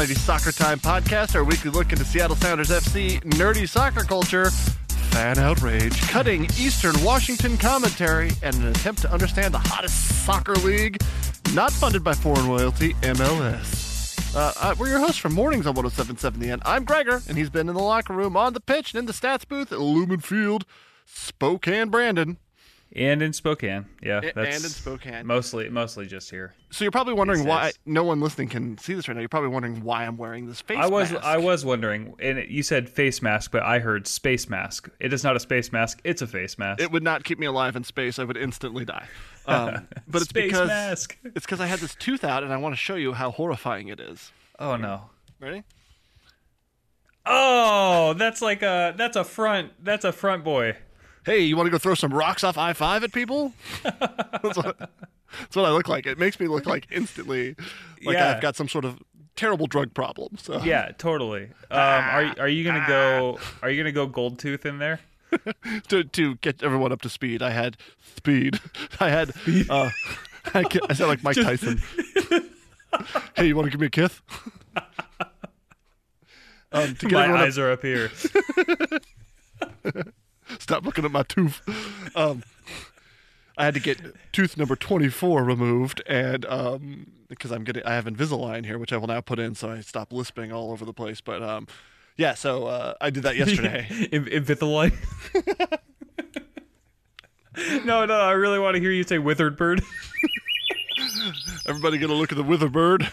90 0.00 0.14
Soccer 0.14 0.50
Time 0.50 0.80
podcast, 0.80 1.34
our 1.34 1.44
weekly 1.44 1.70
look 1.70 1.92
into 1.92 2.06
Seattle 2.06 2.34
Sounders 2.34 2.70
FC 2.70 3.20
nerdy 3.34 3.68
soccer 3.68 4.02
culture, 4.02 4.50
fan 4.50 5.38
outrage, 5.38 6.00
cutting 6.08 6.44
Eastern 6.58 6.94
Washington 7.04 7.58
commentary, 7.58 8.30
and 8.42 8.56
an 8.56 8.68
attempt 8.68 9.02
to 9.02 9.12
understand 9.12 9.52
the 9.52 9.58
hottest 9.58 10.24
soccer 10.24 10.54
league, 10.54 10.96
not 11.52 11.70
funded 11.70 12.02
by 12.02 12.14
foreign 12.14 12.48
royalty, 12.48 12.94
MLS. 13.02 14.34
Uh, 14.34 14.74
we're 14.78 14.88
your 14.88 15.00
hosts 15.00 15.18
from 15.18 15.34
Mornings 15.34 15.66
on 15.66 15.74
1077 15.74 16.40
The 16.40 16.50
End. 16.50 16.62
I'm 16.64 16.86
Gregor, 16.86 17.20
and 17.28 17.36
he's 17.36 17.50
been 17.50 17.68
in 17.68 17.74
the 17.74 17.82
locker 17.82 18.14
room, 18.14 18.38
on 18.38 18.54
the 18.54 18.60
pitch, 18.60 18.94
and 18.94 19.00
in 19.00 19.04
the 19.04 19.12
stats 19.12 19.46
booth 19.46 19.70
at 19.70 19.80
Lumen 19.80 20.20
Field, 20.20 20.64
Spokane, 21.04 21.90
Brandon. 21.90 22.38
And 22.92 23.22
in 23.22 23.32
Spokane, 23.32 23.86
yeah, 24.02 24.20
that's 24.20 24.36
and 24.36 24.64
in 24.64 24.70
Spokane. 24.70 25.24
mostly 25.24 25.68
mostly 25.68 26.06
just 26.06 26.28
here. 26.28 26.54
So 26.70 26.84
you're 26.84 26.90
probably 26.90 27.14
wondering 27.14 27.44
why 27.44 27.70
no 27.86 28.02
one 28.02 28.20
listening 28.20 28.48
can 28.48 28.78
see 28.78 28.94
this 28.94 29.06
right 29.06 29.14
now. 29.14 29.20
You're 29.20 29.28
probably 29.28 29.50
wondering 29.50 29.84
why 29.84 30.04
I'm 30.06 30.16
wearing 30.16 30.46
this 30.46 30.60
face 30.60 30.78
I 30.80 30.88
was 30.88 31.12
mask. 31.12 31.24
I 31.24 31.38
was 31.38 31.64
wondering, 31.64 32.14
and 32.18 32.38
it, 32.38 32.48
you 32.48 32.64
said 32.64 32.88
face 32.88 33.22
mask, 33.22 33.52
but 33.52 33.62
I 33.62 33.78
heard 33.78 34.08
space 34.08 34.48
mask. 34.48 34.88
It 34.98 35.12
is 35.12 35.22
not 35.22 35.36
a 35.36 35.40
space 35.40 35.70
mask; 35.70 36.00
it's 36.02 36.20
a 36.20 36.26
face 36.26 36.58
mask. 36.58 36.82
It 36.82 36.90
would 36.90 37.04
not 37.04 37.22
keep 37.22 37.38
me 37.38 37.46
alive 37.46 37.76
in 37.76 37.84
space. 37.84 38.18
I 38.18 38.24
would 38.24 38.36
instantly 38.36 38.84
die. 38.84 39.06
Um, 39.46 39.86
but 40.08 40.22
it's 40.22 40.30
Space 40.30 40.46
because 40.46 40.66
mask. 40.66 41.16
it's 41.22 41.46
because 41.46 41.60
I 41.60 41.66
had 41.66 41.78
this 41.78 41.94
tooth 41.94 42.24
out, 42.24 42.42
and 42.42 42.52
I 42.52 42.56
want 42.56 42.72
to 42.72 42.76
show 42.76 42.96
you 42.96 43.12
how 43.12 43.30
horrifying 43.30 43.86
it 43.86 44.00
is. 44.00 44.32
oh 44.58 44.74
no! 44.74 45.10
Ready? 45.38 45.62
Oh, 47.24 48.14
that's 48.14 48.42
like 48.42 48.62
a 48.62 48.94
that's 48.96 49.16
a 49.16 49.22
front 49.22 49.72
that's 49.84 50.04
a 50.04 50.10
front 50.12 50.42
boy. 50.42 50.76
Hey, 51.24 51.40
you 51.40 51.56
want 51.56 51.66
to 51.66 51.70
go 51.70 51.78
throw 51.78 51.94
some 51.94 52.12
rocks 52.12 52.42
off 52.44 52.56
I 52.56 52.72
five 52.72 53.04
at 53.04 53.12
people? 53.12 53.52
that's, 53.82 54.56
what, 54.56 54.78
that's 54.78 55.54
what 55.56 55.64
I 55.64 55.70
look 55.70 55.88
like. 55.88 56.06
It 56.06 56.18
makes 56.18 56.40
me 56.40 56.46
look 56.48 56.66
like 56.66 56.86
instantly 56.90 57.56
like 58.02 58.14
Yeah. 58.14 58.34
I've 58.34 58.40
got 58.42 58.56
some 58.56 58.68
sort 58.68 58.84
of 58.84 58.98
terrible 59.36 59.66
drug 59.66 59.94
problem. 59.94 60.36
So 60.38 60.62
Yeah, 60.62 60.92
totally. 60.98 61.44
Um, 61.70 61.78
are 61.78 62.34
are 62.40 62.48
you 62.48 62.64
gonna 62.64 62.84
go? 62.86 63.38
Are 63.62 63.70
you 63.70 63.80
gonna 63.82 63.92
go 63.92 64.06
gold 64.06 64.38
tooth 64.38 64.64
in 64.66 64.78
there? 64.78 65.00
to 65.88 66.04
to 66.04 66.34
get 66.36 66.62
everyone 66.62 66.92
up 66.92 67.02
to 67.02 67.08
speed, 67.08 67.42
I 67.42 67.50
had 67.50 67.76
speed. 68.16 68.58
I 69.00 69.10
had. 69.10 69.32
Uh, 69.68 69.90
I, 70.54 70.64
I 70.88 70.92
sound 70.94 71.08
like 71.10 71.22
Mike 71.22 71.36
Tyson. 71.36 71.80
hey, 73.36 73.46
you 73.46 73.54
want 73.54 73.66
to 73.66 73.70
give 73.70 73.80
me 73.80 73.86
a 73.86 73.90
kiss? 73.90 74.20
um, 76.72 76.94
to 76.96 77.06
get 77.06 77.12
My 77.12 77.24
everyone 77.24 77.42
eyes 77.42 77.58
are 77.58 77.70
up 77.70 77.82
here. 77.82 78.10
Stop 80.58 80.84
looking 80.84 81.04
at 81.04 81.10
my 81.10 81.22
tooth. 81.22 81.60
Um, 82.14 82.42
I 83.56 83.64
had 83.64 83.74
to 83.74 83.80
get 83.80 84.00
tooth 84.32 84.56
number 84.56 84.74
24 84.76 85.44
removed, 85.44 86.02
and 86.06 86.46
um, 86.46 87.12
because 87.28 87.50
I'm 87.50 87.64
getting, 87.64 87.84
I 87.84 87.94
have 87.94 88.06
Invisalign 88.06 88.64
here, 88.64 88.78
which 88.78 88.92
I 88.92 88.96
will 88.96 89.06
now 89.06 89.20
put 89.20 89.38
in, 89.38 89.54
so 89.54 89.70
I 89.70 89.80
stop 89.80 90.12
lisping 90.12 90.52
all 90.52 90.72
over 90.72 90.84
the 90.84 90.92
place. 90.92 91.20
But 91.20 91.42
um, 91.42 91.66
yeah, 92.16 92.34
so 92.34 92.66
uh, 92.66 92.94
I 93.00 93.10
did 93.10 93.22
that 93.24 93.36
yesterday. 93.38 93.86
in, 94.12 94.26
in 94.28 94.44
Vithaline. 94.44 94.94
no, 97.84 98.06
no, 98.06 98.20
I 98.20 98.32
really 98.32 98.58
want 98.58 98.76
to 98.76 98.80
hear 98.80 98.90
you 98.90 99.04
say 99.04 99.18
withered 99.18 99.56
bird. 99.56 99.82
Everybody 101.66 101.98
get 101.98 102.10
a 102.10 102.14
look 102.14 102.32
at 102.32 102.38
the 102.38 102.44
withered 102.44 102.72
bird. 102.72 103.06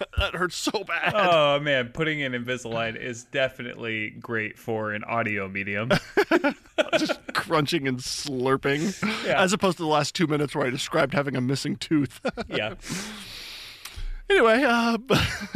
that 0.18 0.34
hurts 0.34 0.56
so 0.56 0.84
bad. 0.84 1.12
Oh 1.14 1.60
man, 1.60 1.88
putting 1.88 2.20
in 2.20 2.32
Invisalign 2.32 2.96
is 2.96 3.24
definitely 3.24 4.10
great 4.10 4.58
for 4.58 4.92
an 4.92 5.04
audio 5.04 5.48
medium. 5.48 5.90
Just 6.98 7.20
crunching 7.34 7.86
and 7.86 7.98
slurping, 7.98 9.00
Yeah. 9.26 9.42
as 9.42 9.52
opposed 9.52 9.76
to 9.78 9.82
the 9.82 9.88
last 9.88 10.14
two 10.14 10.26
minutes 10.26 10.54
where 10.54 10.66
I 10.66 10.70
described 10.70 11.14
having 11.14 11.36
a 11.36 11.40
missing 11.40 11.76
tooth. 11.76 12.20
yeah. 12.48 12.74
anyway, 14.28 14.62
uh, 14.66 14.96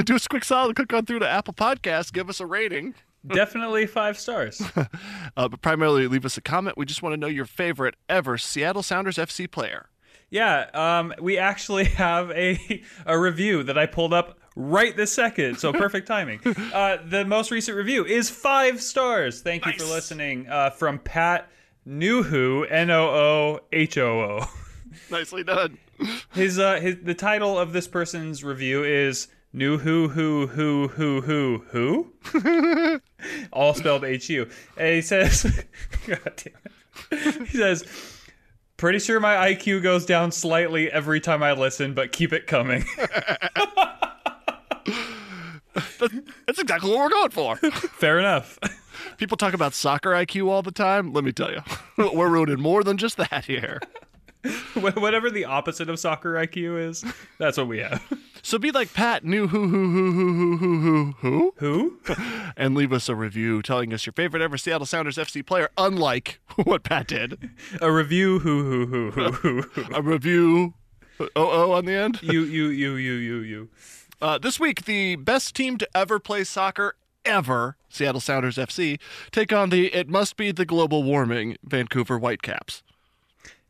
do 0.04 0.14
us 0.14 0.26
a 0.26 0.28
quick 0.28 0.44
solid, 0.44 0.76
click 0.76 0.92
on 0.92 1.06
through 1.06 1.20
to 1.20 1.28
Apple 1.28 1.54
Podcasts, 1.54 2.12
give 2.12 2.28
us 2.28 2.40
a 2.40 2.46
rating. 2.46 2.94
Definitely 3.26 3.86
five 3.86 4.18
stars. 4.18 4.60
uh, 4.76 5.48
but 5.48 5.62
primarily 5.62 6.06
leave 6.08 6.26
us 6.26 6.36
a 6.36 6.42
comment. 6.42 6.76
We 6.76 6.84
just 6.84 7.02
want 7.02 7.14
to 7.14 7.16
know 7.16 7.26
your 7.26 7.46
favorite 7.46 7.94
ever 8.08 8.36
Seattle 8.36 8.82
Sounders 8.82 9.16
FC 9.16 9.50
player. 9.50 9.88
Yeah, 10.34 10.66
um, 10.74 11.14
we 11.20 11.38
actually 11.38 11.84
have 12.02 12.32
a 12.32 12.82
a 13.06 13.16
review 13.16 13.62
that 13.62 13.78
I 13.78 13.86
pulled 13.86 14.12
up 14.12 14.40
right 14.56 14.96
this 14.96 15.12
second, 15.12 15.60
so 15.60 15.72
perfect 15.72 16.08
timing. 16.08 16.40
Uh, 16.74 16.96
the 17.06 17.24
most 17.24 17.52
recent 17.52 17.76
review 17.76 18.04
is 18.04 18.30
five 18.30 18.82
stars. 18.82 19.42
Thank 19.42 19.64
you 19.64 19.72
for 19.74 19.84
listening. 19.84 20.48
Uh, 20.48 20.70
from 20.70 20.98
Pat 20.98 21.48
Noohoo, 21.86 22.66
N 22.68 22.90
O 22.90 23.04
O 23.04 23.60
H 23.72 23.96
O 23.96 24.20
O. 24.20 24.50
Nicely 25.10 25.44
done. 25.44 25.78
His 26.32 26.58
uh 26.58 26.80
his 26.80 26.96
the 27.04 27.14
title 27.14 27.56
of 27.56 27.72
this 27.72 27.86
person's 27.86 28.42
review 28.42 28.82
is 28.82 29.28
New 29.52 29.78
Who 29.78 30.08
Who 30.08 30.48
Who 30.48 30.88
Who 30.88 31.20
Who 31.20 32.10
Who 32.32 33.00
All 33.52 33.72
spelled 33.74 34.04
H 34.04 34.28
U. 34.30 34.48
He 34.76 35.00
says 35.00 35.64
God 36.08 36.32
damn 36.36 36.54
it. 37.12 37.48
He 37.48 37.56
says 37.56 37.84
Pretty 38.84 38.98
sure 38.98 39.18
my 39.18 39.50
IQ 39.50 39.82
goes 39.82 40.04
down 40.04 40.30
slightly 40.30 40.92
every 40.92 41.18
time 41.18 41.42
I 41.42 41.52
listen, 41.52 41.94
but 41.94 42.12
keep 42.12 42.34
it 42.34 42.46
coming. 42.46 42.84
That's 46.46 46.58
exactly 46.58 46.90
what 46.90 46.98
we're 46.98 47.08
going 47.08 47.30
for. 47.30 47.56
Fair 47.56 48.18
enough. 48.18 48.58
People 49.16 49.38
talk 49.38 49.54
about 49.54 49.72
soccer 49.72 50.10
IQ 50.10 50.48
all 50.48 50.60
the 50.60 50.70
time. 50.70 51.14
Let 51.14 51.24
me 51.24 51.32
tell 51.32 51.50
you, 51.50 51.62
we're 52.12 52.28
ruining 52.28 52.60
more 52.60 52.84
than 52.84 52.98
just 52.98 53.16
that 53.16 53.46
here. 53.46 53.80
Wh- 54.74 54.96
Whatever 54.96 55.30
the 55.30 55.44
opposite 55.46 55.88
of 55.88 55.98
soccer 55.98 56.34
IQ 56.34 56.88
is, 56.88 57.04
that's 57.38 57.56
what 57.58 57.68
we 57.68 57.78
have. 57.78 58.02
So 58.42 58.58
be 58.58 58.70
like 58.72 58.92
Pat, 58.92 59.24
new 59.24 59.46
who 59.48 59.68
who 59.68 59.90
who 59.90 60.16
who 60.18 60.56
who 60.56 60.56
who 60.56 61.12
who 61.12 61.52
who, 61.56 61.98
Who? 62.04 62.14
and 62.56 62.74
leave 62.74 62.92
us 62.92 63.08
a 63.08 63.14
review 63.14 63.62
telling 63.62 63.92
us 63.94 64.04
your 64.04 64.12
favorite 64.12 64.42
ever 64.42 64.58
Seattle 64.58 64.84
Sounders 64.86 65.16
FC 65.16 65.44
player. 65.44 65.70
Unlike 65.78 66.40
what 66.64 66.82
Pat 66.82 67.06
did, 67.08 67.50
A 67.80 67.90
review 67.90 68.38
who 68.40 68.86
who 68.86 69.10
who 69.10 69.10
who 69.10 69.32
who 69.32 69.62
who. 69.82 69.94
a 69.94 70.02
review. 70.02 70.74
Oh 71.20 71.28
oh 71.36 71.72
on 71.72 71.84
the 71.86 71.92
end. 71.94 72.20
You 72.22 72.42
you 72.42 72.66
you 72.66 72.94
you 72.96 73.14
you 73.14 73.36
you. 73.38 73.68
Uh, 74.22 74.38
this 74.38 74.60
week, 74.60 74.84
the 74.84 75.16
best 75.16 75.54
team 75.56 75.76
to 75.78 75.88
ever 75.96 76.18
play 76.18 76.44
soccer 76.44 76.94
ever, 77.24 77.76
Seattle 77.88 78.20
Sounders 78.20 78.56
FC, 78.56 78.98
take 79.32 79.52
on 79.52 79.70
the 79.70 79.86
it 79.94 80.08
must 80.08 80.36
be 80.36 80.52
the 80.52 80.64
global 80.64 81.02
warming 81.02 81.56
Vancouver 81.64 82.18
Whitecaps. 82.18 82.82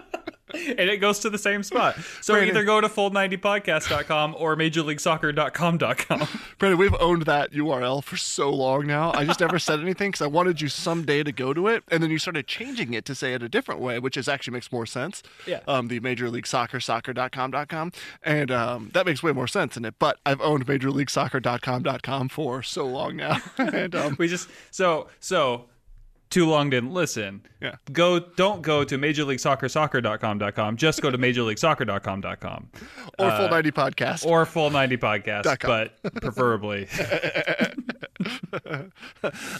and 0.77 0.89
it 0.89 0.97
goes 0.97 1.19
to 1.19 1.29
the 1.29 1.37
same 1.37 1.63
spot. 1.63 1.95
So 2.21 2.33
Brandon. 2.33 2.55
either 2.55 2.65
go 2.65 2.81
to 2.81 2.89
full90podcast.com 2.89 4.35
or 4.37 4.55
majorleaguesoccer.com.com. 4.55 6.27
Brandon, 6.57 6.77
we've 6.77 6.95
owned 6.99 7.23
that 7.23 7.51
URL 7.51 8.03
for 8.03 8.17
so 8.17 8.49
long 8.49 8.87
now. 8.87 9.11
I 9.13 9.25
just 9.25 9.39
never 9.39 9.59
said 9.59 9.79
anything 9.79 10.11
because 10.11 10.21
I 10.21 10.27
wanted 10.27 10.61
you 10.61 10.67
someday 10.67 11.23
to 11.23 11.31
go 11.31 11.53
to 11.53 11.67
it, 11.67 11.83
and 11.89 12.01
then 12.01 12.09
you 12.09 12.19
started 12.19 12.47
changing 12.47 12.93
it 12.93 13.05
to 13.05 13.15
say 13.15 13.33
it 13.33 13.43
a 13.43 13.49
different 13.49 13.81
way, 13.81 13.99
which 13.99 14.17
is 14.17 14.27
actually 14.27 14.53
makes 14.53 14.71
more 14.71 14.85
sense. 14.85 15.23
Yeah. 15.47 15.59
Um, 15.67 15.87
the 15.87 15.99
Major 15.99 16.29
League 16.29 16.47
Soccer, 16.47 16.79
soccer.com.com, 16.79 17.91
and 18.23 18.51
um, 18.51 18.91
that 18.93 19.05
makes 19.05 19.23
way 19.23 19.31
more 19.31 19.47
sense 19.47 19.77
in 19.77 19.85
it. 19.85 19.95
But 19.99 20.17
I've 20.25 20.41
owned 20.41 20.67
Major 20.67 20.91
League 20.91 21.09
Soccer.com.com 21.09 22.29
for 22.29 22.63
so 22.63 22.85
long 22.85 23.15
now, 23.15 23.37
and 23.57 23.95
um, 23.95 24.15
We 24.19 24.27
just 24.27 24.49
so 24.71 25.07
so 25.19 25.65
too 26.31 26.47
long 26.47 26.71
didn't 26.71 26.91
listen. 26.93 27.43
Yeah. 27.61 27.75
Go 27.91 28.19
don't 28.19 28.63
go 28.63 28.83
to 28.83 28.97
majorleaguesoccersoccer.com.com. 28.97 30.77
Just 30.77 31.01
go 31.03 31.11
to 31.11 31.17
majorleaguesoccer.com.com 31.19 32.69
or 33.19 33.31
Full 33.31 33.49
90 33.49 33.71
Podcast. 33.71 34.25
or 34.25 34.45
full 34.45 34.69
90 34.71 34.97
podcast, 34.97 35.61
but 35.61 36.01
preferably 36.21 36.87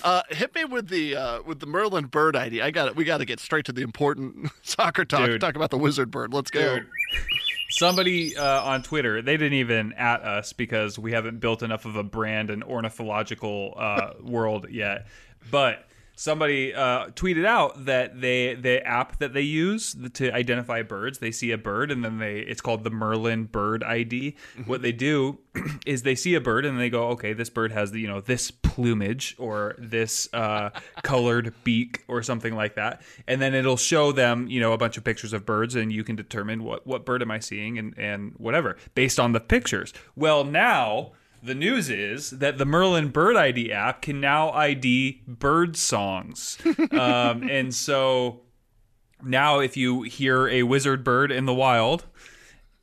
Uh, 0.03 0.21
hit 0.29 0.53
me 0.55 0.65
with 0.65 0.87
the 0.89 1.15
uh, 1.15 1.41
with 1.43 1.59
the 1.59 1.65
Merlin 1.65 2.05
bird 2.05 2.35
ID. 2.35 2.61
I 2.61 2.71
got 2.71 2.87
it. 2.87 2.95
We 2.95 3.03
got 3.05 3.17
to 3.17 3.25
get 3.25 3.39
straight 3.39 3.65
to 3.65 3.71
the 3.71 3.81
important 3.81 4.51
soccer 4.61 5.05
talk. 5.05 5.25
Dude. 5.25 5.41
Talk 5.41 5.55
about 5.55 5.71
the 5.71 5.77
wizard 5.77 6.11
bird. 6.11 6.33
Let's 6.33 6.51
go. 6.51 6.77
Dude. 6.79 6.87
Somebody 7.69 8.35
uh, 8.37 8.63
on 8.63 8.83
Twitter, 8.83 9.21
they 9.21 9.37
didn't 9.37 9.53
even 9.53 9.93
at 9.93 10.21
us 10.23 10.53
because 10.53 10.99
we 10.99 11.11
haven't 11.13 11.39
built 11.39 11.63
enough 11.63 11.85
of 11.85 11.95
a 11.95 12.03
brand 12.03 12.49
and 12.49 12.63
ornithological 12.63 13.73
uh, 13.77 14.11
world 14.21 14.67
yet. 14.69 15.07
But 15.49 15.87
somebody 16.21 16.71
uh, 16.71 17.07
tweeted 17.07 17.45
out 17.45 17.85
that 17.85 18.21
they 18.21 18.53
the 18.53 18.85
app 18.85 19.17
that 19.17 19.33
they 19.33 19.41
use 19.41 19.95
to 20.13 20.31
identify 20.31 20.83
birds, 20.83 21.17
they 21.17 21.31
see 21.31 21.49
a 21.51 21.57
bird 21.57 21.89
and 21.89 22.05
then 22.05 22.19
they 22.19 22.39
it's 22.41 22.61
called 22.61 22.83
the 22.83 22.91
Merlin 22.91 23.45
Bird 23.45 23.83
ID. 23.83 24.35
What 24.65 24.83
they 24.83 24.91
do 24.91 25.39
is 25.85 26.03
they 26.03 26.13
see 26.13 26.35
a 26.35 26.41
bird 26.41 26.63
and 26.63 26.79
they 26.79 26.91
go, 26.91 27.07
okay, 27.09 27.33
this 27.33 27.49
bird 27.49 27.71
has 27.71 27.91
the 27.91 27.99
you 27.99 28.07
know 28.07 28.21
this 28.21 28.51
plumage 28.51 29.35
or 29.39 29.75
this 29.79 30.29
uh, 30.31 30.69
colored 31.01 31.55
beak 31.63 32.03
or 32.07 32.21
something 32.21 32.55
like 32.55 32.75
that, 32.75 33.01
and 33.27 33.41
then 33.41 33.55
it'll 33.55 33.75
show 33.75 34.11
them 34.11 34.47
you 34.47 34.59
know 34.59 34.73
a 34.73 34.77
bunch 34.77 34.97
of 34.97 35.03
pictures 35.03 35.33
of 35.33 35.43
birds 35.43 35.73
and 35.73 35.91
you 35.91 36.03
can 36.03 36.15
determine 36.15 36.63
what 36.63 36.85
what 36.85 37.03
bird 37.03 37.23
am 37.23 37.31
I 37.31 37.39
seeing 37.39 37.79
and 37.79 37.97
and 37.97 38.33
whatever 38.37 38.77
based 38.93 39.19
on 39.19 39.31
the 39.31 39.39
pictures. 39.39 39.91
Well, 40.15 40.43
now. 40.43 41.13
The 41.43 41.55
news 41.55 41.89
is 41.89 42.31
that 42.31 42.57
the 42.57 42.65
Merlin 42.65 43.09
Bird 43.09 43.35
ID 43.35 43.71
app 43.71 44.01
can 44.03 44.21
now 44.21 44.51
ID 44.51 45.23
bird 45.27 45.75
songs. 45.75 46.57
um, 46.91 47.49
and 47.49 47.73
so 47.73 48.41
now, 49.23 49.59
if 49.59 49.75
you 49.77 50.03
hear 50.03 50.47
a 50.47 50.63
wizard 50.63 51.03
bird 51.03 51.31
in 51.31 51.45
the 51.45 51.53
wild, 51.53 52.05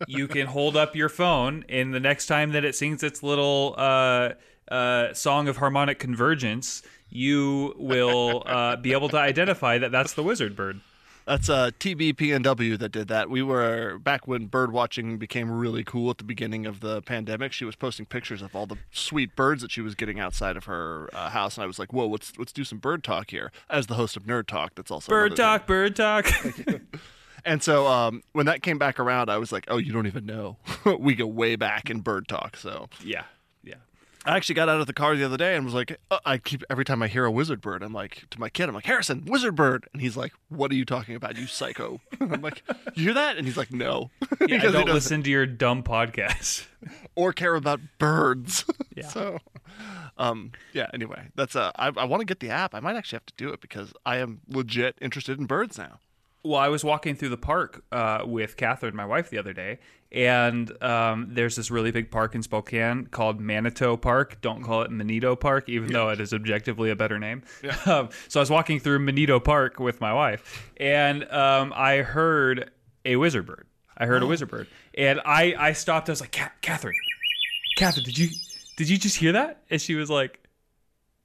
you 0.07 0.29
can 0.29 0.47
hold 0.47 0.77
up 0.77 0.95
your 0.95 1.09
phone, 1.09 1.65
and 1.69 1.93
the 1.93 2.01
next 2.01 2.27
time 2.27 2.53
that 2.53 2.65
it 2.65 2.75
sings 2.75 3.03
its 3.03 3.23
little 3.23 3.75
uh, 3.77 4.31
uh, 4.71 5.13
song 5.15 5.49
of 5.49 5.57
harmonic 5.57 5.99
convergence, 5.99 6.83
you 7.09 7.75
will 7.79 8.43
uh, 8.47 8.77
be 8.77 8.93
able 8.93 9.09
to 9.09 9.19
identify 9.19 9.79
that 9.79 9.91
that's 9.91 10.13
the 10.13 10.23
wizard 10.23 10.55
bird. 10.55 10.81
That's 11.29 11.51
uh, 11.51 11.73
TBPNW 11.79 12.79
that 12.79 12.91
did 12.91 13.09
that. 13.09 13.29
We 13.29 13.43
were 13.43 13.99
back 13.99 14.27
when 14.27 14.47
bird 14.47 14.73
watching 14.73 15.19
became 15.19 15.51
really 15.51 15.85
cool 15.85 16.09
at 16.09 16.17
the 16.17 16.25
beginning 16.25 16.65
of 16.65 16.81
the 16.81 17.03
pandemic. 17.03 17.53
She 17.53 17.67
was 17.67 17.77
posting 17.77 18.07
pictures 18.07 18.41
of 18.41 18.57
all 18.57 18.65
the 18.65 18.79
sweet 18.91 19.37
birds 19.37 19.61
that 19.61 19.71
she 19.71 19.83
was 19.83 19.95
getting 19.95 20.19
outside 20.19 20.57
of 20.57 20.65
her 20.65 21.11
uh, 21.13 21.29
house, 21.29 21.59
and 21.59 21.65
I 21.65 21.67
was 21.67 21.79
like, 21.79 21.93
"Whoa, 21.93 22.07
let's 22.07 22.39
let's 22.39 22.51
do 22.51 22.65
some 22.65 22.79
bird 22.79 23.05
talk 23.05 23.31
here." 23.31 23.53
As 23.69 23.89
the 23.89 23.95
host 23.95 24.17
of 24.17 24.23
Nerd 24.23 24.47
Talk, 24.47 24.75
that's 24.75 24.91
also 24.91 25.11
Bird 25.11 25.37
talk, 25.37 25.67
bird 25.67 25.95
talk. 25.95 26.27
And 27.45 27.63
so 27.63 27.87
um, 27.87 28.25
when 28.33 28.47
that 28.47 28.63
came 28.63 28.79
back 28.79 28.99
around, 28.99 29.31
I 29.31 29.39
was 29.39 29.53
like, 29.53 29.65
"Oh, 29.69 29.77
you 29.77 29.93
don't 29.93 30.07
even 30.07 30.27
know. 30.27 30.57
we 30.99 31.15
go 31.15 31.27
way 31.27 31.57
back 31.57 31.89
in 31.89 32.01
bird 32.01 32.27
talk." 32.29 32.57
So 32.57 32.89
yeah. 33.03 33.23
I 34.29 34.37
actually 34.37 34.57
got 34.57 34.69
out 34.69 34.79
of 34.79 34.87
the 34.87 34.93
car 34.93 35.17
the 35.17 35.25
other 35.25 35.39
day 35.39 35.57
and 35.57 35.65
was 35.65 35.73
like, 35.73 35.99
uh, 36.11 36.19
I 36.27 36.37
keep 36.37 36.63
every 36.69 36.85
time 36.85 37.03
I 37.03 37.09
hear 37.09 37.25
a 37.25 37.31
wizard 37.31 37.63
bird, 37.63 37.83
I'm 37.83 37.95
like 37.95 38.25
to 38.29 38.39
my 38.39 38.51
kid, 38.51 38.69
I'm 38.69 38.75
like 38.75 38.85
Harrison, 38.85 39.25
wizard 39.27 39.57
bird, 39.57 39.89
and 39.95 40.03
he's 40.03 40.19
like, 40.19 40.33
What 40.51 40.71
are 40.71 40.75
you 40.75 40.85
talking 40.85 41.15
about, 41.15 41.39
you 41.39 41.47
psycho? 41.47 41.99
I'm 42.21 42.43
like, 42.43 42.63
You 42.95 43.05
hear 43.05 43.15
that? 43.15 43.39
And 43.39 43.47
he's 43.47 43.57
like, 43.57 43.73
No, 43.73 44.11
Yeah, 44.47 44.59
I 44.59 44.71
don't 44.71 44.89
listen 44.91 45.23
to 45.23 45.31
your 45.31 45.47
dumb 45.47 45.83
podcast. 45.83 46.67
or 47.15 47.33
care 47.33 47.55
about 47.55 47.81
birds. 47.99 48.67
Yeah. 48.95 49.09
so, 49.09 49.39
um, 50.19 50.53
yeah. 50.75 50.89
Anyway, 50.93 51.29
that's 51.35 51.57
uh, 51.57 51.73
I, 51.77 51.87
I 51.97 52.05
want 52.05 52.21
to 52.21 52.27
get 52.27 52.41
the 52.41 52.51
app. 52.51 52.75
I 52.75 52.81
might 52.81 52.97
actually 52.97 53.17
have 53.17 53.27
to 53.27 53.35
do 53.39 53.49
it 53.49 53.63
because 53.63 53.95
I 54.05 54.19
am 54.19 54.43
legit 54.47 54.97
interested 55.01 55.39
in 55.39 55.47
birds 55.47 55.79
now. 55.79 56.01
Well, 56.45 56.61
I 56.61 56.69
was 56.69 56.85
walking 56.85 57.17
through 57.17 57.31
the 57.31 57.37
park 57.37 57.85
uh, 57.91 58.23
with 58.25 58.57
Catherine, 58.57 58.95
my 58.95 59.05
wife, 59.05 59.29
the 59.29 59.39
other 59.39 59.53
day, 59.53 59.81
and 60.13 60.71
um, 60.83 61.29
there's 61.31 61.57
this 61.57 61.71
really 61.71 61.91
big 61.91 62.11
park 62.11 62.35
in 62.35 62.43
Spokane 62.43 63.07
called 63.07 63.41
Manito 63.41 63.97
Park. 63.97 64.41
Don't 64.41 64.63
call 64.63 64.83
it 64.83 64.91
Manito 64.91 65.35
Park, 65.37 65.69
even 65.69 65.93
though 65.93 66.09
it 66.11 66.21
is 66.21 66.33
objectively 66.33 66.91
a 66.91 66.97
better 66.97 67.19
name. 67.19 67.43
Um, 67.87 68.11
so 68.29 68.41
I 68.41 68.43
was 68.43 68.51
walking 68.51 68.81
through 68.81 68.99
Manito 69.01 69.41
Park 69.41 69.79
with 69.81 70.01
my 70.01 70.13
wife, 70.13 70.73
and 70.77 71.31
um, 71.31 71.73
I 71.75 71.99
heard 71.99 72.71
a 73.05 73.17
wizard 73.17 73.47
bird. 73.47 73.67
I 73.97 74.07
heard 74.07 74.23
a 74.23 74.27
wizard 74.27 74.49
bird, 74.49 74.69
and 74.95 75.21
I 75.25 75.55
I 75.59 75.73
stopped. 75.73 76.09
I 76.09 76.13
was 76.13 76.21
like, 76.21 76.31
Catherine, 76.61 76.95
Catherine, 77.77 78.05
did 78.05 78.17
you 78.19 78.29
did 78.77 78.89
you 78.89 78.97
just 78.99 79.17
hear 79.17 79.33
that? 79.33 79.63
And 79.71 79.81
she 79.81 79.95
was 79.95 80.09
like. 80.09 80.41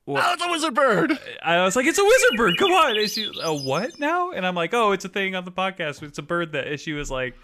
Oh, 0.05 0.33
it's 0.33 0.43
a 0.43 0.49
wizard 0.49 0.73
bird. 0.73 1.19
I 1.41 1.63
was 1.63 1.75
like, 1.75 1.85
"It's 1.85 1.97
a 1.97 2.03
wizard 2.03 2.37
bird. 2.37 2.57
Come 2.57 2.71
on!" 2.71 2.97
And 2.97 3.09
she, 3.09 3.31
"A 3.41 3.55
what 3.55 3.99
now?" 3.99 4.31
And 4.31 4.45
I'm 4.45 4.55
like, 4.55 4.73
"Oh, 4.73 4.91
it's 4.91 5.05
a 5.05 5.09
thing 5.09 5.35
on 5.35 5.45
the 5.45 5.51
podcast. 5.51 6.03
It's 6.03 6.17
a 6.17 6.23
bird 6.23 6.51
that." 6.51 6.67
And 6.67 6.79
she 6.79 6.93
was 6.93 7.09
like, 7.09 7.35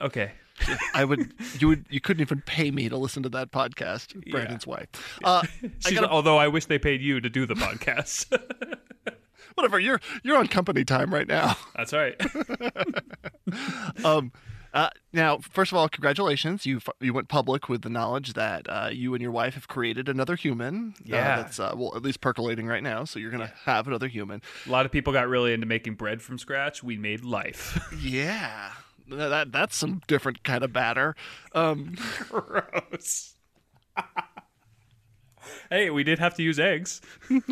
"Okay." 0.00 0.32
I 0.94 1.04
would, 1.04 1.32
you 1.58 1.68
would, 1.68 1.86
you 1.88 2.00
couldn't 2.00 2.20
even 2.20 2.42
pay 2.42 2.70
me 2.70 2.88
to 2.88 2.96
listen 2.96 3.22
to 3.24 3.28
that 3.30 3.50
podcast. 3.50 4.30
Brandon's 4.30 4.66
wife. 4.66 4.88
Uh, 5.24 5.42
I 5.86 5.92
gotta, 5.92 6.08
although 6.08 6.36
I 6.36 6.48
wish 6.48 6.66
they 6.66 6.78
paid 6.78 7.00
you 7.00 7.20
to 7.20 7.30
do 7.30 7.46
the 7.46 7.54
podcast. 7.54 8.26
whatever. 9.54 9.78
You're 9.78 10.00
you're 10.22 10.36
on 10.36 10.48
company 10.48 10.84
time 10.84 11.12
right 11.12 11.26
now. 11.28 11.56
That's 11.76 11.92
right. 11.92 12.20
Um, 14.04 14.32
uh, 14.72 14.88
now, 15.12 15.38
first 15.38 15.70
of 15.72 15.78
all, 15.78 15.88
congratulations! 15.88 16.64
You 16.66 16.80
you 17.00 17.12
went 17.12 17.28
public 17.28 17.68
with 17.68 17.82
the 17.82 17.90
knowledge 17.90 18.32
that 18.32 18.66
uh, 18.68 18.88
you 18.92 19.14
and 19.14 19.20
your 19.22 19.30
wife 19.30 19.54
have 19.54 19.68
created 19.68 20.08
another 20.08 20.34
human. 20.36 20.94
Uh, 21.00 21.02
Yeah. 21.04 21.36
that's 21.42 21.60
uh, 21.60 21.72
well, 21.76 21.92
at 21.96 22.02
least 22.02 22.20
percolating 22.20 22.66
right 22.66 22.82
now. 22.82 23.04
So 23.04 23.18
you're 23.18 23.30
gonna 23.30 23.52
have 23.64 23.86
another 23.86 24.08
human. 24.08 24.40
A 24.66 24.70
lot 24.70 24.86
of 24.86 24.92
people 24.92 25.12
got 25.12 25.28
really 25.28 25.52
into 25.52 25.66
making 25.66 25.94
bread 25.94 26.22
from 26.22 26.38
scratch. 26.38 26.82
We 26.82 26.96
made 26.96 27.24
life. 27.24 27.78
Yeah, 28.02 28.72
that 29.08 29.52
that's 29.52 29.76
some 29.76 30.00
different 30.06 30.42
kind 30.44 30.64
of 30.64 30.72
batter. 30.72 31.14
Um, 31.54 31.96
Gross. 32.28 33.34
hey, 35.70 35.90
we 35.90 36.04
did 36.04 36.18
have 36.18 36.34
to 36.34 36.42
use 36.42 36.58
eggs. 36.58 37.00
you 37.30 37.46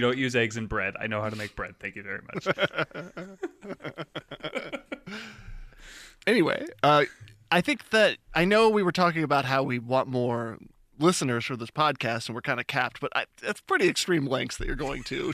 don't 0.00 0.18
use 0.18 0.34
eggs 0.36 0.56
in 0.56 0.66
bread. 0.66 0.94
I 1.00 1.06
know 1.06 1.20
how 1.20 1.30
to 1.30 1.36
make 1.36 1.54
bread. 1.56 1.74
Thank 1.80 1.96
you 1.96 2.02
very 2.02 2.20
much. 2.34 2.46
anyway, 6.26 6.66
uh, 6.82 7.04
I 7.50 7.60
think 7.60 7.90
that 7.90 8.18
I 8.34 8.44
know 8.44 8.68
we 8.68 8.82
were 8.82 8.92
talking 8.92 9.22
about 9.22 9.44
how 9.44 9.62
we 9.62 9.78
want 9.78 10.08
more 10.08 10.58
listeners 10.98 11.44
for 11.44 11.56
this 11.56 11.70
podcast, 11.70 12.28
and 12.28 12.34
we're 12.34 12.40
kind 12.40 12.60
of 12.60 12.66
capped, 12.66 13.00
but 13.00 13.12
I, 13.14 13.26
that's 13.42 13.60
pretty 13.60 13.88
extreme 13.88 14.26
lengths 14.26 14.56
that 14.58 14.66
you're 14.66 14.76
going 14.76 15.02
to. 15.04 15.32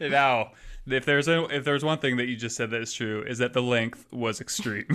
now, 0.00 0.52
if 0.86 1.04
there's 1.04 1.28
a, 1.28 1.44
if 1.54 1.64
there's 1.64 1.84
one 1.84 1.98
thing 1.98 2.16
that 2.16 2.26
you 2.26 2.36
just 2.36 2.56
said 2.56 2.70
that 2.70 2.82
is 2.82 2.92
true, 2.92 3.22
is 3.26 3.38
that 3.38 3.52
the 3.52 3.62
length 3.62 4.06
was 4.12 4.40
extreme. 4.40 4.86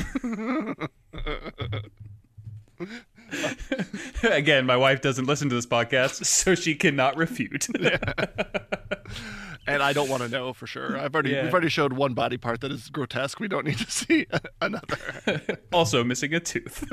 Again, 4.23 4.65
my 4.65 4.77
wife 4.77 5.01
doesn't 5.01 5.25
listen 5.25 5.49
to 5.49 5.55
this 5.55 5.65
podcast, 5.65 6.25
so 6.27 6.55
she 6.55 6.75
cannot 6.75 7.15
refute. 7.17 7.67
and 9.67 9.81
I 9.83 9.93
don't 9.93 10.09
want 10.09 10.23
to 10.23 10.29
know 10.29 10.53
for 10.53 10.67
sure. 10.67 10.97
I've 10.97 11.13
already 11.13 11.31
Yeah. 11.31 11.43
we've 11.43 11.53
already 11.53 11.69
showed 11.69 11.93
one 11.93 12.13
body 12.13 12.37
part 12.37 12.61
that 12.61 12.71
is 12.71 12.89
grotesque. 12.89 13.39
We 13.39 13.47
don't 13.47 13.65
need 13.65 13.77
to 13.79 13.89
see 13.91 14.27
another. 14.61 15.59
also 15.73 16.03
missing 16.03 16.33
a 16.33 16.39
tooth. 16.39 16.83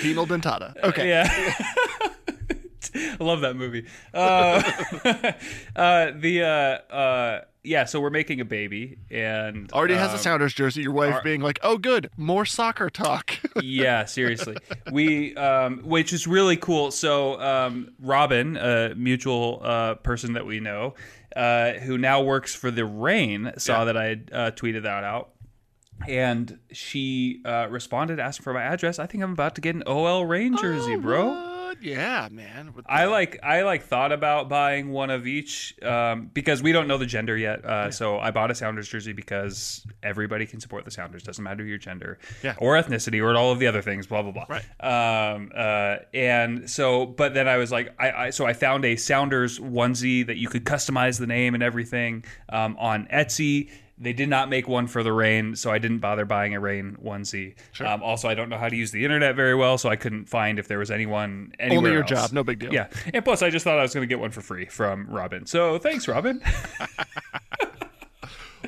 Penal 0.00 0.26
dentata. 0.26 0.74
Okay. 0.82 1.08
Yeah. 1.08 1.64
I 2.94 3.16
love 3.20 3.40
that 3.42 3.56
movie. 3.56 3.86
Uh, 4.12 4.62
uh, 5.76 6.10
the 6.16 6.42
uh, 6.42 6.94
uh, 6.94 7.40
yeah, 7.62 7.84
so 7.86 7.98
we're 8.00 8.10
making 8.10 8.40
a 8.40 8.44
baby, 8.44 8.98
and 9.10 9.72
Already 9.72 9.94
has 9.94 10.10
a 10.10 10.14
um, 10.14 10.18
Sounders 10.18 10.52
jersey. 10.52 10.82
Your 10.82 10.92
wife 10.92 11.22
being 11.24 11.40
like, 11.40 11.58
"Oh, 11.62 11.78
good, 11.78 12.10
more 12.16 12.44
soccer 12.44 12.90
talk." 12.90 13.38
yeah, 13.62 14.04
seriously. 14.04 14.56
We, 14.92 15.34
um, 15.36 15.78
which 15.78 16.12
is 16.12 16.26
really 16.26 16.56
cool. 16.58 16.90
So, 16.90 17.40
um, 17.40 17.92
Robin, 17.98 18.56
a 18.58 18.94
mutual 18.94 19.60
uh, 19.64 19.94
person 19.94 20.34
that 20.34 20.44
we 20.44 20.60
know, 20.60 20.94
uh, 21.34 21.72
who 21.74 21.96
now 21.96 22.20
works 22.22 22.54
for 22.54 22.70
the 22.70 22.84
Reign, 22.84 23.52
saw 23.56 23.78
Yeah. 23.78 23.84
that 23.86 23.96
I 23.96 24.04
had 24.04 24.30
uh, 24.32 24.50
tweeted 24.50 24.82
that 24.82 25.02
out. 25.04 25.30
and 26.06 26.58
she 26.70 27.40
uh, 27.46 27.68
responded 27.70 28.20
asking 28.20 28.42
for 28.44 28.52
my 28.52 28.62
address. 28.62 28.98
I 28.98 29.06
think 29.06 29.22
I'm 29.24 29.32
about 29.32 29.54
to 29.54 29.62
get 29.62 29.74
an 29.74 29.84
OL 29.86 30.26
Reign 30.26 30.54
jersey, 30.58 30.96
bro. 30.96 31.53
What? 31.64 31.82
Yeah, 31.82 32.28
man. 32.30 32.74
I 32.86 33.06
like 33.06 33.38
I 33.42 33.62
like 33.62 33.84
thought 33.84 34.12
about 34.12 34.48
buying 34.48 34.90
one 34.90 35.10
of 35.10 35.26
each 35.26 35.74
um, 35.82 36.30
because 36.34 36.62
we 36.62 36.72
don't 36.72 36.86
know 36.86 36.98
the 36.98 37.06
gender 37.06 37.36
yet. 37.36 37.64
Uh, 37.64 37.90
So 37.90 38.18
I 38.18 38.30
bought 38.30 38.50
a 38.50 38.54
Sounders 38.54 38.88
jersey 38.88 39.12
because 39.12 39.86
everybody 40.02 40.46
can 40.46 40.60
support 40.60 40.84
the 40.84 40.90
Sounders. 40.90 41.22
Doesn't 41.22 41.42
matter 41.42 41.64
your 41.64 41.78
gender 41.78 42.18
Yeah. 42.42 42.54
or 42.58 42.74
ethnicity 42.74 43.22
or 43.22 43.36
all 43.36 43.50
of 43.50 43.58
the 43.58 43.66
other 43.66 43.82
things. 43.82 44.06
Blah 44.06 44.22
blah 44.22 44.32
blah. 44.32 44.46
Right. 44.48 44.64
Um, 45.34 45.50
uh, 45.56 45.96
and 46.12 46.68
so, 46.68 47.06
but 47.06 47.32
then 47.34 47.48
I 47.48 47.56
was 47.56 47.72
like, 47.72 47.94
I, 47.98 48.10
I 48.26 48.30
so 48.30 48.44
I 48.46 48.52
found 48.52 48.84
a 48.84 48.96
Sounders 48.96 49.58
onesie 49.58 50.26
that 50.26 50.36
you 50.36 50.48
could 50.48 50.64
customize 50.64 51.18
the 51.18 51.26
name 51.26 51.54
and 51.54 51.62
everything 51.62 52.24
um, 52.50 52.76
on 52.78 53.06
Etsy. 53.12 53.70
They 54.04 54.12
did 54.12 54.28
not 54.28 54.48
make 54.48 54.68
one 54.68 54.86
for 54.86 55.02
the 55.02 55.12
Reign, 55.12 55.56
so 55.56 55.70
I 55.72 55.78
didn't 55.78 55.98
bother 55.98 56.24
buying 56.24 56.54
a 56.54 56.60
Reign 56.60 56.96
onesie. 57.02 57.54
Um, 57.80 58.02
also, 58.02 58.28
I 58.28 58.34
don't 58.34 58.48
know 58.48 58.58
how 58.58 58.68
to 58.68 58.76
use 58.76 58.90
the 58.92 59.04
internet 59.04 59.34
very 59.34 59.54
well, 59.54 59.78
so 59.78 59.88
I 59.88 59.96
couldn't 59.96 60.26
find 60.28 60.58
if 60.58 60.68
there 60.68 60.78
was 60.78 60.90
anyone 60.90 61.52
anywhere 61.58 61.78
Only 61.78 61.90
your 61.90 62.00
else. 62.02 62.10
job, 62.10 62.32
no 62.32 62.44
big 62.44 62.60
deal. 62.60 62.72
Yeah, 62.72 62.88
and 63.12 63.24
plus, 63.24 63.42
I 63.42 63.50
just 63.50 63.64
thought 63.64 63.78
I 63.78 63.82
was 63.82 63.92
going 63.94 64.02
to 64.02 64.06
get 64.08 64.20
one 64.20 64.30
for 64.30 64.40
free 64.42 64.66
from 64.66 65.06
Robin. 65.08 65.46
So 65.46 65.78
thanks, 65.78 66.06
Robin. 66.06 66.40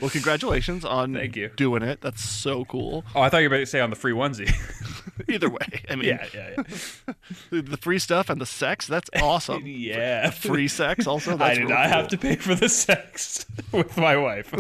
Well, 0.00 0.11
congratulations 0.11 0.85
on 0.85 1.14
Thank 1.14 1.37
you. 1.37 1.49
doing 1.57 1.83
it. 1.83 2.02
That's 2.02 2.23
so 2.23 2.66
cool. 2.66 3.02
oh, 3.14 3.23
I 3.23 3.31
thought 3.31 3.38
you 3.38 3.49
were 3.49 3.55
about 3.55 3.61
to 3.61 3.66
say 3.66 3.81
on 3.81 3.88
the 3.88 3.97
free 3.97 4.12
onesie. 4.12 4.52
Either 5.29 5.49
way, 5.49 5.83
I 5.89 5.97
mean, 5.97 6.09
yeah, 6.09 6.27
yeah, 6.35 6.55
yeah. 6.57 7.15
the, 7.63 7.77
free 7.77 7.99
stuff 7.99 8.29
and 8.29 8.41
the 8.41 8.47
sex, 8.47 8.87
that's 8.87 9.11
awesome. 9.21 9.63
yeah. 9.67 10.31
Free 10.31 10.69
sex 10.69 11.07
also. 11.07 11.39
I 11.39 11.55
did 11.55 11.61
real 11.61 11.71
not 11.71 11.87
have 11.87 12.09
to 12.09 12.19
pay 12.19 12.37
for 12.37 12.55
the 12.55 12.69
sex 12.69 13.47
with 13.73 13.97
my 13.97 14.17
wife. 14.17 14.53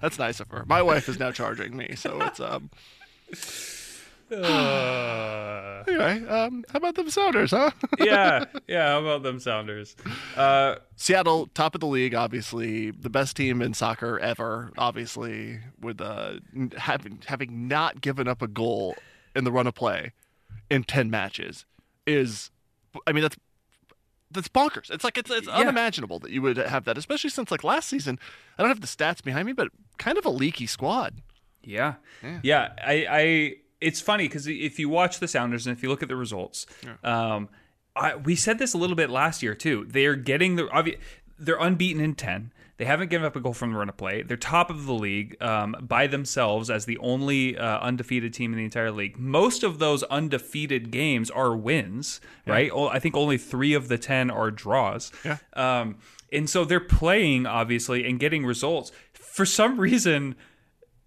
That's 0.00 0.18
nice 0.18 0.40
of 0.40 0.48
her. 0.48 0.64
My 0.66 0.82
wife 0.82 1.08
is 1.08 1.18
now 1.18 1.32
charging 1.32 1.76
me, 1.76 1.94
so 1.96 2.20
it's 2.22 2.40
um. 2.40 2.70
Uh, 4.30 5.58
Anyway, 5.88 6.26
um, 6.26 6.64
how 6.70 6.76
about 6.76 6.94
them 6.94 7.10
Sounders, 7.10 7.50
huh? 7.50 7.70
yeah, 7.98 8.44
yeah. 8.66 8.92
How 8.92 9.00
about 9.00 9.22
them 9.22 9.40
Sounders? 9.40 9.96
Uh, 10.36 10.76
Seattle, 10.96 11.48
top 11.54 11.74
of 11.74 11.80
the 11.80 11.86
league, 11.86 12.14
obviously 12.14 12.90
the 12.90 13.10
best 13.10 13.36
team 13.36 13.60
in 13.62 13.74
soccer 13.74 14.18
ever. 14.18 14.72
Obviously, 14.78 15.60
with 15.80 16.00
uh, 16.00 16.34
having 16.76 17.20
having 17.26 17.68
not 17.68 18.00
given 18.00 18.28
up 18.28 18.42
a 18.42 18.48
goal 18.48 18.96
in 19.34 19.44
the 19.44 19.52
run 19.52 19.66
of 19.66 19.74
play 19.74 20.12
in 20.70 20.84
ten 20.84 21.10
matches 21.10 21.64
is, 22.06 22.50
I 23.06 23.12
mean 23.12 23.22
that's 23.22 23.36
that's 24.30 24.48
bonkers. 24.48 24.90
It's 24.90 25.04
like 25.04 25.18
it's, 25.18 25.30
it's 25.30 25.46
Yeah. 25.46 25.54
unimaginable 25.58 26.18
that 26.20 26.30
you 26.30 26.40
would 26.42 26.56
have 26.56 26.84
that, 26.84 26.96
especially 26.96 27.28
since 27.30 27.50
like 27.50 27.62
last 27.64 27.88
season. 27.88 28.18
I 28.58 28.62
don't 28.62 28.70
have 28.70 28.80
the 28.80 28.86
stats 28.86 29.22
behind 29.22 29.46
me, 29.46 29.52
but 29.52 29.68
kind 29.98 30.16
of 30.16 30.24
a 30.24 30.30
leaky 30.30 30.66
squad. 30.66 31.20
Yeah. 31.62 31.94
Yeah. 32.42 32.72
I, 32.82 33.06
I 33.10 33.54
it's 33.80 34.00
funny 34.00 34.24
because 34.28 34.46
if 34.46 34.78
you 34.78 34.88
watch 34.88 35.18
the 35.20 35.28
Sounders 35.28 35.66
and 35.66 35.76
if 35.76 35.82
you 35.82 35.88
look 35.90 36.02
at 36.02 36.08
the 36.08 36.16
results, 36.16 36.66
um, 37.04 37.48
I, 37.94 38.16
we 38.16 38.34
said 38.36 38.58
this 38.58 38.72
a 38.74 38.78
little 38.78 38.96
bit 38.96 39.10
last 39.10 39.42
year 39.42 39.54
too. 39.54 39.84
They're 39.88 40.16
getting 40.16 40.56
the 40.56 40.64
obvi- 40.68 40.98
they're 41.38 41.58
unbeaten 41.60 42.00
in 42.02 42.14
ten. 42.14 42.52
They 42.82 42.86
haven't 42.86 43.10
given 43.10 43.24
up 43.24 43.36
a 43.36 43.40
goal 43.40 43.54
from 43.54 43.70
the 43.70 43.78
run 43.78 43.88
of 43.88 43.96
play. 43.96 44.22
They're 44.22 44.36
top 44.36 44.68
of 44.68 44.86
the 44.86 44.92
league 44.92 45.40
um, 45.40 45.76
by 45.80 46.08
themselves 46.08 46.68
as 46.68 46.84
the 46.84 46.98
only 46.98 47.56
uh, 47.56 47.78
undefeated 47.78 48.34
team 48.34 48.50
in 48.50 48.58
the 48.58 48.64
entire 48.64 48.90
league. 48.90 49.16
Most 49.20 49.62
of 49.62 49.78
those 49.78 50.02
undefeated 50.02 50.90
games 50.90 51.30
are 51.30 51.54
wins, 51.54 52.20
right? 52.44 52.72
I 52.74 52.98
think 52.98 53.16
only 53.16 53.38
three 53.38 53.72
of 53.74 53.86
the 53.86 53.98
ten 53.98 54.32
are 54.32 54.50
draws. 54.50 55.12
Yeah. 55.24 55.36
Um, 55.52 55.98
and 56.32 56.50
so 56.50 56.64
they're 56.64 56.80
playing 56.80 57.46
obviously 57.46 58.04
and 58.04 58.18
getting 58.18 58.44
results. 58.44 58.90
For 59.12 59.46
some 59.46 59.78
reason, 59.78 60.34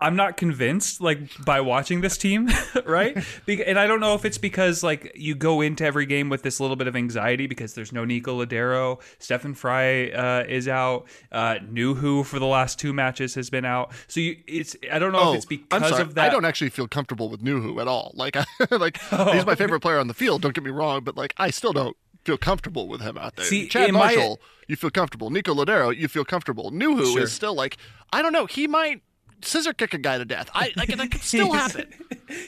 I'm 0.06 0.16
not 0.16 0.38
convinced 0.38 1.02
like 1.02 1.20
by 1.44 1.62
watching 1.62 2.02
this 2.02 2.18
team, 2.18 2.50
right? 2.86 3.18
And 3.48 3.80
I 3.80 3.88
don't 3.88 4.00
know 4.00 4.14
if 4.14 4.24
it's 4.26 4.38
because 4.38 4.84
like 4.84 5.12
you 5.16 5.36
go 5.36 5.62
into 5.62 5.84
every 5.84 6.06
game 6.06 6.30
with 6.30 6.44
this 6.44 6.60
little 6.60 6.76
bit 6.76 6.88
of 6.88 6.96
anxiety 6.96 7.48
because 7.48 7.74
there's 7.74 7.92
no 7.92 8.06
Nico 8.06 8.46
Lodeiro, 8.46 9.02
Stefan 9.20 9.54
Frei 9.56 10.14
uh, 10.14 10.44
is 10.44 10.68
out, 10.68 11.08
uh, 11.32 11.56
Nuhu 11.72 12.24
for 12.26 12.40
the 12.40 12.46
last 12.46 12.78
two 12.80 12.94
matches 12.94 13.36
has 13.36 13.50
been 13.50 13.66
out. 13.66 13.92
So 14.08 14.20
you, 14.20 14.38
it's 14.48 14.76
I 14.92 15.00
don't 15.00 15.12
know 15.12 15.32
if 15.32 15.38
it's 15.38 15.46
because 15.46 15.66
Oh, 15.72 15.78
I'm 15.86 15.90
sorry. 15.92 16.02
of 16.04 16.16
that. 16.16 16.30
I 16.30 16.30
don't 16.30 16.46
actually 16.46 16.70
feel 16.70 16.88
comfortable 16.88 17.30
with 17.30 17.42
Nuhu 17.44 17.82
at 17.82 17.88
all. 17.88 18.12
Like, 18.16 18.36
I, 18.38 18.46
like 18.76 19.00
Oh. 19.12 19.32
he's 19.34 19.46
my 19.46 19.56
favorite 19.56 19.80
player 19.82 20.00
on 20.00 20.08
the 20.08 20.14
field. 20.14 20.42
Don't 20.42 20.54
get 20.54 20.64
me 20.64 20.72
wrong, 20.72 21.04
but 21.04 21.18
like, 21.18 21.34
I 21.38 21.50
still 21.50 21.74
don't 21.74 21.98
feel 22.26 22.38
comfortable 22.38 22.88
with 22.88 23.02
him 23.02 23.18
out 23.18 23.36
there. 23.36 23.46
See, 23.46 23.68
Chad 23.68 23.90
in 23.90 23.94
my- 23.96 24.14
Marshall, 24.16 24.40
you 24.68 24.76
feel 24.76 24.90
comfortable. 24.90 25.30
Nico 25.30 25.54
Lodeiro, 25.54 25.96
you 25.96 26.08
feel 26.08 26.26
comfortable. 26.26 26.72
Nuhu 26.72 27.14
Sure. 27.14 27.22
is 27.24 27.32
still 27.34 27.54
like, 27.56 27.78
I 28.14 28.22
don't 28.22 28.34
know. 28.34 28.46
He 28.46 28.68
might 28.68 29.02
scissor 29.42 29.74
kick 29.74 29.94
a 29.94 29.98
guy 29.98 30.18
to 30.18 30.26
death. 30.26 30.50
I 30.54 30.72
like 30.76 30.90
that 30.96 31.12
could 31.12 31.22
still 31.22 31.52
happen. 31.54 31.88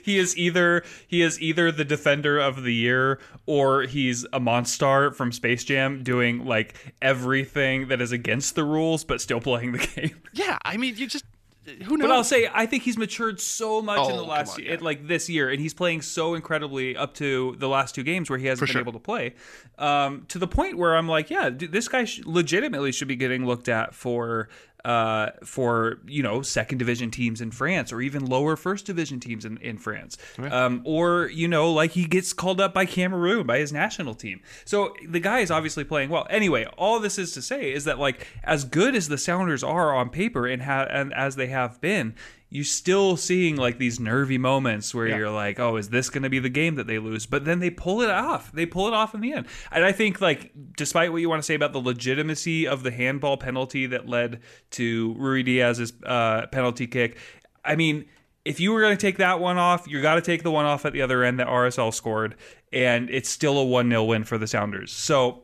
he 0.04 0.18
is 0.18 0.38
either 0.38 0.84
he 1.08 1.22
is 1.22 1.40
either 1.42 1.72
the 1.72 1.86
defender 1.86 2.40
of 2.40 2.64
the 2.64 2.74
year 2.74 3.20
or 3.46 3.84
he's 3.84 4.26
a 4.34 4.40
monster 4.40 5.12
from 5.12 5.32
Space 5.32 5.64
Jam 5.64 6.04
doing 6.04 6.46
like 6.46 6.74
everything 7.02 7.88
that 7.90 8.02
is 8.02 8.12
against 8.12 8.56
the 8.56 8.64
rules 8.64 9.04
but 9.04 9.22
still 9.22 9.42
playing 9.42 9.74
the 9.74 9.80
game. 9.96 10.22
Yeah, 10.34 10.58
I 10.64 10.78
mean, 10.78 10.96
you 10.98 11.08
just 11.08 11.26
who 11.84 11.98
knows? 11.98 12.08
But 12.08 12.12
I'll 12.16 12.24
say 12.24 12.50
I 12.54 12.66
think 12.66 12.84
he's 12.84 12.98
matured 12.98 13.42
so 13.42 13.82
much 13.82 13.98
in 14.08 14.14
Oh, 14.14 14.18
the 14.18 14.24
last 14.24 14.58
on, 14.58 14.64
year, 14.64 14.76
yeah. 14.76 14.80
like 14.80 15.06
this 15.08 15.30
year, 15.30 15.50
and 15.50 15.60
he's 15.60 15.74
playing 15.74 16.02
so 16.02 16.34
incredibly 16.34 16.96
up 16.96 17.14
to 17.16 17.56
the 17.60 17.68
last 17.68 17.94
two 17.94 18.04
games 18.04 18.30
where 18.30 18.40
he 18.40 18.46
hasn't 18.48 18.60
For 18.70 18.74
been 18.74 18.80
sure. 18.80 18.82
able 18.82 18.94
to 18.94 19.00
play, 19.00 19.34
um, 19.78 20.24
to 20.30 20.40
the 20.40 20.48
point 20.48 20.78
where 20.78 20.96
I'm 20.96 21.10
like, 21.10 21.30
yeah, 21.30 21.50
dude, 21.50 21.74
this 21.74 21.90
guy 21.90 22.06
sh- 22.06 22.22
legitimately 22.26 22.94
should 22.94 23.10
be 23.10 23.18
getting 23.18 23.46
looked 23.46 23.68
at 23.68 23.94
for. 23.94 24.48
Uh, 24.86 25.32
for 25.44 26.00
you 26.08 26.24
know 26.24 26.42
second 26.42 26.78
division 26.78 27.12
teams 27.12 27.42
in 27.42 27.52
France 27.52 27.92
or 27.92 28.00
even 28.00 28.26
lower 28.26 28.56
first 28.56 28.86
division 28.86 29.20
teams 29.20 29.44
in, 29.44 29.58
in 29.58 29.78
France. 29.78 30.18
Um, 30.38 30.82
or 30.86 31.28
you 31.28 31.48
know 31.48 31.74
like 31.74 31.92
he 31.92 32.06
gets 32.06 32.32
called 32.32 32.62
up 32.62 32.74
by 32.74 32.86
Cameroon 32.86 33.46
by 33.46 33.58
his 33.58 33.74
national 33.74 34.14
team. 34.16 34.40
So 34.64 34.94
the 35.06 35.20
guy 35.20 35.40
is 35.40 35.52
obviously 35.52 35.84
playing 35.84 36.10
well. 36.10 36.26
Anyway 36.30 36.66
all 36.78 37.00
this 37.02 37.18
is 37.18 37.34
to 37.34 37.42
say 37.42 37.74
is 37.74 37.84
that 37.84 38.00
like 38.00 38.28
as 38.44 38.64
good 38.64 38.96
as 38.96 39.10
the 39.10 39.18
Sounders 39.18 39.64
are 39.64 39.94
on 39.94 40.10
paper 40.10 40.48
and, 40.48 40.62
ha- 40.62 40.88
and 40.90 41.14
as 41.14 41.36
they 41.36 41.48
have 41.48 41.82
been 41.82 42.16
you're 42.50 42.64
still 42.64 43.18
seeing 43.18 43.58
like 43.58 43.78
these 43.78 44.00
nervy 44.00 44.38
moments 44.38 44.96
where 44.96 45.08
you're 45.08 45.30
like, 45.30 45.60
oh, 45.60 45.76
is 45.76 45.90
this 45.90 46.10
going 46.10 46.24
to 46.24 46.30
be 46.30 46.40
the 46.40 46.50
game 46.50 46.76
that 46.76 46.88
they 46.88 46.98
lose? 46.98 47.26
But 47.26 47.44
then 47.44 47.60
they 47.60 47.70
pull 47.70 48.02
it 48.02 48.10
off. 48.10 48.54
They 48.54 48.66
pull 48.66 48.88
it 48.88 48.94
off 48.94 49.14
in 49.14 49.20
the 49.20 49.34
end. 49.34 49.48
And 49.70 49.84
I 49.84 49.92
think, 49.92 50.22
like, 50.22 50.54
despite 50.78 51.12
what 51.12 51.18
you 51.18 51.28
want 51.28 51.42
to 51.42 51.46
say 51.46 51.56
about 51.56 51.74
the 51.74 51.82
legitimacy 51.82 52.66
of 52.66 52.84
the 52.84 52.92
handball 52.92 53.36
penalty 53.36 53.86
that 53.88 54.08
led 54.08 54.40
to 54.72 55.14
Ruidiaz's 55.16 55.92
uh, 56.06 56.48
penalty 56.48 56.88
kick, 56.88 57.18
I 57.66 57.76
mean, 57.76 58.06
if 58.46 58.62
you 58.62 58.72
were 58.72 58.80
going 58.80 58.96
to 58.96 59.02
take 59.02 59.18
that 59.18 59.42
one 59.42 59.58
off, 59.58 59.86
you 59.86 60.02
got 60.02 60.16
to 60.16 60.22
take 60.22 60.44
the 60.44 60.52
one 60.52 60.66
off 60.66 60.86
at 60.86 60.94
the 60.94 61.02
other 61.02 61.24
end 61.26 61.42
that 61.42 61.48
RSL 61.48 61.94
scored, 61.94 62.36
and 62.72 63.10
it's 63.10 63.28
still 63.28 63.58
a 63.58 63.66
1 63.66 63.90
0 63.90 64.06
win 64.06 64.24
for 64.24 64.38
the 64.38 64.48
Sounders. 64.48 64.94
So 64.94 65.44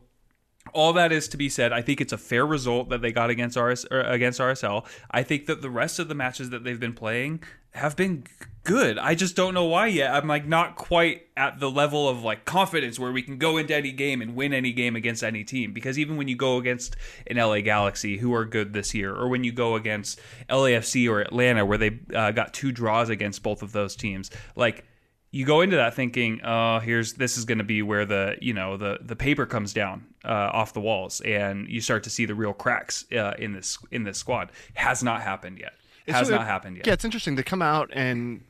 all 0.74 0.94
that 0.94 1.12
is 1.12 1.28
to 1.30 1.38
be 1.38 1.50
said. 1.50 1.72
I 1.72 1.82
think 1.82 2.02
it's 2.02 2.14
a 2.14 2.18
fair 2.18 2.46
result 2.46 2.90
that 2.90 3.02
they 3.02 3.12
got 3.12 3.30
against 3.30 3.58
RS 3.58 3.86
against 3.92 4.40
RSL. 4.40 4.86
I 5.12 5.24
think 5.24 5.46
that 5.46 5.62
the 5.62 5.70
rest 5.70 6.00
of 6.00 6.08
the 6.08 6.16
matches 6.16 6.50
that 6.50 6.64
they've 6.64 6.80
been 6.80 6.94
playing 6.94 7.44
have 7.72 7.96
been 7.96 8.24
good. 8.64 8.98
I 8.98 9.16
just 9.16 9.36
don't 9.36 9.54
know 9.54 9.66
why 9.66 9.88
yet. 9.88 10.14
I'm 10.14 10.28
like 10.28 10.46
not 10.46 10.76
quite 10.76 11.28
at 11.36 11.60
the 11.60 11.70
level 11.70 12.08
of 12.08 12.24
like 12.24 12.46
confidence 12.46 13.00
where 13.00 13.12
we 13.12 13.22
can 13.22 13.38
go 13.38 13.58
into 13.58 13.76
any 13.76 13.92
game 13.92 14.22
and 14.22 14.36
win 14.36 14.54
any 14.54 14.72
game 14.72 14.96
against 14.96 15.24
any 15.24 15.44
team. 15.44 15.74
Because 15.74 15.98
even 15.98 16.16
when 16.18 16.28
you 16.28 16.36
go 16.36 16.58
against 16.58 16.96
an 17.28 17.38
LA 17.38 17.62
Galaxy 17.62 18.18
who 18.18 18.34
are 18.34 18.46
good 18.46 18.74
this 18.74 18.94
year, 18.94 19.14
or 19.14 19.28
when 19.28 19.44
you 19.44 19.52
go 19.52 19.76
against 19.76 20.20
LAFC 20.50 21.10
or 21.10 21.22
Atlanta 21.22 21.66
where 21.66 21.78
they 21.78 22.00
uh, 22.14 22.32
got 22.32 22.54
two 22.54 22.72
draws 22.72 23.10
against 23.10 23.44
both 23.44 23.64
of 23.64 23.72
those 23.72 23.96
teams, 23.96 24.30
like 24.56 24.86
you 25.34 25.46
go 25.46 25.62
into 25.62 25.76
that 25.78 25.96
thinking, 25.96 26.40
oh, 26.44 26.78
here's 26.78 27.14
this 27.14 27.40
is 27.40 27.46
going 27.46 27.58
to 27.58 27.64
be 27.64 27.82
where 27.82 28.06
the 28.06 28.38
you 28.40 28.54
know 28.54 28.78
the 28.78 29.00
the 29.02 29.16
paper 29.16 29.48
comes 29.48 29.74
down 29.74 30.06
uh, 30.24 30.52
off 30.54 30.74
the 30.74 30.80
walls, 30.80 31.22
and 31.22 31.68
you 31.68 31.82
start 31.82 32.04
to 32.04 32.12
see 32.12 32.26
the 32.26 32.36
real 32.36 32.54
cracks 32.54 33.04
uh, 33.12 33.34
in 33.40 33.54
this 33.54 33.80
in 33.92 34.04
this 34.04 34.20
squad. 34.20 34.52
Has 34.76 35.04
not 35.04 35.24
happened 35.24 35.58
yet. 35.58 35.74
Has 36.08 36.28
so- 36.28 36.36
not 36.36 36.46
happened 36.46 36.78
yet. 36.78 36.86
Yeah, 36.86 36.94
it's 36.94 37.04
interesting. 37.04 37.36
to 37.36 37.44
come 37.44 37.64
out 37.64 37.90
and 37.94 38.44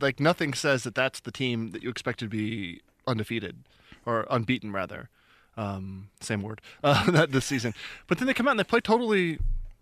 like 0.00 0.18
nothing 0.18 0.52
says 0.52 0.82
that 0.82 0.96
that's 0.96 1.20
the 1.20 1.30
team 1.30 1.70
that 1.70 1.82
you 1.82 1.88
expect 1.90 2.18
to 2.18 2.28
be 2.28 2.80
undefeated 3.06 3.62
or 4.04 4.26
unbeaten 4.30 4.72
rather. 4.72 5.10
Um, 5.56 6.10
same 6.20 6.42
word. 6.42 6.60
Uh, 6.82 7.26
this 7.26 7.44
season, 7.44 7.72
but 8.08 8.18
then 8.18 8.26
they 8.26 8.34
come 8.34 8.48
out 8.48 8.52
and 8.52 8.60
they 8.60 8.64
play 8.64 8.80
totally. 8.80 9.38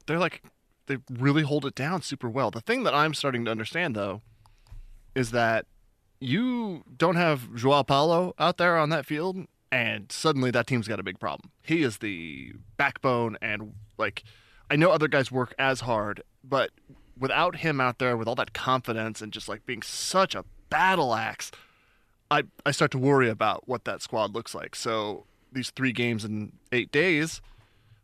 They're 0.07 0.19
like 0.19 0.43
they 0.89 0.99
really 1.11 1.43
hold 1.43 1.65
it 1.65 1.75
down 1.75 2.03
super 2.03 2.29
well. 2.29 2.51
The 2.51 2.61
thing 2.61 2.83
that 2.85 2.95
I'm 2.95 3.15
starting 3.15 3.47
to 3.47 3.51
understand 3.51 3.97
though 3.97 4.21
is 5.15 5.31
that 5.31 5.65
you 6.21 6.85
don't 6.97 7.17
have 7.17 7.55
Joao 7.55 7.83
Paulo 7.83 8.35
out 8.39 8.57
there 8.59 8.77
on 8.77 8.91
that 8.91 9.07
field, 9.07 9.47
and 9.71 10.11
suddenly 10.11 10.51
that 10.51 10.67
team's 10.67 10.89
got 10.89 11.01
a 11.01 11.03
big 11.03 11.21
problem. 11.21 11.51
He 11.63 11.83
is 11.83 11.99
the 11.99 12.53
backbone, 12.77 13.37
and 13.41 13.75
like 13.97 14.25
I 14.71 14.77
know 14.77 14.91
other 14.91 15.09
guys 15.09 15.31
work 15.31 15.55
as 15.59 15.81
hard, 15.81 16.23
but 16.43 16.71
without 17.19 17.57
him 17.57 17.81
out 17.81 17.99
there 17.99 18.17
with 18.17 18.29
all 18.29 18.35
that 18.37 18.53
confidence 18.53 19.21
and 19.21 19.33
just 19.33 19.49
like 19.49 19.67
being 19.67 19.83
such 19.83 20.35
a 20.35 20.45
battle 20.71 21.15
axe, 21.15 21.51
I 22.31 22.45
I 22.67 22.71
start 22.73 22.91
to 22.93 22.99
worry 22.99 23.29
about 23.29 23.69
what 23.69 23.85
that 23.85 24.03
squad 24.03 24.35
looks 24.35 24.55
like. 24.55 24.75
So 24.75 25.25
these 25.53 25.71
three 25.71 25.93
games 25.93 26.25
in 26.25 26.53
eight 26.73 26.93
days, 26.93 27.41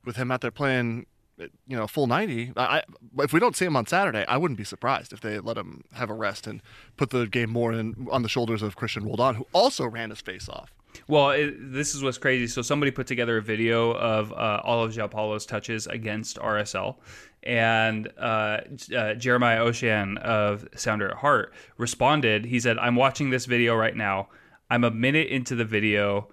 with 0.04 0.16
him 0.16 0.30
out 0.30 0.40
there 0.40 0.50
playing 0.50 1.06
you 1.38 1.76
know, 1.76 1.86
full 1.86 2.06
90. 2.06 2.52
I, 2.56 2.82
if 3.18 3.32
we 3.32 3.40
don't 3.40 3.56
see 3.56 3.64
him 3.64 3.76
on 3.76 3.86
Saturday, 3.86 4.24
I 4.28 4.36
wouldn't 4.36 4.58
be 4.58 4.64
surprised 4.64 5.12
if 5.12 5.20
they 5.20 5.38
let 5.40 5.56
him 5.56 5.84
have 5.92 6.10
a 6.10 6.14
rest 6.14 6.46
and 6.46 6.62
put 6.96 7.10
the 7.10 7.26
game 7.26 7.50
more 7.50 7.72
in, 7.72 8.06
on 8.10 8.22
the 8.22 8.28
shoulders 8.28 8.62
of 8.62 8.76
Christian 8.76 9.04
Roldan, 9.04 9.34
who 9.34 9.46
also 9.52 9.86
ran 9.86 10.10
his 10.10 10.20
face 10.20 10.48
off. 10.48 10.72
Well, 11.08 11.30
it, 11.30 11.54
this 11.72 11.94
is 11.94 12.02
what's 12.02 12.18
crazy. 12.18 12.46
So 12.46 12.62
somebody 12.62 12.90
put 12.90 13.06
together 13.06 13.36
a 13.36 13.42
video 13.42 13.92
of 13.92 14.32
uh, 14.32 14.60
all 14.62 14.84
of 14.84 14.92
João 14.92 15.10
Paulo's 15.10 15.44
touches 15.44 15.86
against 15.86 16.38
RSL, 16.38 16.96
and 17.42 18.10
uh, 18.18 18.60
uh, 18.96 19.14
Jeremiah 19.14 19.60
Oshan 19.60 20.18
of 20.18 20.66
Sounder 20.76 21.10
at 21.10 21.16
Heart 21.16 21.52
responded. 21.78 22.44
He 22.46 22.60
said, 22.60 22.78
"I'm 22.78 22.96
watching 22.96 23.30
this 23.30 23.46
video 23.46 23.74
right 23.74 23.96
now. 23.96 24.28
I'm 24.70 24.84
a 24.84 24.90
minute 24.90 25.28
into 25.28 25.54
the 25.54 25.64
video." 25.64 26.28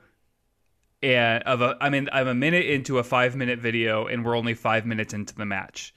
And 1.03 1.43
of 1.43 1.61
a, 1.61 1.75
I 1.81 1.89
mean, 1.89 2.09
I'm 2.11 2.27
a 2.27 2.35
minute 2.35 2.65
into 2.65 2.99
a 2.99 3.03
five 3.03 3.35
minute 3.35 3.59
video, 3.59 4.05
and 4.05 4.23
we're 4.23 4.37
only 4.37 4.53
five 4.53 4.85
minutes 4.85 5.13
into 5.13 5.33
the 5.33 5.45
match. 5.45 5.95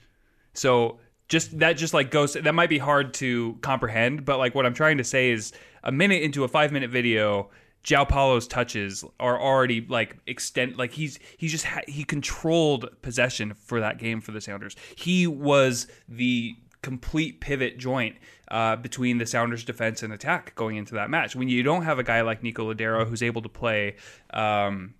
So 0.53 0.99
just 1.27 1.59
that 1.59 1.73
just 1.73 1.93
like 1.93 2.11
goes 2.11 2.33
that 2.33 2.55
might 2.55 2.69
be 2.69 2.77
hard 2.77 3.13
to 3.15 3.57
comprehend, 3.61 4.25
but 4.25 4.37
like 4.37 4.55
what 4.55 4.65
I'm 4.65 4.73
trying 4.73 4.97
to 4.97 5.03
say 5.03 5.31
is 5.31 5.53
a 5.83 5.91
minute 5.91 6.21
into 6.23 6.43
a 6.43 6.47
five 6.47 6.71
minute 6.71 6.89
video, 6.89 7.49
João 7.83 8.07
Paulo's 8.07 8.47
touches 8.47 9.03
are 9.19 9.39
already 9.39 9.85
like 9.87 10.17
extend 10.27 10.77
like 10.77 10.91
he's 10.91 11.19
he 11.37 11.47
just 11.47 11.65
ha- 11.65 11.81
he 11.87 12.03
controlled 12.03 12.89
possession 13.01 13.53
for 13.53 13.79
that 13.79 13.99
game 13.99 14.21
for 14.21 14.31
the 14.31 14.41
Sounders. 14.41 14.75
He 14.95 15.27
was 15.27 15.87
the 16.07 16.55
complete 16.85 17.41
pivot 17.41 17.79
joint 17.79 18.15
uh, 18.51 18.75
between 18.75 19.17
the 19.17 19.25
Sounders 19.25 19.63
defense 19.65 20.03
and 20.03 20.13
attack 20.13 20.53
going 20.53 20.75
into 20.77 20.93
that 20.93 21.09
match. 21.09 21.35
When 21.35 21.49
you 21.49 21.63
don't 21.63 21.81
have 21.81 21.97
a 21.97 22.03
guy 22.03 22.21
like 22.21 22.43
Nico 22.43 22.71
Lodeiro 22.71 23.07
who's 23.09 23.23
able 23.23 23.41
to 23.41 23.49
play 23.49 23.95
um, 24.29 24.93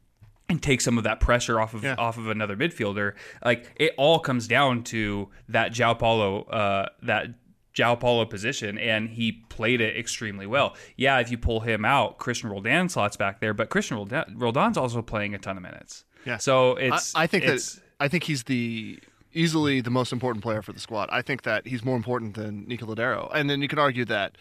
and 0.49 0.59
take 0.63 0.81
some 0.81 0.97
of 0.97 1.03
that 1.03 1.19
pressure 1.19 1.61
off 1.61 1.75
of 1.75 1.83
Yeah. 1.83 1.93
off 1.99 2.17
of 2.17 2.27
another 2.27 2.57
midfielder, 2.57 3.13
like 3.43 3.71
it 3.75 3.93
all 3.97 4.17
comes 4.19 4.47
down 4.47 4.81
to 4.85 5.29
that 5.47 5.73
João 5.73 5.97
Paulo 5.99 6.41
uh, 6.45 6.89
that 7.03 7.27
João 7.75 7.99
Paulo 7.99 8.25
position, 8.25 8.79
and 8.79 9.09
he 9.09 9.31
played 9.49 9.79
it 9.79 9.95
extremely 9.95 10.47
well. 10.47 10.75
Yeah, 10.95 11.19
if 11.19 11.29
you 11.29 11.37
pull 11.37 11.59
him 11.59 11.85
out, 11.85 12.17
Christian 12.17 12.49
Roldan 12.49 12.89
slots 12.89 13.15
back 13.15 13.41
there, 13.41 13.53
but 13.53 13.69
Christian 13.69 13.97
Roldan, 13.97 14.33
Roldan's 14.37 14.77
also 14.77 15.03
playing 15.03 15.35
a 15.35 15.37
ton 15.37 15.55
of 15.55 15.61
minutes. 15.61 16.03
Yeah. 16.25 16.37
so 16.37 16.77
it's 16.77 17.13
I, 17.13 17.23
I 17.23 17.27
think 17.27 17.43
it's, 17.43 17.75
that 17.75 17.83
I 17.99 18.07
think 18.07 18.23
he's 18.23 18.43
the 18.45 18.99
easily 19.35 19.81
the 19.81 19.91
most 19.91 20.11
important 20.11 20.43
player 20.43 20.61
for 20.61 20.73
the 20.73 20.79
squad. 20.79 21.09
I 21.11 21.21
think 21.21 21.43
that 21.43 21.67
he's 21.67 21.83
more 21.83 21.95
important 21.95 22.35
than 22.35 22.65
Nico 22.67 22.85
Lodeiro. 22.87 23.29
And 23.33 23.49
then 23.49 23.61
you 23.61 23.67
can 23.67 23.77
argue 23.77 24.05
that 24.05 24.37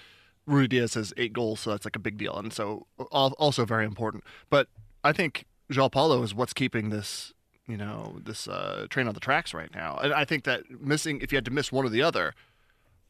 Ruidiaz 0.48 0.94
has 0.94 1.12
eight 1.16 1.32
goals, 1.32 1.60
so 1.60 1.70
that's 1.70 1.84
like 1.84 1.96
a 1.96 2.00
big 2.00 2.16
deal, 2.16 2.36
and 2.36 2.52
so 2.52 2.86
also 3.10 3.64
very 3.64 3.84
important. 3.84 4.24
But 4.50 4.68
I 5.02 5.12
think 5.12 5.46
João 5.70 5.90
Paulo 5.90 6.22
is 6.22 6.34
what's 6.34 6.52
keeping 6.52 6.90
this, 6.90 7.32
you 7.66 7.76
know, 7.76 8.18
this 8.22 8.46
uh, 8.46 8.86
train 8.90 9.08
on 9.08 9.14
the 9.14 9.20
tracks 9.20 9.54
right 9.54 9.74
now. 9.74 9.98
And 10.02 10.12
I 10.12 10.24
think 10.24 10.44
that 10.44 10.62
missing, 10.80 11.20
if 11.20 11.32
you 11.32 11.36
had 11.36 11.44
to 11.46 11.50
miss 11.50 11.72
one 11.72 11.84
or 11.84 11.88
the 11.88 12.02
other, 12.02 12.34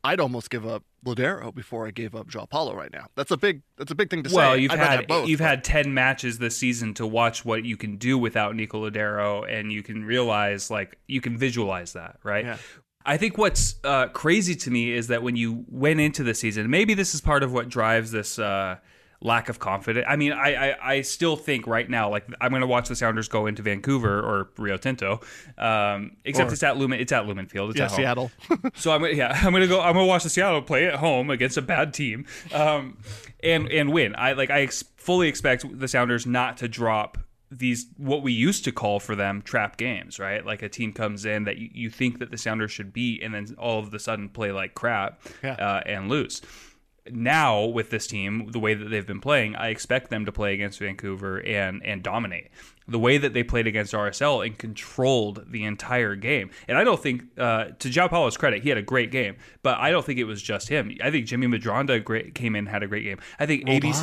I'd 0.05 0.21
almost 0.21 0.51
give 0.51 0.67
up 0.67 0.85
Lodeiro 1.05 1.53
before 1.55 1.87
I 1.87 1.91
gave 1.91 2.15
up 2.15 2.29
João 2.29 2.49
Paulo 2.49 2.75
right 2.75 2.93
now. 2.93 3.07
That's 3.17 3.31
a 3.31 3.37
big, 3.39 3.63
that's 3.79 3.91
a 3.91 3.95
big 3.95 4.11
thing 4.11 4.23
to 4.23 4.31
say. 4.31 4.37
well, 4.37 4.57
you've 4.57 4.71
I'd 4.71 4.79
had 4.79 5.07
both, 5.07 5.29
you've 5.29 5.39
but- 5.41 5.49
had 5.49 5.65
ten 5.65 5.95
matches 5.95 6.39
this 6.39 6.57
season 6.57 6.93
to 6.95 7.07
watch 7.07 7.45
what 7.45 7.65
you 7.65 7.77
can 7.77 7.97
do 7.97 8.19
without 8.19 8.55
Nico 8.55 8.89
Lodeiro, 8.89 9.51
and 9.51 9.73
you 9.73 9.83
can 9.83 10.05
realize 10.05 10.71
like 10.71 10.99
you 11.09 11.21
can 11.21 11.37
visualize 11.39 11.95
that, 11.95 12.19
right? 12.23 12.45
Yeah. 12.45 12.57
I 13.07 13.17
think 13.19 13.37
what's 13.37 13.75
uh, 13.85 14.09
crazy 14.09 14.55
to 14.55 14.71
me 14.71 14.93
is 14.93 15.09
that 15.09 15.23
when 15.23 15.37
you 15.37 15.65
went 15.69 16.01
into 16.01 16.23
the 16.23 16.35
season, 16.35 16.71
maybe 16.71 16.95
this 16.95 17.15
is 17.15 17.21
part 17.21 17.43
of 17.43 17.53
what 17.53 17.69
drives 17.69 18.11
this 18.13 18.39
uh, 18.39 18.77
lack 19.25 19.49
of 19.49 19.59
confidence. 19.59 20.07
I 20.09 20.15
mean, 20.17 20.33
I, 20.33 20.55
I, 20.73 20.93
I 20.97 21.01
still 21.01 21.35
think 21.35 21.67
right 21.67 21.89
now, 21.89 22.11
like 22.11 22.27
I'm 22.41 22.51
going 22.51 22.61
to 22.61 22.67
watch 22.67 22.89
the 22.89 22.95
Sounders 22.95 23.27
go 23.27 23.47
into 23.47 23.63
Vancouver 23.63 24.21
or 24.21 24.51
Rio 24.59 24.77
Tinto, 24.77 25.21
um, 25.59 26.13
except 26.25 26.51
Or- 26.51 26.53
it's 26.53 26.63
at 26.63 26.77
Lumen, 26.77 27.01
it's 27.01 27.11
at 27.11 27.27
Lumen 27.27 27.47
Field, 27.47 27.71
it's 27.71 27.79
yeah, 27.79 27.85
at 27.87 27.91
home. 28.19 28.31
Seattle. 28.51 28.71
So 28.77 28.93
I'm 28.93 29.05
yeah, 29.17 29.33
I'm 29.43 29.53
gonna 29.53 29.67
go. 29.67 29.81
I'm 29.81 29.95
gonna 29.95 30.07
watch 30.07 30.23
the 30.25 30.31
Seattle 30.31 30.63
play 30.63 30.87
at 30.87 30.97
home 30.97 31.31
against 31.31 31.57
a 31.57 31.63
bad 31.63 31.95
team, 31.95 32.27
um, 32.53 32.99
and 33.43 33.69
and 33.71 33.93
win. 33.93 34.15
I 34.17 34.33
like 34.35 34.51
I 34.51 34.61
ex- 34.61 34.85
fully 34.97 35.27
expect 35.29 35.65
the 35.79 35.89
Sounders 35.89 36.27
not 36.27 36.57
to 36.59 36.69
drop 36.69 37.17
these 37.51 37.87
what 37.97 38.23
we 38.23 38.33
used 38.33 38.65
to 38.65 38.73
call 38.73 38.99
for 39.01 39.15
them 39.15 39.41
trap 39.43 39.77
games, 39.77 40.19
right? 40.19 40.45
Like 40.45 40.63
a 40.63 40.69
team 40.69 40.93
comes 40.93 41.25
in 41.25 41.45
that 41.45 41.57
you, 41.59 41.71
you 41.73 41.89
think 41.91 42.19
that 42.19 42.31
the 42.31 42.37
Sounders 42.39 42.73
should 42.73 42.93
beat, 42.93 43.23
and 43.23 43.33
then 43.35 43.47
all 43.59 43.79
of 43.79 43.95
a 43.95 43.99
sudden 43.99 44.29
play 44.29 44.51
like 44.53 44.75
crap 44.75 45.21
Yeah. 45.43 45.53
uh, 45.55 45.83
and 45.87 46.09
lose. 46.09 46.43
Now 47.11 47.65
with 47.65 47.91
this 47.91 48.07
team, 48.07 48.49
the 48.51 48.59
way 48.59 48.73
that 48.75 48.89
they've 48.89 49.07
been 49.07 49.21
playing, 49.21 49.57
I 49.57 49.69
expect 49.69 50.09
them 50.09 50.25
to 50.25 50.33
play 50.33 50.55
against 50.55 50.79
Vancouver 50.79 51.39
and 51.45 51.85
and 51.85 52.03
dominate. 52.03 52.49
The 52.87 52.99
way 52.99 53.17
that 53.17 53.33
they 53.33 53.43
played 53.43 53.67
against 53.67 53.95
RSL 53.95 54.45
and 54.45 54.59
controlled 54.59 55.47
the 55.51 55.65
entire 55.65 56.17
game, 56.17 56.51
and 56.69 56.77
I 56.77 56.85
don't 56.85 57.01
think 57.01 57.23
uh, 57.39 57.67
to 57.79 57.89
João 57.89 58.11
Paulo's 58.11 58.37
credit, 58.37 58.63
he 58.63 58.69
had 58.69 58.77
a 58.77 58.83
great 58.83 59.11
game, 59.11 59.37
but 59.63 59.79
I 59.79 59.91
don't 59.91 60.05
think 60.05 60.19
it 60.19 60.25
was 60.25 60.43
just 60.43 60.69
him. 60.69 60.95
I 61.03 61.11
think 61.11 61.27
Jimmy 61.27 61.47
Medranda 61.47 62.03
great, 62.05 62.35
came 62.35 62.55
in 62.55 62.61
and 62.61 62.69
had 62.69 62.83
a 62.83 62.87
great 62.87 63.05
game. 63.05 63.19
I 63.39 63.47
think 63.47 63.69
AB, 63.69 63.89
on. 63.89 63.95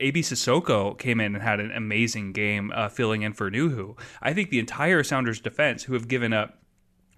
AB 0.00 0.20
Sissoko 0.20 0.98
came 0.98 1.20
in 1.20 1.34
and 1.34 1.42
had 1.42 1.60
an 1.60 1.72
amazing 1.72 2.32
game 2.32 2.72
uh, 2.74 2.88
filling 2.88 3.20
in 3.20 3.34
for 3.34 3.50
Nuhu. 3.50 3.98
I 4.22 4.32
think 4.32 4.48
the 4.48 4.58
entire 4.58 5.02
Sounders 5.02 5.40
defense, 5.40 5.84
who 5.84 5.92
have 5.92 6.08
given 6.08 6.32
up 6.32 6.61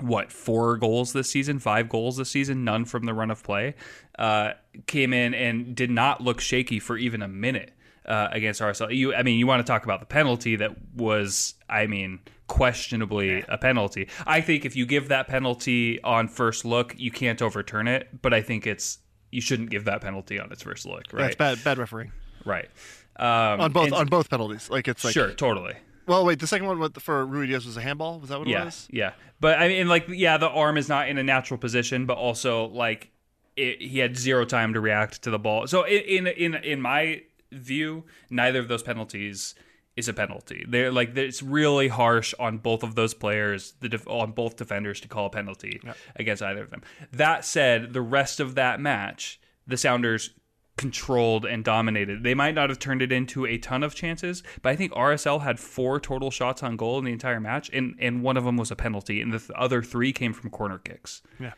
what 0.00 0.32
four 0.32 0.76
goals 0.76 1.12
this 1.12 1.30
season, 1.30 1.58
five 1.58 1.88
goals 1.88 2.16
this 2.16 2.30
season, 2.30 2.64
none 2.64 2.84
from 2.84 3.04
the 3.06 3.14
run 3.14 3.30
of 3.30 3.42
play, 3.42 3.74
uh, 4.18 4.52
came 4.86 5.12
in 5.12 5.34
and 5.34 5.74
did 5.76 5.90
not 5.90 6.20
look 6.20 6.40
shaky 6.40 6.78
for 6.80 6.96
even 6.96 7.22
a 7.22 7.28
minute 7.28 7.72
uh, 8.06 8.28
against 8.32 8.60
RSL. 8.60 8.94
You, 8.94 9.14
I 9.14 9.22
mean, 9.22 9.38
you 9.38 9.46
want 9.46 9.64
to 9.64 9.70
talk 9.70 9.84
about 9.84 10.00
the 10.00 10.06
penalty 10.06 10.56
that 10.56 10.72
was, 10.94 11.54
I 11.68 11.86
mean, 11.86 12.18
questionably 12.48 13.44
a 13.48 13.56
penalty. 13.58 14.08
I 14.26 14.40
think 14.40 14.64
if 14.64 14.74
you 14.76 14.84
give 14.86 15.08
that 15.08 15.28
penalty 15.28 16.02
on 16.02 16.28
first 16.28 16.64
look, 16.64 16.94
you 16.98 17.10
can't 17.10 17.40
overturn 17.40 17.86
it. 17.88 18.20
But 18.20 18.34
I 18.34 18.42
think 18.42 18.66
it's 18.66 18.98
you 19.30 19.40
shouldn't 19.40 19.70
give 19.70 19.84
that 19.86 20.00
penalty 20.00 20.38
on 20.38 20.50
its 20.52 20.62
first 20.62 20.86
look, 20.86 21.04
right? 21.12 21.22
That's 21.22 21.36
bad, 21.36 21.64
bad 21.64 21.78
refereeing 21.78 22.12
Right. 22.44 22.68
Um, 23.16 23.60
on 23.60 23.72
both 23.72 23.86
and- 23.86 23.94
on 23.94 24.06
both 24.06 24.28
penalties. 24.28 24.68
Like 24.70 24.88
it's 24.88 25.04
like 25.04 25.12
sure, 25.14 25.32
totally. 25.32 25.74
Well, 26.06 26.24
wait, 26.24 26.38
the 26.38 26.46
second 26.46 26.66
one 26.66 26.90
for 26.92 27.26
Ruidiaz 27.26 27.66
was 27.66 27.76
a 27.76 27.80
handball. 27.80 28.20
Was 28.20 28.28
that 28.28 28.38
what 28.38 28.48
it 28.48 28.52
yeah, 28.52 28.64
was? 28.64 28.88
Yeah, 28.90 29.12
but 29.40 29.58
I 29.58 29.68
mean, 29.68 29.88
like, 29.88 30.06
yeah, 30.08 30.36
the 30.36 30.48
arm 30.48 30.76
is 30.76 30.88
not 30.88 31.08
in 31.08 31.18
a 31.18 31.22
natural 31.22 31.58
position, 31.58 32.06
but 32.06 32.16
also 32.18 32.66
like 32.66 33.10
it, 33.56 33.80
he 33.80 33.98
had 33.98 34.16
zero 34.16 34.44
time 34.44 34.74
to 34.74 34.80
react 34.80 35.22
to 35.22 35.30
the 35.30 35.38
ball. 35.38 35.66
So 35.66 35.86
in 35.86 36.26
in 36.26 36.54
in, 36.54 36.54
in 36.64 36.80
my 36.80 37.22
view, 37.52 38.04
neither 38.30 38.58
of 38.58 38.68
those 38.68 38.82
penalties 38.82 39.54
is 39.96 40.08
a 40.08 40.12
penalty. 40.12 40.64
They're 40.68 40.90
like 40.92 41.16
it's 41.16 41.42
really 41.42 41.88
harsh 41.88 42.34
on 42.38 42.58
both 42.58 42.82
of 42.82 42.94
those 42.94 43.14
players, 43.14 43.74
the 43.80 43.88
def- 43.88 44.08
on 44.08 44.32
both 44.32 44.56
defenders 44.56 45.00
to 45.02 45.08
call 45.08 45.26
a 45.26 45.30
penalty 45.30 45.80
against 46.16 46.42
either 46.42 46.62
of 46.62 46.70
them. 46.70 46.82
That 47.12 47.44
said, 47.44 47.92
the 47.92 48.02
rest 48.02 48.40
of 48.40 48.56
that 48.56 48.80
match, 48.80 49.40
the 49.66 49.76
Sounders 49.76 50.30
controlled 50.76 51.44
and 51.44 51.64
dominated. 51.64 52.22
They 52.24 52.34
might 52.34 52.54
not 52.54 52.68
have 52.68 52.78
turned 52.78 53.00
it 53.02 53.12
into 53.12 53.46
a 53.46 53.58
ton 53.58 53.82
of 53.82 53.94
chances, 53.94 54.42
but 54.62 54.70
I 54.70 54.76
think 54.76 54.92
RSL 54.92 55.42
had 55.42 55.60
four 55.60 56.00
total 56.00 56.30
shots 56.30 56.62
on 56.62 56.76
goal 56.76 56.98
in 56.98 57.04
the 57.04 57.12
entire 57.12 57.40
match, 57.40 57.70
and 57.72 57.94
and 58.00 58.22
one 58.22 58.36
of 58.36 58.44
them 58.44 58.56
was 58.56 58.70
a 58.70 58.76
penalty, 58.76 59.20
and 59.20 59.32
the 59.32 59.38
th- 59.38 59.50
other 59.56 59.82
three 59.82 60.12
came 60.12 60.32
from 60.32 60.50
corner 60.50 60.78
kicks. 60.78 61.22
Yeah. 61.38 61.52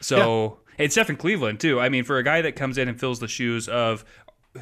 So 0.00 0.58
it's 0.78 0.94
Stephen 0.94 1.16
Cleveland 1.16 1.60
too. 1.60 1.80
I 1.80 1.88
mean, 1.88 2.04
for 2.04 2.18
a 2.18 2.22
guy 2.24 2.42
that 2.42 2.56
comes 2.56 2.78
in 2.78 2.88
and 2.88 2.98
fills 2.98 3.20
the 3.20 3.28
shoes 3.28 3.68
of 3.68 4.04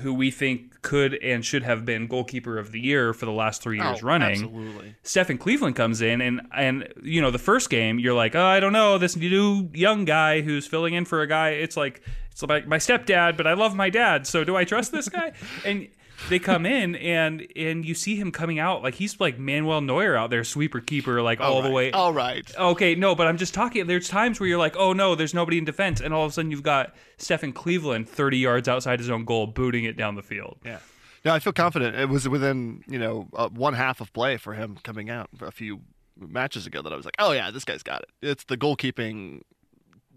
who 0.03 0.15
we 0.15 0.31
think 0.31 0.83
could 0.83 1.15
and 1.15 1.45
should 1.45 1.65
have 1.65 1.85
been 1.85 2.07
goalkeeper 2.07 2.59
of 2.59 2.71
the 2.71 2.79
year 2.79 3.13
for 3.13 3.27
the 3.27 3.33
last 3.33 3.61
three 3.61 3.77
years 3.79 3.99
Oh, 4.03 4.07
running. 4.07 4.31
Absolutely. 4.45 4.95
Stephen 5.03 5.37
Cleveland 5.37 5.75
comes 5.75 6.01
in 6.01 6.21
and 6.21 6.43
and 6.55 6.87
you 7.03 7.21
know 7.21 7.33
the 7.33 7.41
first 7.41 7.71
game 7.71 7.99
you're 7.99 8.15
like 8.15 8.37
oh 8.37 8.45
I 8.47 8.61
don't 8.61 8.73
know 8.73 8.99
this 8.99 9.17
new 9.17 9.69
young 9.75 10.05
guy 10.05 10.43
who's 10.43 10.65
filling 10.65 10.95
in 10.95 11.07
for 11.07 11.23
a 11.23 11.27
guy 11.27 11.51
it's 11.51 11.77
like 11.77 12.03
it's 12.43 12.51
like 12.51 12.67
my 12.67 12.79
stepdad 12.79 13.37
but 13.37 13.47
I 13.47 13.55
love 13.55 13.75
my 13.75 13.91
dad 13.91 14.27
so 14.27 14.45
do 14.45 14.57
I 14.57 14.65
trust 14.65 14.93
this 14.93 15.09
guy 15.09 15.33
and 15.65 15.89
they 16.29 16.39
come 16.39 16.67
in 16.67 16.97
and 16.97 17.47
and 17.57 17.85
you 17.85 17.95
see 17.95 18.17
him 18.17 18.31
coming 18.31 18.59
out 18.59 18.83
like 18.83 18.95
he's 18.95 19.19
like 19.21 19.39
Manuel 19.39 19.81
Neuer 19.81 20.17
out 20.17 20.31
there 20.31 20.45
sweeper 20.45 20.81
keeper 20.81 21.23
like 21.23 21.41
all 21.41 21.63
the 21.63 21.71
way 21.71 21.91
All 21.93 22.13
right. 22.13 22.51
Okay, 22.57 22.95
no, 22.95 23.15
but 23.15 23.27
I'm 23.27 23.37
just 23.37 23.55
talking. 23.55 23.87
There's 23.87 24.09
times 24.09 24.39
where 24.39 24.49
you're 24.49 24.59
like, 24.59 24.77
oh 24.77 24.93
no, 24.93 25.15
there's 25.15 25.35
nobody 25.35 25.59
in 25.59 25.65
defense, 25.65 26.01
and 26.01 26.13
all 26.13 26.25
of 26.25 26.31
a 26.31 26.35
sudden 26.35 26.51
you've 26.51 26.63
got 26.63 26.95
Stephen 27.19 27.53
Cleveland 27.53 28.09
30 28.09 28.39
yards 28.39 28.69
outside 28.69 28.99
his 28.99 29.11
own 29.11 29.25
goal, 29.25 29.47
booting 29.47 29.85
it 29.85 29.97
down 29.97 30.15
the 30.15 30.23
field. 30.23 30.59
Yeah. 30.65 30.79
No, 31.25 31.33
I 31.33 31.39
feel 31.39 31.53
confident. 31.53 31.97
It 31.97 32.09
was 32.09 32.29
within 32.29 32.83
you 32.87 32.99
know 32.99 33.29
uh, 33.35 33.49
one 33.49 33.75
half 33.75 34.01
of 34.01 34.13
play 34.13 34.37
for 34.37 34.55
him 34.55 34.79
coming 34.83 35.11
out 35.11 35.29
a 35.41 35.51
few 35.51 35.81
matches 36.17 36.67
ago 36.67 36.83
that 36.83 36.93
I 36.93 36.97
was 36.97 37.05
like, 37.05 37.17
oh 37.19 37.33
yeah, 37.33 37.51
this 37.51 37.65
guy's 37.65 37.83
got 37.83 38.03
it. 38.03 38.09
It's 38.23 38.45
the 38.45 38.57
goalkeeping. 38.57 39.43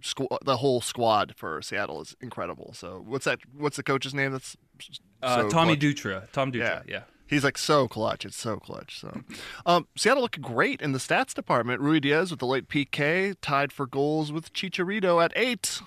Squ- 0.04 0.38
the 0.44 0.58
whole 0.58 0.82
squad 0.82 1.34
for 1.38 1.62
Seattle 1.62 2.02
is 2.02 2.16
incredible. 2.22 2.74
So 2.74 3.04
what's 3.08 3.26
that? 3.26 3.39
What's 3.58 3.78
the 3.78 3.84
coach's 3.84 4.13
name? 4.13 4.32
That's 4.34 4.56
Uh, 5.22 5.48
Tommy 5.50 5.78
clutch? 5.78 5.96
Dutra, 5.96 6.32
Tom 6.32 6.52
Dutra, 6.52 6.84
yeah. 6.88 7.04
He's 7.26 7.44
like 7.44 7.58
so 7.58 7.88
clutch. 7.88 8.26
It's 8.26 8.36
so 8.38 8.58
clutch. 8.58 9.00
So, 9.00 9.22
um, 9.66 9.88
Seattle 9.96 10.22
looking 10.24 10.44
great 10.44 10.82
in 10.82 10.92
the 10.92 11.00
stats 11.00 11.34
department. 11.34 11.82
Ruidiaz 11.82 12.30
with 12.30 12.39
the 12.39 12.46
late 12.46 12.68
PK 12.68 13.34
tied 13.42 13.72
for 13.72 13.88
goals 13.88 14.32
with 14.32 14.54
Chicharito 14.54 15.24
at 15.24 15.32
eight. 15.36 15.82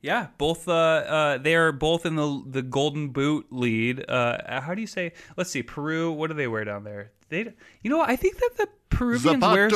Yeah, 0.00 0.28
both 0.38 0.66
uh, 0.66 0.72
uh, 0.72 1.38
they're 1.38 1.70
both 1.70 2.04
in 2.06 2.16
the 2.16 2.42
the 2.44 2.62
Golden 2.62 3.10
Boot 3.10 3.46
lead. 3.50 4.04
Uh, 4.10 4.60
how 4.62 4.74
do 4.74 4.80
you 4.80 4.86
say? 4.88 5.12
Let's 5.36 5.50
see, 5.50 5.62
Peru. 5.62 6.10
What 6.10 6.28
do 6.28 6.34
they 6.34 6.48
wear 6.48 6.64
down 6.64 6.82
there? 6.84 7.12
They, 7.28 7.52
you 7.82 7.90
know, 7.90 8.00
I 8.00 8.16
think 8.16 8.38
that 8.38 8.50
the 8.56 8.68
Peruvians 8.90 9.40
wear. 9.42 9.68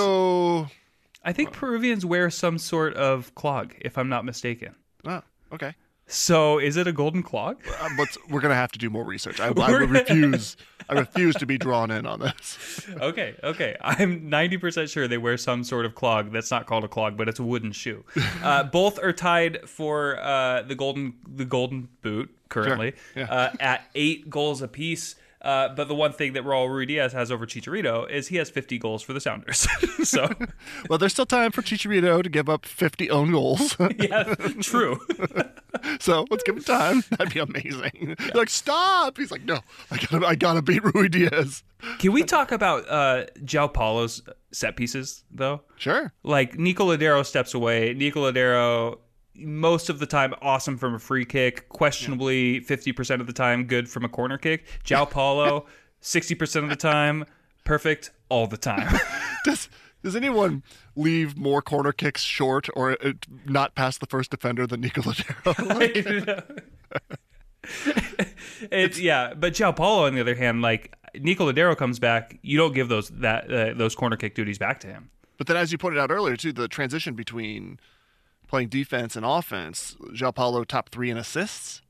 I 1.27 1.33
think 1.33 1.53
Peruvians 1.53 2.07
wear 2.07 2.31
some 2.31 2.57
sort 2.57 2.95
of 2.95 3.35
clog, 3.35 3.75
if 3.81 3.99
I'm 3.99 4.09
not 4.09 4.25
mistaken. 4.25 4.75
Oh, 5.05 5.23
okay. 5.53 5.75
So 6.09 6.61
is 6.61 6.77
it 6.77 6.87
a 6.87 6.93
golden 6.93 7.25
clog? 7.25 7.57
Uh, 7.81 7.89
but 7.97 8.09
we're 8.31 8.41
gonna 8.41 8.55
have 8.55 8.71
to 8.73 8.79
do 8.79 8.89
more 8.89 9.05
research. 9.05 9.41
I, 9.41 9.49
I 9.61 9.71
refuse. 9.73 10.57
I 10.89 10.95
refuse 10.95 11.35
to 11.37 11.47
be 11.47 11.59
drawn 11.59 11.91
in 11.91 12.07
on 12.07 12.21
this. 12.21 12.87
okay, 13.01 13.35
okay. 13.43 13.75
I'm 13.81 14.31
90% 14.31 14.89
sure 14.89 15.09
they 15.09 15.19
wear 15.19 15.37
some 15.37 15.65
sort 15.65 15.85
of 15.85 15.97
clog 15.97 16.31
that's 16.31 16.53
not 16.53 16.67
called 16.67 16.85
a 16.85 16.89
clog, 16.89 17.17
but 17.17 17.29
it's 17.29 17.41
a 17.41 17.43
wooden 17.45 17.73
shoe. 17.73 18.05
Uh, 18.43 18.63
both 18.63 19.03
are 19.03 19.13
tied 19.13 19.69
for 19.69 20.21
uh, 20.21 20.63
the 20.63 20.77
golden 20.77 21.15
the 21.27 21.45
golden 21.45 21.89
boot 22.03 22.31
currently 22.49 22.93
Sure, 23.15 23.25
yeah. 23.25 23.33
uh, 23.33 23.53
at 23.59 23.83
eight 23.97 24.31
goals 24.31 24.63
apiece. 24.63 25.17
Uh, 25.47 25.69
but 25.75 25.87
the 25.87 25.95
one 25.95 26.13
thing 26.13 26.33
that 26.33 26.43
Raul 26.43 26.69
Ruidiaz 26.69 27.13
has 27.13 27.31
over 27.31 27.47
Chicharito 27.47 28.11
is 28.11 28.27
he 28.29 28.37
has 28.37 28.51
50 28.51 28.79
goals 28.79 29.01
for 29.03 29.13
the 29.13 29.21
Sounders. 29.21 29.67
so, 30.03 30.29
Well, 30.91 30.99
there's 30.99 31.13
still 31.13 31.25
time 31.25 31.53
for 31.53 31.63
Chicharito 31.63 32.21
to 32.23 32.29
give 32.29 32.49
up 32.49 32.67
50 32.67 33.09
own 33.11 33.31
goals. 33.31 33.77
yeah, 33.99 34.35
true. 34.61 34.99
so 36.01 36.27
let's 36.31 36.43
give 36.43 36.57
him 36.57 36.65
time. 36.65 37.05
That'd 37.11 37.33
be 37.33 37.39
amazing. 37.39 38.17
They're 38.19 38.31
like, 38.35 38.51
stop. 38.51 39.17
He's 39.19 39.31
like, 39.31 39.45
no, 39.45 39.61
I 39.91 39.99
gotta, 39.99 40.27
I 40.27 40.35
gotta 40.35 40.63
beat 40.63 40.83
Rui 40.83 41.09
Diaz. 41.09 41.63
Can 42.01 42.13
we 42.13 42.25
talk 42.25 42.51
about 42.51 42.89
uh, 42.89 43.27
João 43.45 43.73
Paulo's 43.73 44.23
set 44.51 44.75
pieces, 44.77 45.23
though? 45.31 45.63
Sure. 45.77 46.13
like 46.25 46.59
Nico 46.59 46.87
Lodeiro 46.87 47.25
steps 47.25 47.55
away. 47.55 47.95
Nico 47.95 48.29
Lodeiro, 48.31 48.99
most 49.39 49.89
of 49.89 49.99
the 49.99 50.07
time, 50.07 50.35
awesome 50.43 50.77
from 50.77 50.95
a 50.95 50.99
free 50.99 51.25
kick. 51.25 51.69
Questionably, 51.69 52.61
fifty 52.61 52.93
percent 52.93 53.21
of 53.21 53.27
the 53.27 53.33
time, 53.33 53.65
good 53.65 53.89
from 53.89 54.05
a 54.05 54.09
corner 54.09 54.39
kick. 54.39 54.65
João 54.85 55.09
Paulo, 55.11 55.67
sixty 56.01 56.35
percent 56.35 56.65
of 56.65 56.71
the 56.71 56.77
time, 56.77 57.25
perfect 57.65 58.11
all 58.29 58.47
the 58.47 58.57
time. 58.57 58.99
Does 59.45 59.69
Does 60.03 60.17
anyone 60.17 60.63
leave 60.95 61.37
more 61.37 61.63
corner 61.63 61.93
kicks 61.93 62.23
short 62.23 62.69
or 62.75 62.97
uh, 63.05 63.13
not 63.45 63.75
past 63.75 64.01
the 64.01 64.07
first 64.07 64.31
defender 64.31 64.67
than 64.67 64.81
Nico 64.81 65.03
Lodeiro? 65.03 66.63
it's 68.71 68.99
yeah, 69.01 69.35
but 69.35 69.53
João 69.53 69.75
Paulo, 69.75 70.07
on 70.07 70.15
the 70.15 70.21
other 70.21 70.35
hand, 70.35 70.63
like 70.63 70.95
Nico 71.15 71.51
Lodeiro 71.51 71.77
comes 71.77 71.99
back, 71.99 72.39
you 72.43 72.57
don't 72.57 72.75
give 72.75 72.89
those 72.89 73.09
that 73.11 73.53
uh, 73.53 73.75
those 73.75 73.95
corner 73.95 74.17
kick 74.17 74.35
duties 74.35 74.59
back 74.59 74.81
to 74.81 74.87
him. 74.87 75.11
But 75.39 75.47
then, 75.47 75.57
as 75.57 75.73
you 75.73 75.79
pointed 75.79 75.99
out 75.99 76.11
earlier, 76.11 76.37
too, 76.37 76.53
the 76.53 76.69
transition 76.69 77.15
between 77.15 77.79
playing 78.47 78.69
defense 78.69 79.17
and 79.17 79.25
offense, 79.25 79.97
João 80.13 80.35
Paulo 80.35 80.65
top 80.65 80.91
three 80.91 81.11
in 81.11 81.17
assists. 81.17 81.83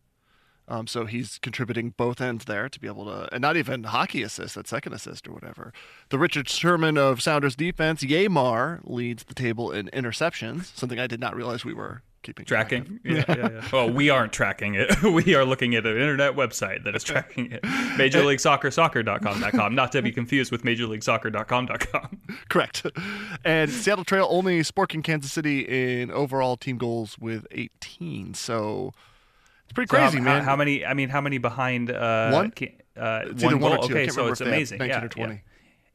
Um, 0.68 0.88
so 0.88 1.04
he's 1.04 1.38
contributing 1.38 1.94
both 1.96 2.20
ends 2.20 2.44
there 2.46 2.68
to 2.68 2.80
be 2.80 2.88
able 2.88 3.04
to, 3.04 3.32
and 3.32 3.40
not 3.40 3.56
even 3.56 3.84
hockey 3.84 4.22
assist, 4.22 4.56
that 4.56 4.66
second 4.66 4.94
assist 4.94 5.28
or 5.28 5.32
whatever. 5.32 5.72
The 6.08 6.18
Richard 6.18 6.48
Sherman 6.48 6.98
of 6.98 7.22
Sounders 7.22 7.54
defense, 7.54 8.02
Yeimar, 8.02 8.80
leads 8.82 9.24
the 9.24 9.34
table 9.34 9.70
in 9.70 9.86
interceptions, 9.92 10.76
something 10.76 10.98
I 10.98 11.06
did 11.06 11.20
not 11.20 11.36
realize 11.36 11.64
we 11.64 11.74
were 11.74 12.02
keeping. 12.26 12.44
Tracking, 12.44 13.00
yeah, 13.04 13.24
yeah, 13.28 13.34
yeah. 13.52 13.68
Well, 13.72 13.90
we 13.90 14.10
aren't 14.10 14.32
tracking 14.32 14.74
it. 14.74 14.90
We 15.02 15.34
are 15.34 15.44
looking 15.44 15.74
at 15.74 15.86
an 15.86 15.92
internet 15.96 16.34
website 16.34 16.84
that 16.84 16.94
is 16.96 17.02
tracking 17.04 17.52
it. 17.52 17.64
Major 17.96 18.22
League 18.24 18.40
Soccer, 18.40 18.70
soccer.com.com, 18.70 19.74
not 19.74 19.92
to 19.92 20.02
be 20.02 20.10
confused 20.12 20.50
with 20.52 20.64
Major 20.64 20.86
League 20.86 21.02
Soccer.com.com. 21.04 22.20
Correct. 22.48 22.84
And 23.44 23.70
Seattle 23.70 24.04
Trail 24.04 24.26
only 24.30 24.62
Sporting 24.62 25.02
Kansas 25.02 25.32
City 25.32 25.60
in 26.00 26.10
overall 26.10 26.56
team 26.56 26.76
goals 26.78 27.18
with 27.18 27.46
18. 27.52 28.34
So 28.34 28.92
it's 29.64 29.72
pretty 29.72 29.88
So 29.88 29.96
crazy, 29.96 30.18
how, 30.18 30.24
man. 30.24 30.42
How, 30.42 30.50
how 30.50 30.56
many? 30.56 30.84
I 30.84 30.94
mean, 30.94 31.08
how 31.08 31.20
many 31.20 31.38
behind? 31.38 31.90
Uh, 31.90 32.30
One? 32.32 32.46
Uh, 32.96 33.22
It's 33.26 33.42
one 33.42 33.54
either 33.54 33.56
one 33.58 33.72
or 33.72 33.76
goal. 33.78 33.88
two. 33.88 33.94
Okay, 33.94 34.08
so 34.08 34.26
it's 34.28 34.40
if 34.40 34.44
they 34.46 34.50
have 34.50 34.56
amazing. 34.58 34.78
19 34.78 34.90
yeah, 34.98 35.04
or 35.04 35.08
20. 35.08 35.32
yeah. 35.34 35.40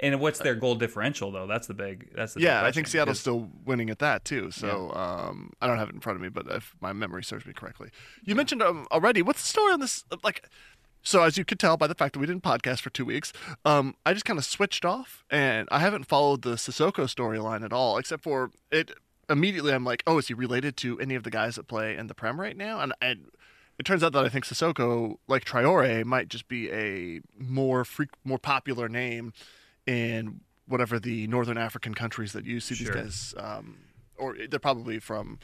And 0.02 0.20
what's 0.20 0.40
their 0.40 0.56
goal 0.56 0.76
differential 0.76 1.32
though? 1.32 1.46
That's 1.46 1.68
the 1.68 1.76
big. 1.76 2.10
That's 2.16 2.34
the 2.34 2.40
big 2.40 2.46
Yeah, 2.46 2.58
I 2.58 2.62
question, 2.62 2.74
think 2.74 2.88
Seattle's 2.88 3.20
still 3.20 3.50
winning 3.66 3.90
at 3.92 4.00
that 4.00 4.26
too. 4.26 4.50
So 4.50 4.92
um, 4.94 5.54
I 5.62 5.68
don't 5.68 5.78
have 5.78 5.90
it 5.90 5.96
in 5.96 6.02
front 6.02 6.16
of 6.16 6.24
me, 6.24 6.30
but 6.30 6.48
if 6.48 6.76
my 6.82 6.92
memory 6.92 7.24
serves 7.24 7.46
me 7.46 7.54
correctly, 7.54 7.90
you 8.24 8.34
mentioned 8.34 8.64
um, 8.64 8.88
already. 8.92 9.22
What's 9.22 9.44
the 9.44 9.48
story 9.48 9.74
on 9.74 9.80
this? 9.80 10.04
Like, 10.24 10.50
so 11.04 11.22
as 11.24 11.38
you 11.38 11.46
could 11.46 11.60
tell 11.60 11.78
by 11.78 11.86
the 11.86 11.94
fact 11.94 12.14
that 12.14 12.20
we 12.20 12.26
didn't 12.26 12.44
podcast 12.44 12.82
for 12.82 12.90
two 12.90 13.06
weeks, 13.06 13.32
um, 13.64 13.96
I 14.06 14.14
just 14.14 14.26
kind 14.26 14.40
of 14.40 14.46
switched 14.46 14.86
off, 14.86 15.24
and 15.30 15.68
I 15.72 15.80
haven't 15.80 16.06
followed 16.06 16.42
the 16.42 16.56
Sissoko 16.56 17.06
storyline 17.06 17.64
at 17.64 17.72
all, 17.72 17.98
except 17.98 18.24
for 18.24 18.52
it. 18.72 18.92
Immediately, 19.30 19.72
I'm 19.72 19.86
like, 19.86 20.04
oh, 20.06 20.18
is 20.18 20.28
he 20.28 20.34
related 20.34 20.76
to 20.78 21.00
any 21.00 21.16
of 21.16 21.24
the 21.24 21.30
guys 21.30 21.56
that 21.56 21.68
play 21.68 21.96
in 21.96 22.08
the 22.08 22.14
Prem 22.14 22.42
right 22.42 22.58
now? 22.58 22.82
And, 22.82 22.92
and 23.02 23.28
it 23.80 23.84
turns 23.84 24.04
out 24.04 24.12
that 24.14 24.26
I 24.26 24.30
think 24.30 24.46
Sissoko, 24.46 25.18
like 25.28 25.46
Traore, 25.46 26.04
might 26.04 26.28
just 26.28 26.50
be 26.50 26.70
a 26.72 27.22
more 27.38 27.86
freak, 27.86 28.10
more 28.26 28.40
popular 28.40 28.90
name 28.90 29.32
in 29.92 30.42
whatever 30.68 31.00
the 31.00 31.28
northern 31.28 31.58
African 31.58 31.94
countries 31.94 32.34
that 32.34 32.46
you 32.46 32.60
see 32.60 32.76
Sure. 32.76 32.94
these 32.94 33.04
guys, 33.04 33.34
um, 33.38 33.78
or 34.18 34.36
they're 34.50 34.60
probably 34.60 35.00
from. 35.00 35.40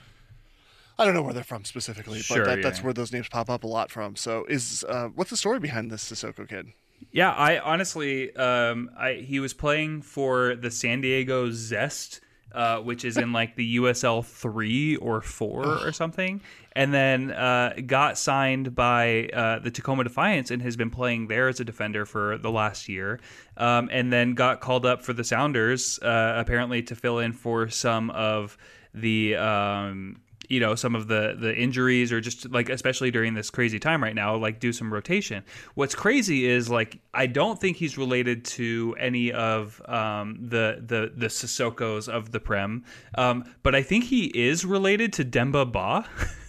I 0.99 1.05
don't 1.05 1.13
know 1.13 1.21
where 1.21 1.33
they're 1.33 1.43
from 1.43 1.63
specifically, 1.63 2.21
Sure, 2.21 2.43
but 2.43 2.45
that, 2.55 2.63
that's 2.63 2.81
where 2.81 2.93
those 2.93 3.11
names 3.11 3.29
pop 3.29 3.51
up 3.51 3.63
a 3.63 3.67
lot 3.67 3.91
from. 3.91 4.15
So, 4.15 4.45
is 4.45 4.83
uh, 4.89 5.09
what's 5.09 5.29
the 5.29 5.37
story 5.37 5.59
behind 5.59 5.91
this 5.91 6.03
Sissoko 6.09 6.47
kid? 6.49 6.69
Yeah, 7.11 7.31
I 7.31 7.59
honestly, 7.59 8.35
um, 8.35 8.89
I 8.97 9.13
he 9.13 9.39
was 9.39 9.53
playing 9.53 10.01
for 10.01 10.55
the 10.55 10.71
San 10.71 11.01
Diego 11.01 11.51
Zest, 11.51 12.21
uh, 12.51 12.79
which 12.79 13.05
is 13.05 13.17
in 13.17 13.33
like 13.33 13.55
the 13.55 13.77
USL 13.77 14.25
three 14.25 14.95
or 14.97 15.21
four 15.21 15.65
or 15.65 15.91
something, 15.91 16.41
and 16.73 16.93
then 16.93 17.31
uh, 17.31 17.73
got 17.85 18.17
signed 18.17 18.75
by 18.75 19.29
uh, 19.33 19.59
the 19.59 19.71
Tacoma 19.71 20.03
Defiance 20.03 20.51
and 20.51 20.61
has 20.61 20.75
been 20.75 20.89
playing 20.89 21.27
there 21.27 21.47
as 21.47 21.59
a 21.59 21.65
defender 21.65 22.05
for 22.05 22.37
the 22.37 22.51
last 22.51 22.87
year, 22.89 23.19
um, 23.57 23.89
and 23.91 24.11
then 24.11 24.33
got 24.33 24.61
called 24.61 24.85
up 24.85 25.03
for 25.03 25.13
the 25.13 25.23
Sounders 25.23 25.99
uh, 25.99 26.33
apparently 26.37 26.81
to 26.83 26.95
fill 26.95 27.19
in 27.19 27.33
for 27.33 27.69
some 27.69 28.09
of 28.11 28.57
the. 28.93 29.35
Um, 29.35 30.21
you 30.47 30.59
know 30.59 30.75
some 30.75 30.95
of 30.95 31.07
the 31.07 31.35
the 31.39 31.55
injuries 31.55 32.11
or 32.11 32.21
just 32.21 32.49
like 32.51 32.69
especially 32.69 33.11
during 33.11 33.33
this 33.33 33.49
crazy 33.49 33.79
time 33.79 34.03
right 34.03 34.15
now 34.15 34.35
like 34.35 34.59
do 34.59 34.71
some 34.73 34.93
rotation. 34.93 35.43
What's 35.75 35.95
crazy 35.95 36.45
is 36.45 36.69
like 36.69 36.99
i 37.13 37.27
don't 37.27 37.59
think 37.59 37.77
he's 37.77 37.97
related 37.97 38.45
to 38.45 38.95
any 38.99 39.31
of 39.31 39.81
um 39.85 40.37
the 40.41 40.83
the 40.85 41.11
the 41.15 41.27
sissokos 41.27 42.07
of 42.07 42.31
the 42.31 42.39
prem. 42.39 42.83
Um 43.15 43.43
but 43.63 43.75
i 43.75 43.81
think 43.81 44.05
he 44.05 44.25
is 44.25 44.65
related 44.65 45.13
to 45.13 45.23
demba 45.23 45.65
ba 45.65 46.05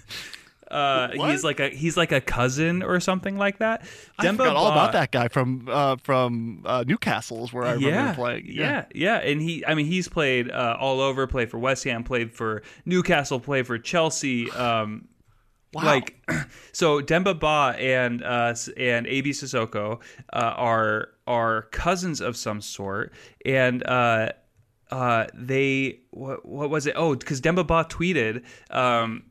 uh 0.71 1.09
he's 1.13 1.45
like 1.45 1.61
a 1.61 1.69
he's 1.69 1.97
like 1.97 2.13
a 2.13 2.21
cousin 2.21 2.83
or 2.83 3.01
something 3.01 3.37
like 3.37 3.59
that 3.59 3.85
I 4.19 4.23
demba 4.23 4.45
forgot 4.45 4.57
all 4.57 4.67
ba 4.67 4.73
about 4.73 4.93
that 4.93 5.11
guy 5.11 5.29
from 5.29 5.69
uh, 5.69 5.97
from 6.03 6.63
uh, 6.65 6.85
Newcastle, 6.87 7.45
is 7.45 7.53
where 7.53 7.65
I 7.65 7.73
remember 7.73 7.89
yeah, 7.89 8.09
him 8.09 8.15
playing. 8.15 8.45
Yeah. 8.49 8.85
yeah, 8.95 9.17
and 9.19 9.41
he, 9.41 9.65
I 9.65 9.75
mean, 9.75 9.87
he's 9.87 10.09
played 10.09 10.51
uh, 10.51 10.77
all 10.79 11.01
over. 11.01 11.27
Played 11.27 11.51
for 11.51 11.59
West 11.59 11.85
Ham, 11.85 12.05
played 12.05 12.33
for 12.33 12.63
Newcastle, 12.85 13.41
played 13.41 13.67
for 13.67 13.79
Chelsea. 13.79 14.51
Um, 14.51 15.09
Wow. 15.75 15.85
Like, 15.85 16.17
so 16.73 17.03
Demba 17.03 17.35
Ba 17.35 17.75
and 17.79 18.25
uh, 18.25 18.55
and 18.79 19.07
AB 19.07 19.33
Sissoko 19.33 20.01
uh, 20.33 20.55
are 20.57 21.09
are 21.27 21.63
cousins 21.73 22.23
of 22.23 22.39
some 22.39 22.63
sort, 22.63 23.13
and 23.45 23.87
uh, 23.87 24.31
uh, 24.91 25.27
they 25.35 26.01
what, 26.11 26.47
what 26.47 26.71
was 26.71 26.87
it? 26.87 26.95
Oh, 26.97 27.15
because 27.15 27.43
Demba 27.43 27.65
Ba 27.65 27.85
tweeted 27.85 28.45
um, 28.71 29.25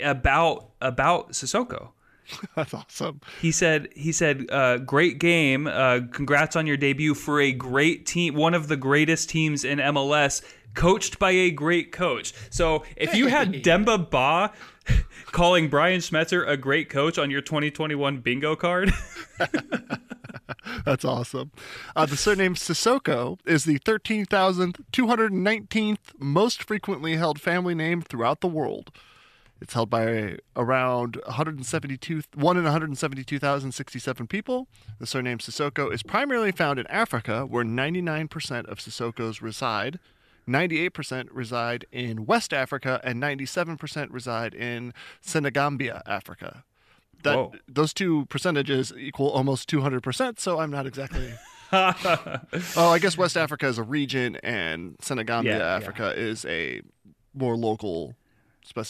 about 0.00 0.70
about 0.80 1.32
Sissoko 1.32 1.90
that's 2.56 2.72
awesome. 2.72 3.20
he 3.40 3.50
said 3.50 3.88
he 3.94 4.12
said 4.12 4.46
uh, 4.50 4.78
great 4.78 5.18
game 5.18 5.66
uh, 5.66 6.00
congrats 6.12 6.56
on 6.56 6.66
your 6.66 6.76
debut 6.76 7.14
for 7.14 7.40
a 7.40 7.52
great 7.52 8.06
team 8.06 8.34
one 8.34 8.54
of 8.54 8.68
the 8.68 8.76
greatest 8.76 9.28
teams 9.28 9.64
in 9.64 9.78
mls 9.78 10.42
coached 10.74 11.18
by 11.18 11.30
a 11.30 11.50
great 11.50 11.92
coach 11.92 12.32
so 12.50 12.84
if 12.96 13.14
you 13.14 13.26
had 13.26 13.62
demba 13.62 13.98
ba 13.98 14.52
calling 15.32 15.68
brian 15.68 16.00
schmetzer 16.00 16.48
a 16.48 16.56
great 16.56 16.88
coach 16.88 17.18
on 17.18 17.30
your 17.30 17.42
2021 17.42 18.18
bingo 18.18 18.56
card 18.56 18.92
That's 20.84 21.04
awesome. 21.04 21.50
Uh, 21.94 22.06
the 22.06 22.16
surname 22.16 22.54
Sissoko 22.54 23.38
is 23.46 23.64
the 23.64 23.78
13,219th 23.80 25.98
most 26.18 26.62
frequently 26.62 27.16
held 27.16 27.40
family 27.40 27.74
name 27.74 28.00
throughout 28.02 28.40
the 28.40 28.48
world. 28.48 28.90
It's 29.62 29.74
held 29.74 29.90
by 29.90 30.38
around 30.56 31.16
172, 31.24 32.22
one 32.34 32.56
in 32.56 32.64
172,067 32.64 34.26
people. 34.26 34.66
The 34.98 35.06
surname 35.06 35.38
Sissoko 35.38 35.92
is 35.92 36.02
primarily 36.02 36.50
found 36.50 36.80
in 36.80 36.86
Africa, 36.88 37.46
where 37.46 37.64
99% 37.64 38.66
of 38.66 38.78
Sissokos 38.78 39.40
reside. 39.40 40.00
98% 40.48 41.28
reside 41.30 41.86
in 41.92 42.26
West 42.26 42.52
Africa, 42.52 43.00
and 43.04 43.22
97% 43.22 44.08
reside 44.10 44.52
in 44.52 44.92
Senegambia, 45.20 46.02
Africa. 46.06 46.64
That 47.22 47.36
Whoa. 47.36 47.52
those 47.68 47.94
two 47.94 48.26
percentages 48.26 48.92
equal 48.98 49.30
almost 49.30 49.70
200%, 49.70 50.40
so 50.40 50.58
I'm 50.58 50.72
not 50.72 50.86
exactly 50.86 51.34
Oh, 51.72 52.90
I 52.90 52.98
guess 52.98 53.16
West 53.16 53.36
Africa 53.36 53.68
is 53.68 53.78
a 53.78 53.84
region 53.84 54.36
and 54.42 54.96
Senegambia, 55.00 55.52
Yeah, 55.52 55.58
yeah. 55.58 55.76
Africa 55.76 56.12
is 56.18 56.44
a 56.46 56.82
more 57.32 57.56
local 57.56 58.16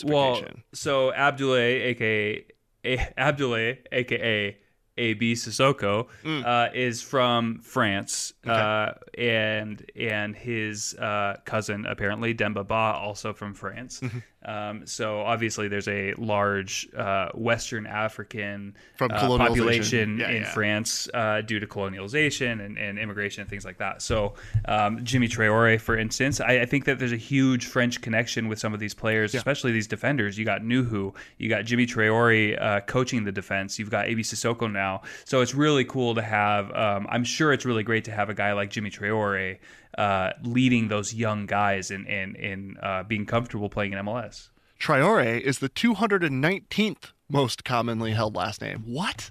well 0.05 0.35
specification. 0.37 0.63
so 0.73 1.13
abdoulaye 1.13 1.91
aka 1.91 2.45
a, 2.85 2.97
abdoulaye 3.19 3.79
aka 3.93 4.57
AB 4.99 5.33
Sissoko, 5.33 6.07
Mm. 6.23 6.45
uh, 6.45 6.71
is 6.75 7.01
from 7.01 7.61
France, 7.61 8.35
uh, 8.47 8.93
and 9.17 9.91
and 9.97 10.37
his 10.37 10.95
uh, 10.97 11.39
cousin 11.47 11.87
apparently 11.87 12.35
Demba 12.35 12.63
Ba 12.65 12.75
also 13.01 13.33
from 13.33 13.55
France. 13.55 14.03
Um, 14.45 14.87
so 14.87 15.21
obviously 15.21 15.69
there's 15.69 15.89
a 15.89 16.15
large 16.15 16.89
uh, 16.97 17.29
Western 17.35 17.87
African 17.87 18.75
uh, 19.01 19.09
population 19.09 20.19
Yeah, 20.19 20.31
in 20.31 20.43
yeah. 20.43 20.53
France 20.53 21.09
uh, 21.15 21.43
due 21.43 21.61
to 21.61 21.67
colonialization 21.67 22.65
and, 22.65 22.79
and 22.79 22.99
immigration 22.99 23.43
and 23.43 23.51
things 23.51 23.65
like 23.65 23.79
that. 23.79 24.03
So 24.03 24.35
um, 24.65 25.05
Jimmy 25.05 25.29
Traore, 25.29 25.81
for 25.81 25.97
instance, 25.97 26.41
I, 26.41 26.61
I 26.61 26.67
think 26.67 26.85
that 26.87 26.99
there's 26.99 27.13
a 27.13 27.17
huge 27.17 27.67
French 27.67 28.01
connection 28.01 28.49
with 28.49 28.59
some 28.59 28.75
of 28.75 28.81
these 28.81 28.95
players, 28.95 29.35
especially 29.35 29.73
these 29.73 29.87
defenders. 29.87 30.39
You 30.39 30.45
got 30.45 30.63
Nuhu, 30.63 31.15
you 31.39 31.49
got 31.49 31.65
Jimmy 31.65 31.87
Traore 31.87 32.61
uh, 32.61 32.81
coaching 32.81 33.25
the 33.25 33.33
defense, 33.33 33.79
you've 33.79 33.91
got 33.91 34.07
AB 34.07 34.23
Sissoko 34.23 34.71
now. 34.71 35.03
So 35.25 35.41
it's 35.41 35.55
really 35.55 35.85
cool 35.85 36.15
to 36.15 36.23
have. 36.23 36.71
Um, 36.73 37.07
I'm 37.11 37.25
sure 37.25 37.53
it's 37.53 37.65
really 37.65 37.83
great 37.83 38.05
to 38.05 38.13
have 38.13 38.29
a 38.31 38.35
guy 38.35 38.53
like 38.53 38.71
Jimmy 38.71 38.91
Traore 38.91 39.59
uh, 39.99 40.33
leading 40.43 40.89
those 40.89 41.15
young 41.15 41.47
guys 41.47 41.91
and 41.91 42.07
and, 42.07 42.37
and 42.37 42.79
uh, 42.83 43.03
being 43.03 43.27
comfortable 43.27 43.69
playing 43.69 43.93
in 43.93 43.99
MLS. 43.99 44.49
Traore 44.81 45.41
is 45.41 45.61
the 45.61 45.69
219th 45.69 47.13
most 47.29 47.65
commonly 47.65 48.13
held 48.13 48.35
last 48.35 48.61
name. 48.61 48.83
What? 48.85 49.31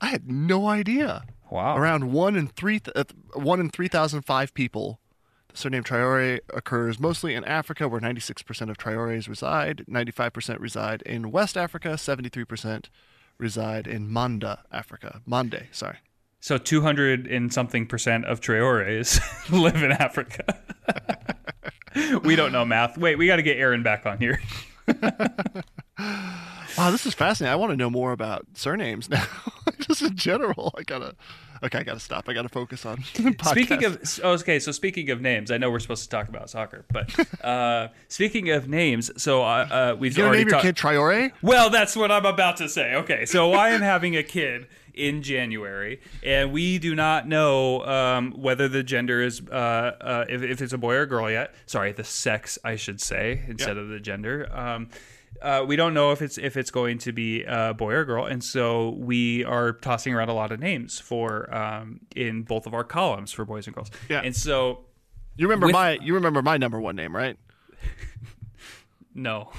I 0.00 0.06
had 0.08 0.30
no 0.30 0.66
idea. 0.66 1.24
Wow. 1.50 1.76
Around 1.76 2.12
one 2.12 2.36
in 2.36 2.46
three, 2.46 2.80
th- 2.80 2.96
uh, 2.96 3.04
one 3.34 3.60
in 3.60 3.70
three 3.70 3.88
thousand 3.88 4.22
five 4.22 4.54
people. 4.54 5.00
The 5.48 5.56
surname 5.56 5.82
Traore 5.82 6.40
occurs 6.54 7.00
mostly 7.00 7.34
in 7.34 7.44
Africa, 7.44 7.88
where 7.88 8.00
96% 8.00 8.70
of 8.70 8.78
Traores 8.78 9.28
reside. 9.28 9.84
95% 9.90 10.60
reside 10.60 11.02
in 11.02 11.32
West 11.32 11.56
Africa. 11.56 11.88
73% 11.90 12.84
reside 13.36 13.88
in 13.88 14.08
Manda, 14.08 14.62
Africa. 14.70 15.22
Mande, 15.26 15.66
sorry. 15.72 15.98
So 16.40 16.56
200 16.56 17.26
and 17.26 17.52
something 17.52 17.86
percent 17.86 18.24
of 18.24 18.40
Traores 18.40 19.20
live 19.50 19.82
in 19.82 19.92
Africa. 19.92 20.58
we 22.24 22.34
don't 22.34 22.50
know 22.50 22.64
math. 22.64 22.96
Wait, 22.96 23.16
we 23.16 23.26
got 23.26 23.36
to 23.36 23.42
get 23.42 23.58
Aaron 23.58 23.82
back 23.82 24.06
on 24.06 24.18
here. 24.18 24.40
Wow, 26.78 26.90
this 26.92 27.04
is 27.04 27.14
fascinating. 27.14 27.52
I 27.52 27.56
want 27.56 27.72
to 27.72 27.76
know 27.76 27.90
more 27.90 28.12
about 28.12 28.46
surnames 28.54 29.10
now, 29.10 29.26
just 29.80 30.02
in 30.02 30.16
general. 30.16 30.72
I 30.78 30.82
gotta. 30.82 31.14
Okay, 31.62 31.78
I 31.78 31.82
gotta 31.82 32.00
stop. 32.00 32.28
I 32.28 32.32
gotta 32.32 32.48
focus 32.48 32.86
on. 32.86 33.02
Speaking 33.02 33.84
of, 33.84 34.00
oh, 34.22 34.32
okay, 34.34 34.58
so 34.58 34.72
speaking 34.72 35.10
of 35.10 35.20
names, 35.20 35.50
I 35.50 35.58
know 35.58 35.70
we're 35.70 35.80
supposed 35.80 36.04
to 36.04 36.08
talk 36.08 36.28
about 36.28 36.48
soccer, 36.48 36.86
but 36.90 37.44
uh, 37.44 37.88
speaking 38.08 38.50
of 38.50 38.68
names, 38.68 39.10
so 39.22 39.42
uh, 39.42 39.66
uh, 39.70 39.96
we've 39.98 40.16
you 40.16 40.24
already 40.24 40.38
name 40.38 40.48
your 40.48 40.52
talked. 40.52 40.64
kid 40.64 40.76
Traore? 40.76 41.32
Well, 41.42 41.70
that's 41.70 41.96
what 41.96 42.10
I'm 42.10 42.24
about 42.24 42.56
to 42.58 42.68
say. 42.68 42.94
Okay, 42.94 43.26
so 43.26 43.52
I 43.52 43.70
am 43.70 43.82
having 43.82 44.16
a 44.16 44.22
kid 44.22 44.66
in 44.94 45.22
January, 45.22 46.00
and 46.24 46.52
we 46.52 46.78
do 46.78 46.94
not 46.94 47.26
know 47.28 47.84
um, 47.84 48.32
whether 48.32 48.68
the 48.68 48.82
gender 48.82 49.22
is 49.22 49.40
uh, 49.50 49.54
uh, 49.54 50.24
if, 50.28 50.42
if 50.42 50.60
it's 50.62 50.72
a 50.72 50.78
boy 50.78 50.94
or 50.94 51.02
a 51.02 51.06
girl 51.06 51.30
yet. 51.30 51.54
Sorry, 51.66 51.92
the 51.92 52.04
sex, 52.04 52.58
I 52.64 52.76
should 52.76 53.00
say, 53.00 53.42
instead 53.48 53.76
of 53.76 53.88
the 53.88 54.00
gender. 54.00 54.48
Um, 54.52 54.88
uh, 55.40 55.64
we 55.66 55.76
don't 55.76 55.94
know 55.94 56.10
if 56.10 56.20
it's 56.22 56.38
if 56.38 56.56
it's 56.56 56.70
going 56.70 56.98
to 56.98 57.12
be 57.12 57.44
a 57.44 57.72
boy 57.72 57.92
or 57.92 58.04
girl, 58.04 58.26
and 58.26 58.42
so 58.42 58.90
we 58.90 59.44
are 59.44 59.72
tossing 59.72 60.12
around 60.12 60.28
a 60.28 60.34
lot 60.34 60.52
of 60.52 60.58
names 60.60 60.98
for 60.98 61.52
um, 61.54 62.00
in 62.16 62.42
both 62.42 62.66
of 62.66 62.74
our 62.74 62.84
columns 62.84 63.32
for 63.32 63.44
boys 63.44 63.66
and 63.66 63.74
girls. 63.74 63.90
Yeah. 64.08 64.20
and 64.22 64.34
so 64.34 64.84
You 65.36 65.46
remember 65.46 65.66
With- 65.66 65.74
my 65.74 65.92
you 66.02 66.14
remember 66.14 66.42
my 66.42 66.56
number 66.56 66.80
one 66.80 66.96
name, 66.96 67.14
right? 67.14 67.36
no. 69.14 69.50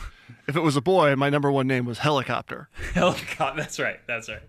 If 0.48 0.56
it 0.56 0.62
was 0.62 0.76
a 0.76 0.82
boy, 0.82 1.16
my 1.16 1.30
number 1.30 1.52
one 1.52 1.68
name 1.68 1.86
was 1.86 2.00
Helicopter, 2.00 2.70
Helicopter. 2.94 3.62
That's 3.62 3.80
right. 3.80 4.00
That's 4.08 4.30
right. 4.30 4.42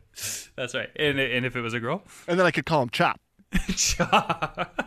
That's 0.57 0.75
right. 0.75 0.91
And 0.97 1.19
and 1.19 1.47
if 1.47 1.57
it 1.57 1.61
was 1.61 1.75
a 1.75 1.81
girl, 1.81 2.03
and 2.27 2.39
then 2.39 2.47
I 2.47 2.51
could 2.51 2.67
call 2.67 2.83
him 2.83 2.91
Chop. 2.91 3.21
Chop. 3.77 4.79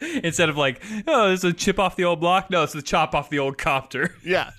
Instead 0.00 0.48
of 0.48 0.56
like, 0.56 0.82
oh, 1.06 1.28
there's 1.28 1.44
a 1.44 1.52
chip 1.52 1.78
off 1.78 1.94
the 1.96 2.04
old 2.04 2.20
block. 2.20 2.50
No, 2.50 2.64
it's 2.64 2.72
the 2.72 2.82
chop 2.82 3.14
off 3.14 3.30
the 3.30 3.38
old 3.38 3.56
copter. 3.56 4.14
Yeah, 4.24 4.50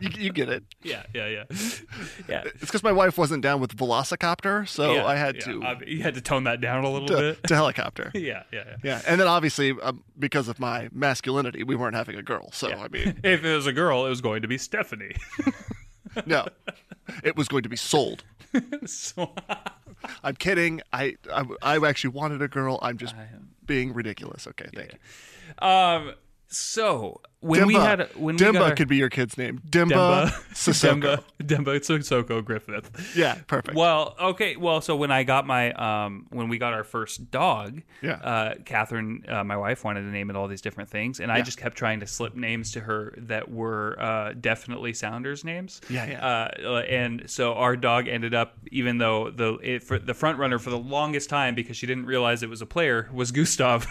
you, 0.00 0.10
you 0.16 0.32
get 0.32 0.48
it. 0.48 0.64
yeah, 0.82 1.02
yeah, 1.14 1.26
yeah, 1.26 1.44
yeah. 2.28 2.42
It's 2.44 2.60
because 2.60 2.82
my 2.82 2.92
wife 2.92 3.18
wasn't 3.18 3.42
down 3.42 3.60
with 3.60 3.76
Velocicopter, 3.76 4.66
so 4.68 4.94
yeah, 4.94 5.06
I 5.06 5.16
had 5.16 5.36
yeah. 5.36 5.74
to 5.74 5.78
you 5.86 6.02
had 6.02 6.14
to 6.14 6.20
tone 6.20 6.44
that 6.44 6.60
down 6.60 6.84
a 6.84 6.90
little 6.90 7.08
to, 7.08 7.16
bit. 7.16 7.42
to 7.44 7.54
Helicopter. 7.54 8.10
yeah, 8.14 8.42
yeah, 8.52 8.64
yeah. 8.66 8.76
Yeah, 8.82 9.02
and 9.06 9.20
then 9.20 9.28
obviously 9.28 9.72
um, 9.82 10.02
because 10.18 10.48
of 10.48 10.58
my 10.58 10.88
masculinity, 10.92 11.62
we 11.62 11.76
weren't 11.76 11.96
having 11.96 12.16
a 12.16 12.22
girl. 12.22 12.50
So 12.52 12.70
I 12.70 12.88
mean, 12.88 13.20
If 13.24 13.44
it 13.44 13.54
was 13.54 13.66
a 13.66 13.72
girl, 13.72 14.06
it 14.06 14.10
was 14.10 14.20
going 14.20 14.42
to 14.42 14.48
be 14.48 14.58
Stephanie. 14.58 15.16
no, 16.26 16.46
it 17.22 17.36
was 17.36 17.48
going 17.48 17.62
to 17.62 17.68
be 17.68 17.76
sold. 17.76 18.24
so, 18.86 19.32
I'm 20.22 20.36
kidding. 20.36 20.80
I, 20.92 21.16
I 21.32 21.44
I 21.62 21.88
actually 21.88 22.10
wanted 22.10 22.40
a 22.42 22.48
girl. 22.48 22.78
I'm 22.82 22.98
just 22.98 23.14
being 23.66 23.92
ridiculous. 23.92 24.46
Okay, 24.46 24.68
thank 24.74 24.92
you. 24.92 25.66
um, 25.66 26.14
so 26.48 27.20
when 27.44 27.66
we 27.66 27.74
Dimba. 27.74 27.84
had 27.84 28.16
when 28.16 28.36
we 28.36 28.40
Dimba 28.44 28.60
our, 28.70 28.74
could 28.74 28.88
be 28.88 28.96
your 28.96 29.10
kid's 29.10 29.36
name. 29.36 29.60
Dimba, 29.68 30.28
Sissoko. 30.52 31.00
Demba, 31.00 31.24
Demba 31.44 31.80
Sissoko 31.80 32.44
Griffith. 32.44 33.14
Yeah, 33.16 33.36
perfect. 33.46 33.76
Well, 33.76 34.16
okay. 34.20 34.56
Well, 34.56 34.80
so 34.80 34.96
when 34.96 35.10
I 35.10 35.24
got 35.24 35.46
my 35.46 35.72
um 35.72 36.26
when 36.30 36.48
we 36.48 36.58
got 36.58 36.72
our 36.72 36.84
first 36.84 37.30
dog, 37.30 37.82
Yeah. 38.02 38.12
uh, 38.14 38.54
Catherine, 38.64 39.24
uh, 39.28 39.44
my 39.44 39.56
wife, 39.56 39.84
wanted 39.84 40.02
to 40.02 40.08
name 40.08 40.30
it 40.30 40.36
all 40.36 40.48
these 40.48 40.62
different 40.62 40.88
things, 40.88 41.20
and 41.20 41.30
I 41.30 41.42
just 41.42 41.58
kept 41.58 41.76
trying 41.76 42.00
to 42.00 42.06
slip 42.06 42.34
names 42.34 42.72
to 42.72 42.80
her 42.80 43.14
that 43.18 43.50
were 43.50 43.96
uh, 44.00 44.32
definitely 44.40 44.94
Sounders 44.94 45.44
names. 45.44 45.80
Yeah, 45.90 46.06
yeah. 46.06 46.26
Uh, 46.26 46.78
and 46.88 47.28
so 47.28 47.54
our 47.54 47.76
dog 47.76 48.08
ended 48.08 48.34
up, 48.34 48.56
even 48.72 48.98
though 48.98 49.30
the 49.30 49.54
it, 49.62 49.82
for, 49.82 49.98
the 49.98 50.14
front 50.14 50.38
runner 50.38 50.58
for 50.58 50.70
the 50.70 50.78
longest 50.78 51.28
time 51.28 51.54
because 51.54 51.76
she 51.76 51.86
didn't 51.86 52.06
realize 52.06 52.42
it 52.42 52.48
was 52.48 52.62
a 52.62 52.66
player 52.66 53.08
was 53.12 53.30
Gustav, 53.32 53.86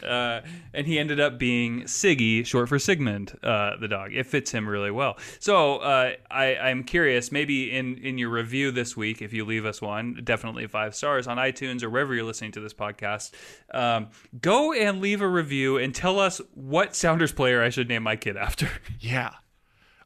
uh, 0.06 0.40
and 0.74 0.86
he 0.86 0.98
ended 0.98 1.20
up 1.20 1.38
being 1.38 1.82
Siggy, 1.82 2.44
short 2.44 2.68
for 2.68 2.78
Sigmund, 2.96 3.38
uh, 3.42 3.76
the 3.76 3.88
dog. 3.88 4.12
It 4.14 4.26
fits 4.26 4.50
him 4.50 4.68
really 4.68 4.90
well. 4.90 5.18
So 5.38 5.76
uh, 5.78 6.12
I, 6.30 6.56
I'm 6.56 6.82
curious, 6.84 7.30
maybe 7.30 7.70
in 7.70 7.96
in 7.98 8.16
your 8.18 8.30
review 8.30 8.70
this 8.70 8.96
week, 8.96 9.20
if 9.20 9.32
you 9.32 9.44
leave 9.44 9.66
us 9.66 9.82
one, 9.82 10.20
definitely 10.24 10.66
five 10.66 10.94
stars 10.94 11.26
on 11.26 11.36
iTunes 11.36 11.82
or 11.82 11.90
wherever 11.90 12.14
you're 12.14 12.24
listening 12.24 12.52
to 12.52 12.60
this 12.60 12.72
podcast, 12.74 13.32
um, 13.74 14.08
go 14.40 14.72
and 14.72 15.00
leave 15.00 15.20
a 15.20 15.28
review 15.28 15.76
and 15.78 15.94
tell 15.94 16.18
us 16.18 16.40
what 16.54 16.94
Sounders 16.96 17.32
player 17.32 17.62
I 17.62 17.68
should 17.68 17.88
name 17.88 18.02
my 18.02 18.16
kid 18.16 18.36
after. 18.36 18.68
yeah, 19.00 19.34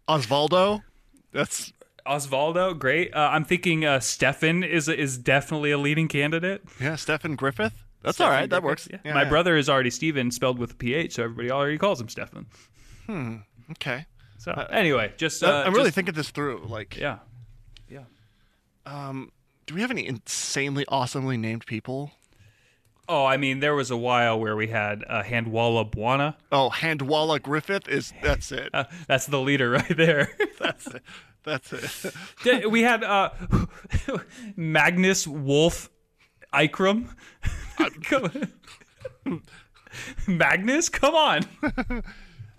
Osvaldo. 0.08 0.82
That's 1.32 1.72
Osvaldo, 2.06 2.76
great. 2.78 3.14
Uh, 3.14 3.28
I'm 3.32 3.44
thinking 3.44 3.84
uh, 3.84 4.00
Stefan 4.00 4.64
is 4.64 4.88
is 4.88 5.16
definitely 5.18 5.70
a 5.70 5.78
leading 5.78 6.08
candidate. 6.08 6.62
yeah, 6.80 6.96
Stefan 6.96 7.36
Griffith. 7.36 7.84
That's 8.02 8.16
Stefan 8.16 8.32
all 8.32 8.38
right. 8.40 8.48
That 8.50 8.62
works. 8.62 8.88
yeah. 8.90 8.96
Yeah, 9.04 9.12
My 9.14 9.22
yeah. 9.24 9.28
brother 9.28 9.56
is 9.58 9.68
already 9.68 9.90
Steven, 9.90 10.30
spelled 10.30 10.58
with 10.58 10.72
a 10.72 10.74
PH, 10.74 11.12
so 11.12 11.24
everybody 11.24 11.50
already 11.50 11.76
calls 11.76 12.00
him 12.00 12.08
Stefan. 12.08 12.46
Okay. 13.72 14.06
So 14.38 14.52
anyway, 14.70 15.12
just 15.16 15.42
uh, 15.42 15.46
Uh, 15.48 15.62
I'm 15.66 15.72
really 15.72 15.84
just- 15.86 15.94
thinking 15.96 16.14
this 16.14 16.30
through. 16.30 16.64
Like, 16.66 16.96
yeah, 16.96 17.18
yeah. 17.88 18.04
do 19.66 19.74
we 19.74 19.80
have 19.82 19.90
any 19.90 20.06
insanely 20.06 20.84
awesomely 20.88 21.36
named 21.36 21.66
people? 21.66 22.12
Oh, 23.08 23.24
I 23.26 23.36
mean, 23.36 23.58
there 23.60 23.74
was 23.74 23.90
a 23.90 23.96
while 23.96 24.38
where 24.38 24.54
we 24.56 24.68
had 24.68 25.04
uh, 25.08 25.22
Handwalla 25.24 25.84
Bwana. 25.90 26.36
Oh, 26.52 26.70
Handwalla 26.72 27.42
Griffith 27.42 27.88
is 27.88 28.12
that's 28.22 28.52
it. 28.52 28.70
Uh, 28.74 28.84
that's 29.08 29.26
the 29.26 29.40
leader 29.40 29.70
right 29.78 29.96
there. 29.96 30.30
That's 30.60 30.86
it. 30.86 31.02
That's 31.42 31.72
it. 32.44 32.70
We 32.70 32.82
had 32.82 33.02
uh, 33.02 33.30
Magnus 34.56 35.26
Wolff 35.26 35.88
Eikrem. 36.52 37.08
Come- 38.04 38.52
Magnus, 40.26 40.88
come 40.88 41.14
on. 41.14 41.40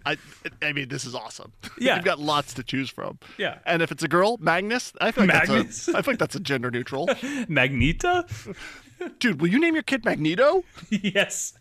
I 0.05 0.17
I 0.61 0.73
mean, 0.73 0.87
this 0.89 1.05
is 1.05 1.13
awesome. 1.15 1.53
Yeah. 1.79 1.95
You've 1.95 2.05
got 2.05 2.19
lots 2.19 2.53
to 2.55 2.63
choose 2.63 2.89
from. 2.89 3.17
Yeah. 3.37 3.59
And 3.65 3.81
if 3.81 3.91
it's 3.91 4.03
a 4.03 4.07
girl, 4.07 4.37
Magnus, 4.39 4.93
I 5.01 5.11
think 5.11 5.31
like 5.31 5.47
Magnus. 5.49 5.85
that's 5.85 5.87
a, 5.87 5.97
I 5.97 6.01
like 6.11 6.19
that's 6.19 6.35
a 6.35 6.39
gender 6.39 6.69
neutral. 6.71 7.07
Magneta? 7.47 8.55
Dude, 9.19 9.41
will 9.41 9.47
you 9.47 9.59
name 9.59 9.73
your 9.73 9.83
kid 9.83 10.05
Magneto? 10.05 10.63
yes. 10.89 11.53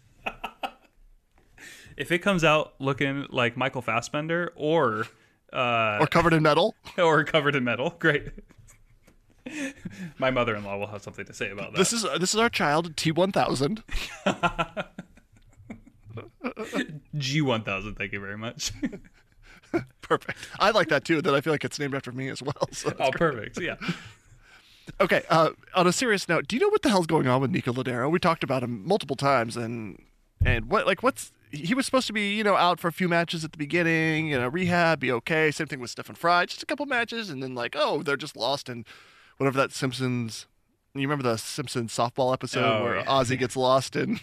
if 1.96 2.12
it 2.12 2.18
comes 2.18 2.44
out 2.44 2.74
looking 2.78 3.26
like 3.30 3.56
Michael 3.56 3.80
Fassbender 3.82 4.52
or 4.56 5.06
uh, 5.52 5.98
Or 6.00 6.06
covered 6.06 6.32
in 6.34 6.42
metal? 6.42 6.74
or 6.98 7.24
covered 7.24 7.54
in 7.56 7.64
metal, 7.64 7.94
great. 7.98 8.28
My 10.18 10.30
mother-in-law 10.30 10.76
will 10.76 10.86
have 10.88 11.02
something 11.02 11.24
to 11.24 11.32
say 11.32 11.50
about 11.50 11.72
that. 11.72 11.78
This 11.78 11.92
is 11.94 12.02
this 12.20 12.34
is 12.34 12.36
our 12.40 12.50
child 12.50 12.94
T1000. 12.94 13.82
G1000, 17.16 17.96
thank 17.96 18.12
you 18.12 18.20
very 18.20 18.38
much. 18.38 18.72
Perfect. 20.02 20.36
I 20.58 20.70
like 20.70 20.88
that 20.88 21.04
too. 21.04 21.22
That 21.22 21.34
I 21.34 21.40
feel 21.40 21.52
like 21.52 21.64
it's 21.64 21.78
named 21.78 21.94
after 21.94 22.10
me 22.12 22.28
as 22.28 22.42
well. 22.42 22.68
So 22.72 22.92
oh, 22.98 23.10
perfect. 23.12 23.60
Yeah. 23.60 23.76
Okay. 25.00 25.22
Uh, 25.30 25.50
on 25.76 25.86
a 25.86 25.92
serious 25.92 26.28
note, 26.28 26.48
do 26.48 26.56
you 26.56 26.60
know 26.60 26.68
what 26.68 26.82
the 26.82 26.88
hell's 26.88 27.06
going 27.06 27.28
on 27.28 27.40
with 27.40 27.52
Nico 27.52 27.72
Lodeiro? 27.72 28.10
We 28.10 28.18
talked 28.18 28.42
about 28.42 28.64
him 28.64 28.84
multiple 28.84 29.14
times, 29.14 29.56
and 29.56 30.02
and 30.44 30.68
what 30.68 30.84
like 30.84 31.04
what's 31.04 31.30
he 31.52 31.74
was 31.74 31.86
supposed 31.86 32.08
to 32.08 32.12
be 32.12 32.34
you 32.34 32.42
know 32.42 32.56
out 32.56 32.80
for 32.80 32.88
a 32.88 32.92
few 32.92 33.08
matches 33.08 33.44
at 33.44 33.52
the 33.52 33.58
beginning, 33.58 34.26
you 34.26 34.36
know 34.38 34.48
rehab, 34.48 34.98
be 34.98 35.12
okay. 35.12 35.52
Same 35.52 35.68
thing 35.68 35.78
with 35.78 35.90
Stephen 35.90 36.16
Frei, 36.16 36.44
just 36.46 36.64
a 36.64 36.66
couple 36.66 36.86
matches, 36.86 37.30
and 37.30 37.40
then 37.40 37.54
like 37.54 37.76
oh 37.78 38.02
they're 38.02 38.16
just 38.16 38.36
lost 38.36 38.68
and 38.68 38.84
whatever 39.36 39.56
that 39.58 39.70
Simpsons 39.70 40.46
You 40.94 41.02
remember 41.02 41.22
the 41.22 41.36
Simpsons 41.38 41.94
softball 41.96 42.32
episode 42.32 42.64
Oh, 42.64 42.82
where 42.82 42.96
yeah. 42.96 43.04
Ozzy 43.04 43.38
gets 43.38 43.56
lost 43.56 43.94
in 43.94 44.18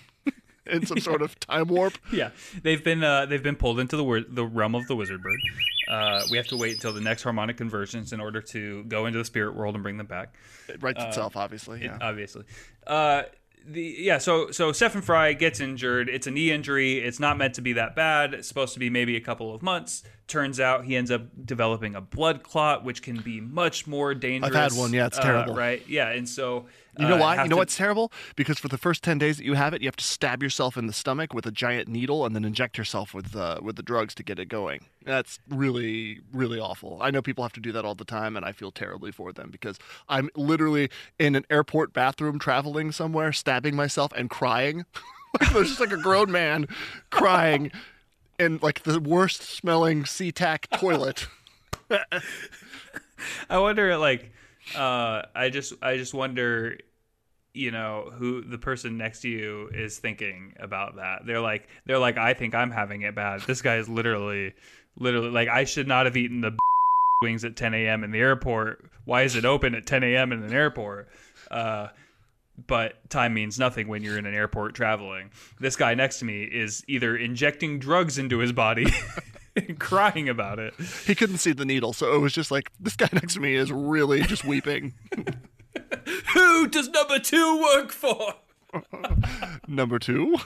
in 0.70 0.86
some 0.86 1.00
sort 1.10 1.22
of 1.22 1.40
time 1.40 1.68
warp? 1.68 1.98
Yeah, 2.12 2.32
they've 2.62 2.84
been 2.84 3.04
uh, 3.04 3.26
they've 3.26 3.44
been 3.44 3.56
pulled 3.56 3.80
into 3.80 3.98
the 3.98 4.04
wor- 4.04 4.22
the 4.22 4.46
realm 4.46 4.76
of 4.76 4.88
the 4.88 4.96
wizard 4.96 5.22
bird. 5.22 5.40
Uh, 5.88 6.22
we 6.30 6.38
have 6.38 6.48
to 6.48 6.58
wait 6.58 6.74
until 6.74 6.94
the 6.94 7.02
next 7.02 7.24
harmonic 7.24 7.58
convergence 7.58 8.12
in 8.12 8.20
order 8.20 8.42
to 8.42 8.84
go 8.86 9.06
into 9.06 9.18
the 9.18 9.26
spirit 9.26 9.56
world 9.56 9.76
and 9.76 9.84
bring 9.84 9.98
them 9.98 10.08
back. 10.08 10.36
It 10.68 10.84
writes 10.84 11.02
itself, 11.04 11.38
obviously. 11.38 11.84
Yeah. 11.84 11.98
obviously. 12.02 12.44
Uh, 12.86 13.24
the 13.66 13.96
yeah, 14.00 14.18
so 14.18 14.52
so 14.52 14.72
Stephen 14.72 15.02
Fry 15.02 15.34
gets 15.34 15.60
injured. 15.60 16.10
It's 16.10 16.28
a 16.28 16.32
knee 16.32 16.52
injury. 16.52 17.00
It's 17.00 17.20
not 17.20 17.38
meant 17.38 17.56
to 17.56 17.62
be 17.62 17.74
that 17.74 17.96
bad. 17.96 18.34
It's 18.34 18.48
supposed 18.48 18.74
to 18.74 18.80
be 18.80 18.90
maybe 18.90 19.16
a 19.16 19.22
couple 19.22 19.54
of 19.54 19.62
months. 19.62 20.04
Turns 20.28 20.60
out 20.60 20.84
he 20.84 20.98
ends 20.98 21.10
up 21.10 21.22
developing 21.46 21.96
a 21.96 22.02
blood 22.02 22.44
clot, 22.44 22.84
which 22.84 23.02
can 23.02 23.18
be 23.18 23.40
much 23.40 23.88
more 23.88 24.14
dangerous. 24.14 24.54
I've 24.54 24.74
had 24.74 24.78
one, 24.78 24.92
yeah, 24.92 25.08
it's 25.08 25.18
uh, 25.18 25.22
terrible. 25.22 25.56
right? 25.56 25.82
Yeah, 25.88 26.10
and 26.10 26.28
so 26.28 26.66
You 27.00 27.08
know 27.08 27.16
uh, 27.16 27.20
why? 27.20 27.36
You 27.36 27.44
know 27.44 27.50
to- 27.52 27.56
what's 27.56 27.78
terrible? 27.78 28.12
Because 28.36 28.60
for 28.60 28.68
the 28.68 28.78
first 28.78 29.04
ten 29.04 29.18
days 29.18 29.38
that 29.38 29.46
you 29.46 29.54
have 29.54 29.74
it, 29.74 29.82
you 29.82 29.88
have 29.88 29.96
to 29.96 30.04
stab 30.04 30.44
yourself 30.44 30.76
in 30.76 30.86
the 30.86 30.92
stomach 30.92 31.34
with 31.34 31.46
a 31.46 31.52
giant 31.52 31.88
needle 31.88 32.26
and 32.26 32.36
then 32.36 32.44
inject 32.44 32.78
yourself 32.78 33.14
with 33.14 33.38
uh, 33.38 33.60
with 33.62 33.78
the 33.78 33.84
drugs 33.84 34.14
to 34.16 34.24
get 34.24 34.38
it 34.38 34.48
going. 34.48 34.82
That's 35.06 35.40
really 35.48 36.20
really 36.34 36.60
awful. 36.60 37.00
I 37.02 37.10
know 37.10 37.22
people 37.22 37.46
have 37.46 37.54
to 37.54 37.62
do 37.62 37.72
that 37.72 37.86
all 37.86 37.96
the 37.96 38.04
time, 38.04 38.36
and 38.36 38.46
I 38.46 38.52
feel 38.52 38.72
terribly 38.72 39.12
for 39.14 39.32
them 39.32 39.50
because 39.50 39.80
I'm 40.10 40.30
literally 40.36 40.90
in 41.18 41.36
an 41.36 41.46
airport 41.50 41.94
bathroom 41.94 42.38
traveling 42.38 42.92
somewhere, 42.92 43.32
stabbing 43.32 43.78
myself 43.78 44.12
and 44.14 44.30
crying. 44.30 44.84
like 45.40 45.54
there's 45.54 45.70
just 45.70 45.80
like 45.80 45.92
a 45.92 45.98
grown 46.02 46.32
man 46.32 46.68
crying 47.12 47.72
in 48.40 48.60
like 48.62 48.84
the 48.84 49.00
worst 49.00 49.42
smelling 49.42 50.04
SeaTac 50.04 50.70
toilet. 50.80 51.28
I 53.50 53.58
wonder, 53.58 53.98
like, 53.98 54.32
uh, 54.76 55.24
I 55.34 55.50
just, 55.50 55.74
I 55.82 55.98
just 55.98 56.14
wonder, 56.14 56.78
you 57.54 57.72
know, 57.72 58.12
who 58.14 58.42
the 58.42 58.58
person 58.58 58.98
next 58.98 59.22
to 59.22 59.30
you 59.30 59.70
is 59.74 59.98
thinking 59.98 60.54
about 60.60 60.98
that. 60.98 61.26
They're 61.26 61.42
like, 61.42 61.68
they're 61.86 62.00
like, 62.00 62.18
I 62.18 62.34
think 62.34 62.54
I'm 62.54 62.72
having 62.72 63.02
it 63.02 63.16
bad. 63.16 63.42
This 63.42 63.62
guy 63.62 63.78
is 63.78 63.90
literally, 63.90 64.54
literally, 64.98 65.30
like, 65.30 65.50
I 65.50 65.64
should 65.64 65.88
not 65.88 66.06
have 66.06 66.18
eaten 66.18 66.42
the 66.42 66.58
wings 67.22 67.44
at 67.44 67.56
10 67.56 67.74
a.m. 67.74 68.04
in 68.04 68.12
the 68.12 68.20
airport. 68.20 68.92
Why 69.06 69.24
is 69.24 69.36
it 69.36 69.46
open 69.46 69.74
at 69.74 69.86
10 69.86 70.04
a.m. 70.04 70.32
in 70.32 70.44
an 70.44 70.54
airport? 70.54 71.10
Uh, 71.50 71.88
but 72.66 73.10
time 73.10 73.34
means 73.34 73.60
nothing 73.60 73.88
when 73.88 74.04
you're 74.04 74.18
in 74.18 74.26
an 74.26 74.34
airport 74.34 74.74
traveling. 74.74 75.32
This 75.60 75.76
guy 75.76 75.94
next 75.94 76.20
to 76.20 76.26
me 76.26 76.44
is 76.44 76.84
either 76.88 77.16
injecting 77.16 77.80
drugs 77.80 78.18
into 78.18 78.40
his 78.40 78.52
body 78.52 78.88
and 79.56 79.80
crying 79.80 80.30
about 80.30 80.60
it. 80.60 80.74
He 81.06 81.16
couldn't 81.16 81.38
see 81.38 81.52
the 81.54 81.66
needle, 81.66 81.94
so 81.94 82.16
it 82.16 82.20
was 82.20 82.34
just 82.34 82.52
like 82.52 82.72
this 82.80 82.96
guy 82.96 83.10
next 83.14 83.36
to 83.36 83.40
me 83.40 83.56
is 83.56 83.72
really 83.72 84.22
just 84.22 84.44
weeping. 84.44 84.94
Who 86.34 86.68
does 86.68 86.90
number 86.90 87.20
two 87.20 87.62
work 87.62 87.92
for? 87.92 88.34
Number 89.68 90.00
two. 90.00 90.38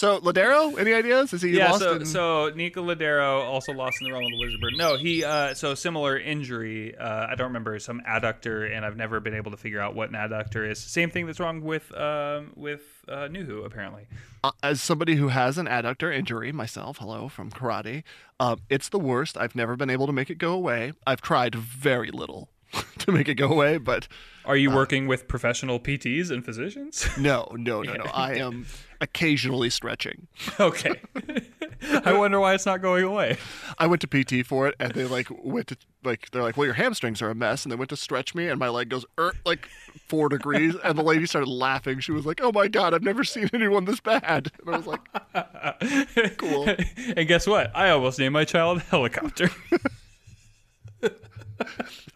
So 0.00 0.18
Lodeiro, 0.18 0.78
any 0.80 0.94
ideas? 0.94 1.34
Is 1.34 1.42
he 1.42 1.58
yeah, 1.58 1.72
lost? 1.72 1.82
so 1.82 1.96
in... 1.96 2.06
so 2.06 2.50
Nico 2.54 2.82
Lodeiro 2.82 3.44
also 3.44 3.74
lost 3.74 3.98
in 4.00 4.06
the 4.06 4.12
realm 4.12 4.24
of 4.24 4.30
the 4.30 4.38
Wizard 4.40 4.58
Bird. 4.58 4.72
No, 4.78 4.96
he 4.96 5.22
uh, 5.22 5.52
so 5.52 5.74
similar 5.74 6.18
injury. 6.18 6.96
Uh, 6.96 7.26
I 7.28 7.34
don't 7.34 7.48
remember 7.48 7.78
some 7.80 8.00
adductor, 8.08 8.74
and 8.74 8.86
I've 8.86 8.96
never 8.96 9.20
been 9.20 9.34
able 9.34 9.50
to 9.50 9.58
figure 9.58 9.78
out 9.78 9.94
what 9.94 10.08
an 10.08 10.14
adductor 10.14 10.66
is. 10.66 10.78
Same 10.78 11.10
thing 11.10 11.26
that's 11.26 11.38
wrong 11.38 11.60
with 11.60 11.94
um, 11.94 12.54
with 12.56 12.80
uh, 13.08 13.28
Nouhou 13.28 13.66
apparently. 13.66 14.06
Uh, 14.42 14.52
as 14.62 14.80
somebody 14.80 15.16
who 15.16 15.28
has 15.28 15.58
an 15.58 15.66
adductor 15.66 16.10
injury 16.10 16.50
myself, 16.50 16.96
hello 16.96 17.28
from 17.28 17.50
karate. 17.50 18.02
Um, 18.38 18.62
it's 18.70 18.88
the 18.88 18.98
worst. 18.98 19.36
I've 19.36 19.54
never 19.54 19.76
been 19.76 19.90
able 19.90 20.06
to 20.06 20.14
make 20.14 20.30
it 20.30 20.38
go 20.38 20.54
away. 20.54 20.94
I've 21.06 21.20
tried 21.20 21.54
very 21.54 22.10
little 22.10 22.48
to 22.98 23.12
make 23.12 23.28
it 23.28 23.34
go 23.34 23.48
away, 23.48 23.78
but 23.78 24.08
Are 24.44 24.56
you 24.56 24.70
working 24.70 25.06
with 25.06 25.28
professional 25.28 25.78
PTs 25.80 26.30
and 26.30 26.44
physicians? 26.44 27.08
no, 27.18 27.48
no, 27.56 27.82
no, 27.82 27.94
no. 27.94 28.04
I 28.14 28.34
am 28.34 28.66
occasionally 29.00 29.70
stretching. 29.70 30.28
okay. 30.58 31.00
I 32.04 32.12
wonder 32.12 32.38
why 32.38 32.54
it's 32.54 32.66
not 32.66 32.82
going 32.82 33.04
away. 33.04 33.38
I 33.78 33.86
went 33.86 34.02
to 34.02 34.06
PT 34.06 34.46
for 34.46 34.68
it, 34.68 34.74
and 34.78 34.92
they 34.92 35.04
like 35.04 35.28
went 35.30 35.68
to 35.68 35.76
like 36.04 36.30
they're 36.30 36.42
like, 36.42 36.56
well, 36.56 36.66
your 36.66 36.74
hamstrings 36.74 37.22
are 37.22 37.30
a 37.30 37.34
mess, 37.34 37.64
and 37.64 37.72
they 37.72 37.76
went 37.76 37.90
to 37.90 37.96
stretch 37.96 38.34
me, 38.34 38.48
and 38.48 38.58
my 38.58 38.68
leg 38.68 38.90
goes 38.90 39.04
er, 39.18 39.32
like 39.44 39.68
four 40.06 40.28
degrees, 40.28 40.74
and 40.84 40.96
the 40.98 41.02
lady 41.02 41.26
started 41.26 41.48
laughing. 41.48 42.00
She 42.00 42.12
was 42.12 42.26
like, 42.26 42.40
"Oh 42.42 42.52
my 42.52 42.68
god, 42.68 42.92
I've 42.94 43.02
never 43.02 43.24
seen 43.24 43.48
anyone 43.54 43.86
this 43.86 44.00
bad," 44.00 44.52
and 44.64 44.74
I 44.74 44.78
was 44.78 44.86
like, 44.86 46.36
"Cool." 46.38 46.68
and 47.16 47.26
guess 47.26 47.46
what? 47.46 47.74
I 47.74 47.90
almost 47.90 48.18
named 48.18 48.34
my 48.34 48.44
child 48.44 48.82
helicopter. 48.82 49.50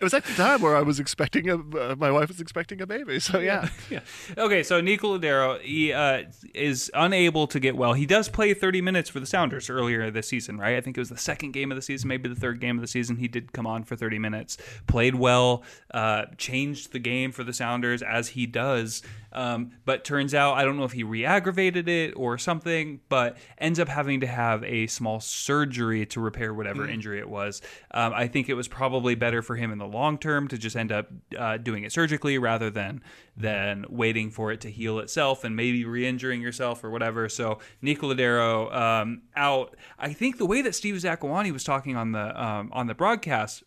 It 0.01 0.03
was 0.05 0.13
at 0.13 0.25
the 0.25 0.35
time 0.35 0.61
where 0.61 0.77
I 0.77 0.83
was 0.83 0.99
expecting 0.99 1.49
a, 1.49 1.55
uh, 1.57 1.95
my 1.97 2.11
wife 2.11 2.29
was 2.29 2.41
expecting 2.41 2.81
a 2.83 2.87
baby, 2.87 3.21
so 3.21 3.39
yeah. 3.39 3.69
yeah. 3.91 4.01
Okay, 4.37 4.63
so 4.63 4.81
Nico 4.81 5.17
Lodeiro, 5.17 5.61
he 5.61 5.93
uh, 5.93 6.25
is 6.53 6.91
unable 6.95 7.47
to 7.47 7.61
get 7.61 7.77
well. 7.77 7.93
He 7.93 8.05
does 8.05 8.29
play 8.29 8.53
30 8.55 8.83
minutes 8.83 9.09
for 9.09 9.21
the 9.21 9.27
Sounders 9.27 9.71
earlier 9.71 10.11
this 10.11 10.29
season, 10.29 10.59
right? 10.59 10.77
I 10.77 10.81
think 10.81 10.97
it 10.97 11.01
was 11.01 11.11
the 11.11 11.17
second 11.17 11.53
game 11.53 11.71
of 11.71 11.77
the 11.77 11.83
season, 11.83 12.09
maybe 12.09 12.29
the 12.29 12.35
third 12.35 12.61
game 12.61 12.77
of 12.77 12.83
the 12.83 12.89
season. 12.89 13.17
He 13.17 13.29
did 13.29 13.53
come 13.53 13.67
on 13.67 13.85
for 13.85 13.97
30 13.97 14.19
minutes, 14.19 14.59
played 14.87 15.15
well, 15.15 15.63
uh, 15.93 16.27
changed 16.37 16.93
the 16.93 16.99
game 16.99 17.31
for 17.31 17.45
the 17.45 17.53
Sounders 17.53 18.03
as 18.03 18.31
he 18.31 18.47
does. 18.47 19.03
Um, 19.35 19.73
but 19.85 20.05
turns 20.05 20.35
out, 20.35 20.55
I 20.55 20.65
don't 20.65 20.77
know 20.77 20.85
if 20.85 20.93
he 20.93 21.03
re 21.03 21.25
aggravated 21.25 21.89
it 21.89 22.15
or 22.17 22.39
something, 22.39 23.01
but 23.09 23.37
ends 23.59 23.81
up 23.81 23.89
having 23.89 24.21
to 24.21 24.27
have 24.27 24.63
a 24.65 24.87
small 24.87 25.21
surgery 25.21 26.07
to 26.07 26.21
repair 26.21 26.55
whatever 26.55 26.89
injury 26.89 27.19
it 27.19 27.29
was. 27.29 27.61
Um, 27.91 28.13
I 28.15 28.29
think 28.29 28.49
it 28.49 28.55
was 28.55 28.69
probably 28.69 29.15
better 29.15 29.43
for 29.43 29.57
him 29.57 29.73
in 29.73 29.79
the 29.79 29.87
long 29.87 30.19
term 30.19 30.49
to 30.49 30.59
just 30.59 30.77
end 30.77 30.93
up 30.93 31.09
uh, 31.37 31.57
doing 31.57 31.85
it 31.85 31.93
surgically 31.93 32.39
rather 32.39 32.71
than 32.71 33.03
than 33.37 33.85
waiting 33.89 34.31
for 34.31 34.53
it 34.53 34.61
to 34.61 34.71
heal 34.71 35.01
itself 35.01 35.43
and 35.43 35.57
maybe 35.57 35.85
re-injuring 35.85 36.41
yourself 36.41 36.85
or 36.85 36.91
whatever. 36.91 37.29
So 37.29 37.59
Nico 37.83 38.15
Lodeiro 38.15 38.73
um, 38.75 39.23
out. 39.35 39.77
I 39.99 40.13
think 40.13 40.39
the 40.39 40.47
way 40.47 40.63
that 40.63 40.75
Steve 40.75 40.95
Zakuani 40.95 41.53
was 41.53 41.65
talking 41.65 41.97
on 41.97 42.13
the 42.13 42.43
um, 42.43 42.71
on 42.73 42.87
the 42.87 42.95
broadcast 42.95 43.65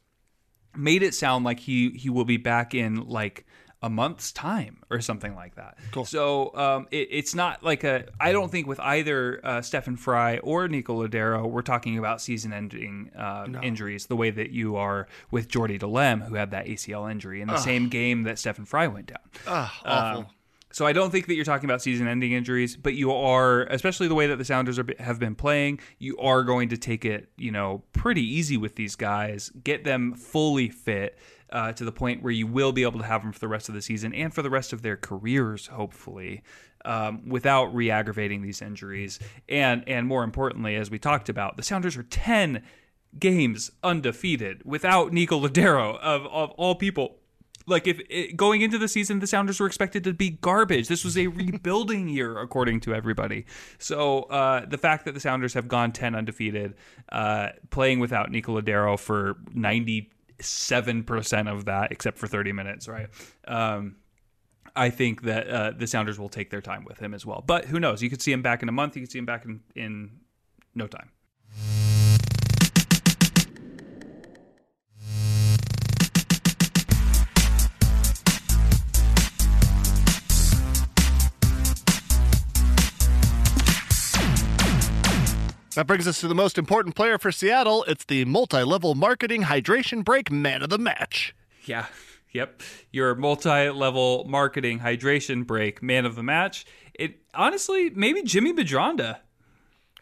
made 0.76 1.04
it 1.04 1.14
sound 1.14 1.44
like 1.44 1.60
he 1.60 1.90
he 1.92 2.10
will 2.10 2.26
be 2.26 2.38
back 2.38 2.74
in 2.74 3.08
like 3.08 3.46
a 3.84 3.90
month's 3.90 4.32
time 4.32 4.78
or 4.90 5.02
something 5.02 5.36
like 5.36 5.56
that. 5.56 5.78
Cool. 5.92 6.06
So 6.06 6.56
um, 6.56 6.88
it, 6.92 7.08
it's 7.12 7.36
not 7.36 7.64
like 7.64 7.84
a. 7.84 8.06
I 8.20 8.32
don't 8.32 8.52
think 8.52 8.68
with 8.68 8.80
either 8.80 9.40
uh, 9.44 9.62
Stefan 9.62 9.98
Frei 9.98 10.40
or 10.40 10.68
Nico 10.68 11.06
Lodeiro, 11.06 11.48
we're 11.48 11.62
talking 11.62 11.98
about 11.98 12.22
season-ending 12.22 13.12
uh, 13.16 13.48
injuries 13.62 14.08
the 14.08 14.16
way 14.16 14.32
that 14.32 14.50
you 14.50 14.78
are 14.78 15.08
with 15.30 15.48
Jordy 15.48 15.78
Delem, 15.78 16.28
who 16.28 16.36
had 16.36 16.52
that 16.52 16.66
ACL 16.66 17.10
injury 17.10 17.42
in 17.42 17.48
the 17.48 17.58
same 17.58 17.90
game 17.90 18.24
that 18.24 18.40
Stefan 18.40 18.66
Frei 18.66 18.88
went 18.88 19.08
down. 19.08 19.20
Ah, 19.46 19.80
awful. 19.86 20.20
Um, 20.22 20.28
so 20.72 20.86
I 20.86 20.92
don't 20.92 21.12
think 21.12 21.28
that 21.28 21.36
you're 21.36 21.46
talking 21.46 21.68
about 21.68 21.82
season-ending 21.82 22.34
injuries, 22.34 22.76
but 22.76 22.94
you 22.94 23.12
are, 23.12 23.64
especially 23.64 24.08
the 24.10 24.16
way 24.16 24.28
that 24.28 24.36
the 24.36 24.46
Sounders 24.46 24.78
are, 24.78 24.86
have 25.00 25.18
been 25.18 25.34
playing, 25.34 25.80
you 25.98 26.18
are 26.18 26.44
going 26.44 26.70
to 26.70 26.78
take 26.78 27.06
it, 27.06 27.30
you 27.38 27.52
know, 27.52 27.84
pretty 27.94 28.22
easy 28.22 28.58
with 28.58 28.76
these 28.76 28.96
guys, 28.96 29.50
get 29.64 29.86
them 29.86 30.14
fully 30.14 30.70
fit 30.70 31.18
uh, 31.52 31.72
to 31.74 31.86
the 31.86 31.92
point 31.92 32.22
where 32.24 32.32
you 32.32 32.48
will 32.48 32.72
be 32.72 32.84
able 32.84 33.00
to 33.00 33.06
have 33.06 33.22
them 33.22 33.32
for 33.32 33.40
the 33.40 33.48
rest 33.48 33.70
of 33.70 33.76
the 33.76 33.82
season 33.82 34.14
and 34.14 34.34
for 34.34 34.42
the 34.42 34.50
rest 34.50 34.74
of 34.74 34.82
their 34.82 34.98
careers, 34.98 35.68
hopefully. 35.68 36.44
Um, 36.86 37.28
without 37.28 37.76
re-aggravating 37.76 38.44
these 38.44 38.62
injuries, 38.62 39.20
and 39.50 39.84
and 39.88 40.08
more 40.08 40.24
importantly, 40.24 40.76
as 40.76 40.90
we 40.90 41.00
talked 41.00 41.28
about, 41.28 41.58
the 41.58 41.64
Sounders 41.64 41.98
are 41.98 42.04
ten 42.04 42.64
games 43.20 43.72
undefeated 43.84 44.62
without 44.64 45.12
Nico 45.12 45.40
Lodeiro 45.40 45.98
of 46.00 46.26
of 46.28 46.52
all 46.52 46.76
people. 46.76 47.18
Like 47.70 47.86
if 47.86 48.00
it, 48.10 48.38
going 48.38 48.62
into 48.62 48.78
the 48.78 48.88
season 48.88 49.20
the 49.20 49.28
sounders 49.28 49.60
were 49.60 49.68
expected 49.68 50.06
to 50.06 50.14
be 50.14 50.30
garbage. 50.30 50.88
This 50.88 51.04
was 51.04 51.18
a 51.18 51.28
rebuilding 51.28 52.08
year 52.18 52.38
according 52.40 52.80
to 52.82 52.96
everybody. 52.96 53.46
So 53.78 54.22
uh, 54.24 54.66
the 54.66 54.78
fact 54.78 55.04
that 55.04 55.14
the 55.14 55.20
sounders 55.20 55.54
have 55.54 55.68
gone 55.68 55.92
10 55.92 56.16
undefeated 56.16 56.76
uh, 57.12 57.50
playing 57.70 58.00
without 58.00 58.32
Nico 58.32 58.62
Lodeiro 58.62 58.98
for 58.98 59.36
97% 60.40 61.52
of 61.52 61.66
that 61.66 61.92
except 61.92 62.18
for 62.18 62.28
30 62.28 62.52
minutes 62.52 62.88
right 62.88 63.08
um, 63.48 63.96
I 64.76 64.92
think 64.92 65.24
that 65.24 65.48
uh, 65.50 65.72
the 65.76 65.88
Sounders 65.88 66.20
will 66.20 66.30
take 66.30 66.52
their 66.52 66.62
time 66.62 66.86
with 66.86 67.00
him 67.00 67.16
as 67.16 67.26
well. 67.26 67.44
But 67.46 67.66
who 67.66 67.80
knows? 67.80 68.04
You 68.04 68.12
could 68.12 68.22
see 68.22 68.32
him 68.32 68.44
back 68.44 68.62
in 68.62 68.70
a 68.70 68.72
month. 68.72 68.96
You 68.96 69.02
could 69.02 69.12
see 69.12 69.18
him 69.18 69.26
back 69.26 69.44
in, 69.44 69.62
in 69.76 70.20
no 70.76 70.86
time. 70.86 71.10
That 85.78 85.86
brings 85.86 86.08
us 86.08 86.20
to 86.22 86.28
the 86.28 86.34
most 86.34 86.58
important 86.58 86.96
player 86.96 87.20
for 87.20 87.32
Seattle. 87.32 87.84
It's 87.88 88.04
the 88.04 88.26
multi-level 88.26 88.96
marketing 88.96 89.44
hydration 89.44 90.04
break 90.04 90.32
man 90.32 90.64
of 90.64 90.72
the 90.72 90.80
match. 90.80 91.36
Yeah. 91.66 91.86
Yep. 92.32 92.64
Your 92.92 93.14
multi-level 93.14 94.26
marketing 94.28 94.80
hydration 94.80 95.46
break 95.46 95.84
man 95.84 96.08
of 96.08 96.16
the 96.16 96.24
match. 96.24 96.66
It 96.96 97.20
honestly 97.36 97.92
maybe 97.92 98.24
Jimmy 98.24 98.54
Medranda. 98.54 99.20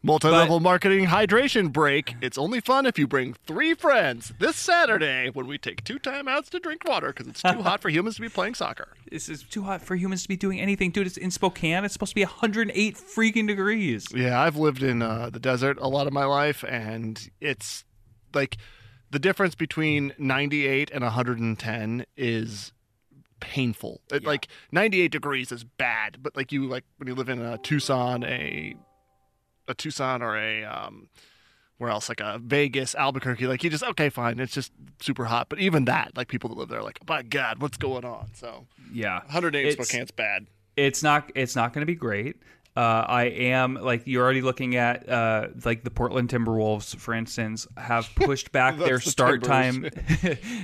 Multi-level 0.06 0.60
marketing 0.60 1.08
hydration 1.08 1.74
break. 1.74 2.16
It's 2.22 2.38
only 2.38 2.60
fun 2.60 2.86
if 2.86 3.00
you 3.00 3.08
bring 3.08 3.34
three 3.48 3.74
friends 3.74 4.34
this 4.38 4.56
Saturday 4.56 5.32
when 5.32 5.48
we 5.48 5.58
take 5.58 5.84
two 5.84 5.98
timeouts 5.98 6.50
to 6.50 6.60
drink 6.60 6.88
water 6.88 7.08
because 7.08 7.26
it's 7.28 7.42
too 7.42 7.62
hot 7.64 7.82
for 7.82 7.90
humans 7.90 8.18
to 8.18 8.22
be 8.22 8.30
playing 8.30 8.54
soccer. 8.54 8.90
This 9.12 9.30
is 9.30 9.42
too 9.42 9.64
hot 9.64 9.82
for 9.82 9.96
humans 9.96 10.22
to 10.22 10.28
be 10.28 10.38
doing 10.38 10.60
anything, 10.62 10.92
dude. 10.92 11.08
It's 11.08 11.18
in 11.18 11.32
Spokane. 11.32 11.84
It's 11.84 11.94
supposed 11.94 12.12
to 12.12 12.16
be 12.16 12.24
108 12.24 12.96
freaking 12.96 13.48
degrees. 13.48 14.06
Yeah, 14.14 14.40
I've 14.40 14.58
lived 14.58 14.84
in 14.84 15.02
uh, 15.02 15.32
the 15.32 15.40
desert 15.40 15.80
a 15.82 15.90
lot 15.90 16.06
of 16.06 16.14
my 16.14 16.26
life, 16.26 16.64
and 16.64 17.28
it's 17.42 17.84
like 18.36 18.58
the 19.10 19.18
difference 19.18 19.56
between 19.56 20.14
98 20.20 20.92
and 20.94 21.04
110 21.04 22.06
is 22.16 22.74
painful. 23.40 24.02
It, 24.12 24.24
Like 24.24 24.50
98 24.72 25.12
degrees 25.12 25.52
is 25.52 25.64
bad, 25.64 26.18
but 26.22 26.36
like 26.36 26.52
you 26.52 26.68
like 26.68 26.84
when 26.98 27.08
you 27.08 27.16
live 27.16 27.30
in 27.30 27.42
a 27.42 27.58
Tucson, 27.58 28.24
a 28.24 28.76
a 29.68 29.74
Tucson 29.74 30.22
or 30.22 30.38
a 30.38 30.64
um, 30.64 31.08
where 31.78 31.90
else 31.90 32.08
like 32.10 32.20
a 32.22 32.40
Vegas, 32.44 32.96
Albuquerque, 32.96 33.48
like 33.48 33.64
you 33.64 33.70
just 33.70 33.84
okay, 33.84 34.10
fine, 34.10 34.40
it's 34.40 34.54
just 34.54 34.72
super 35.02 35.26
hot. 35.26 35.50
But 35.50 35.60
even 35.60 35.86
that, 35.86 36.16
like 36.16 36.28
people 36.28 36.50
that 36.50 36.58
live 36.58 36.70
there, 36.70 36.80
are 36.80 36.84
like, 36.84 37.00
my 37.08 37.22
God, 37.22 37.62
what's 37.62 37.78
going 37.78 38.06
on? 38.06 38.30
So 38.34 38.66
Yeah. 38.94 39.20
108 39.26 39.66
It's- 39.68 39.74
Spokane's 39.88 40.12
bad. 40.12 40.48
it's 40.78 41.02
not 41.04 41.32
it's 41.36 41.56
not 41.56 41.74
going 41.74 41.82
to 41.82 41.86
be 41.86 41.96
great. 41.96 42.38
Uh, 42.76 43.06
I 43.08 43.24
am 43.24 43.76
like 43.76 44.02
you're 44.06 44.24
already 44.24 44.42
looking 44.42 44.76
at 44.76 45.08
uh, 45.08 45.48
like 45.64 45.84
the 45.86 45.90
Portland 45.90 46.28
Timberwolves, 46.30 46.96
for 46.98 47.14
instance, 47.14 47.68
have 47.78 48.10
pushed 48.16 48.52
back 48.52 48.78
their 48.78 48.98
the 48.98 49.10
start 49.10 49.44
time. 49.44 49.90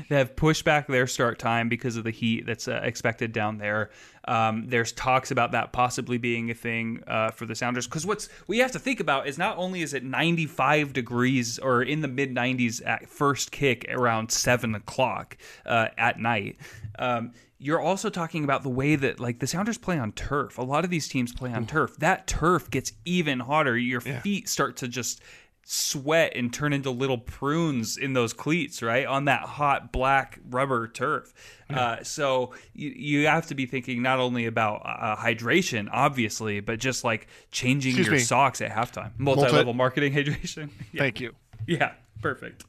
They 0.09 0.17
have 0.17 0.35
pushed 0.35 0.65
back 0.65 0.87
their 0.87 1.07
start 1.07 1.39
time 1.39 1.69
because 1.69 1.95
of 1.95 2.03
the 2.03 2.11
heat 2.11 2.45
that's 2.45 2.67
uh, 2.67 2.81
expected 2.83 3.31
down 3.31 3.57
there. 3.57 3.91
Um, 4.25 4.67
there's 4.67 4.91
talks 4.91 5.31
about 5.31 5.53
that 5.53 5.71
possibly 5.71 6.17
being 6.17 6.51
a 6.51 6.53
thing 6.53 7.01
uh, 7.07 7.31
for 7.31 7.45
the 7.45 7.55
Sounders 7.55 7.87
because 7.87 8.05
what's 8.05 8.27
we 8.47 8.59
have 8.59 8.71
to 8.71 8.79
think 8.79 8.99
about 8.99 9.27
is 9.27 9.37
not 9.37 9.57
only 9.57 9.81
is 9.81 9.93
it 9.93 10.03
95 10.03 10.91
degrees 10.93 11.59
or 11.59 11.81
in 11.81 12.01
the 12.01 12.07
mid 12.07 12.35
90s 12.35 12.85
at 12.85 13.07
first 13.07 13.51
kick 13.51 13.85
around 13.89 14.31
seven 14.31 14.75
o'clock 14.75 15.37
uh, 15.65 15.87
at 15.97 16.19
night. 16.19 16.57
Um, 16.99 17.31
you're 17.61 17.79
also 17.79 18.09
talking 18.09 18.43
about 18.43 18.63
the 18.63 18.69
way 18.69 18.95
that 18.95 19.19
like 19.19 19.37
the 19.39 19.45
Sounders 19.45 19.77
play 19.77 19.99
on 19.99 20.11
turf. 20.13 20.57
A 20.57 20.63
lot 20.63 20.83
of 20.83 20.89
these 20.89 21.07
teams 21.07 21.31
play 21.31 21.53
on 21.53 21.67
turf. 21.67 21.95
That 21.97 22.25
turf 22.25 22.71
gets 22.71 22.91
even 23.05 23.39
hotter. 23.39 23.77
Your 23.77 24.01
feet 24.01 24.49
start 24.49 24.77
to 24.77 24.87
just 24.87 25.21
sweat 25.63 26.33
and 26.35 26.51
turn 26.51 26.73
into 26.73 26.89
little 26.89 27.19
prunes 27.19 27.97
in 27.97 28.13
those 28.13 28.33
cleats, 28.33 28.81
right? 28.81 29.05
On 29.05 29.25
that 29.25 29.41
hot 29.41 29.91
black 29.91 30.39
rubber 30.49 30.87
turf. 30.87 31.33
Uh, 31.69 32.03
so 32.03 32.53
you, 32.73 32.89
you 32.89 33.27
have 33.27 33.45
to 33.47 33.55
be 33.55 33.67
thinking 33.67 34.01
not 34.01 34.19
only 34.19 34.47
about 34.47 34.81
uh, 34.83 35.15
hydration, 35.15 35.87
obviously, 35.91 36.61
but 36.61 36.79
just 36.79 37.03
like 37.03 37.27
changing 37.51 37.91
Excuse 37.91 38.07
your 38.07 38.15
me. 38.15 38.21
socks 38.21 38.59
at 38.61 38.71
halftime. 38.71 39.11
Multi 39.19 39.51
level 39.51 39.73
marketing 39.75 40.13
hydration. 40.13 40.69
Yeah. 40.91 40.99
Thank 40.99 41.21
you. 41.21 41.33
Yeah, 41.67 41.93
perfect. 42.23 42.65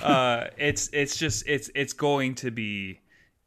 Uh, 0.00 0.46
it's 0.56 0.88
it's 0.92 1.16
just 1.16 1.46
it's 1.46 1.70
it's 1.74 1.92
going 1.92 2.36
to 2.36 2.50
be 2.50 3.00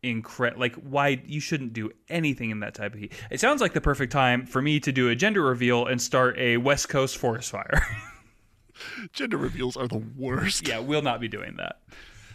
incredible. 0.10 0.60
Like, 0.60 0.76
why 0.76 1.22
you 1.26 1.40
shouldn't 1.40 1.74
do 1.74 1.92
anything 2.10 2.50
in 2.50 2.60
that 2.62 2.74
type 2.74 2.94
of 2.94 3.00
heat. 3.00 3.14
It 3.30 3.40
sounds 3.40 3.62
like 3.62 3.74
the 3.74 3.82
perfect 3.82 4.12
time 4.12 4.46
for 4.46 4.62
me 4.62 4.80
to 4.82 4.92
do 4.92 5.10
a 5.10 5.16
gender 5.16 5.42
reveal 5.42 5.86
and 5.86 6.02
start 6.02 6.38
a 6.38 6.58
West 6.58 6.90
Coast 6.90 7.18
forest 7.18 7.52
fire. 7.52 7.82
Gender 9.14 9.38
reveals 9.38 9.78
are 9.78 9.88
the 9.88 10.04
worst. 10.18 10.68
yeah, 10.68 10.80
we'll 10.80 11.02
not 11.02 11.22
be 11.22 11.28
doing 11.28 11.56
that. 11.58 11.80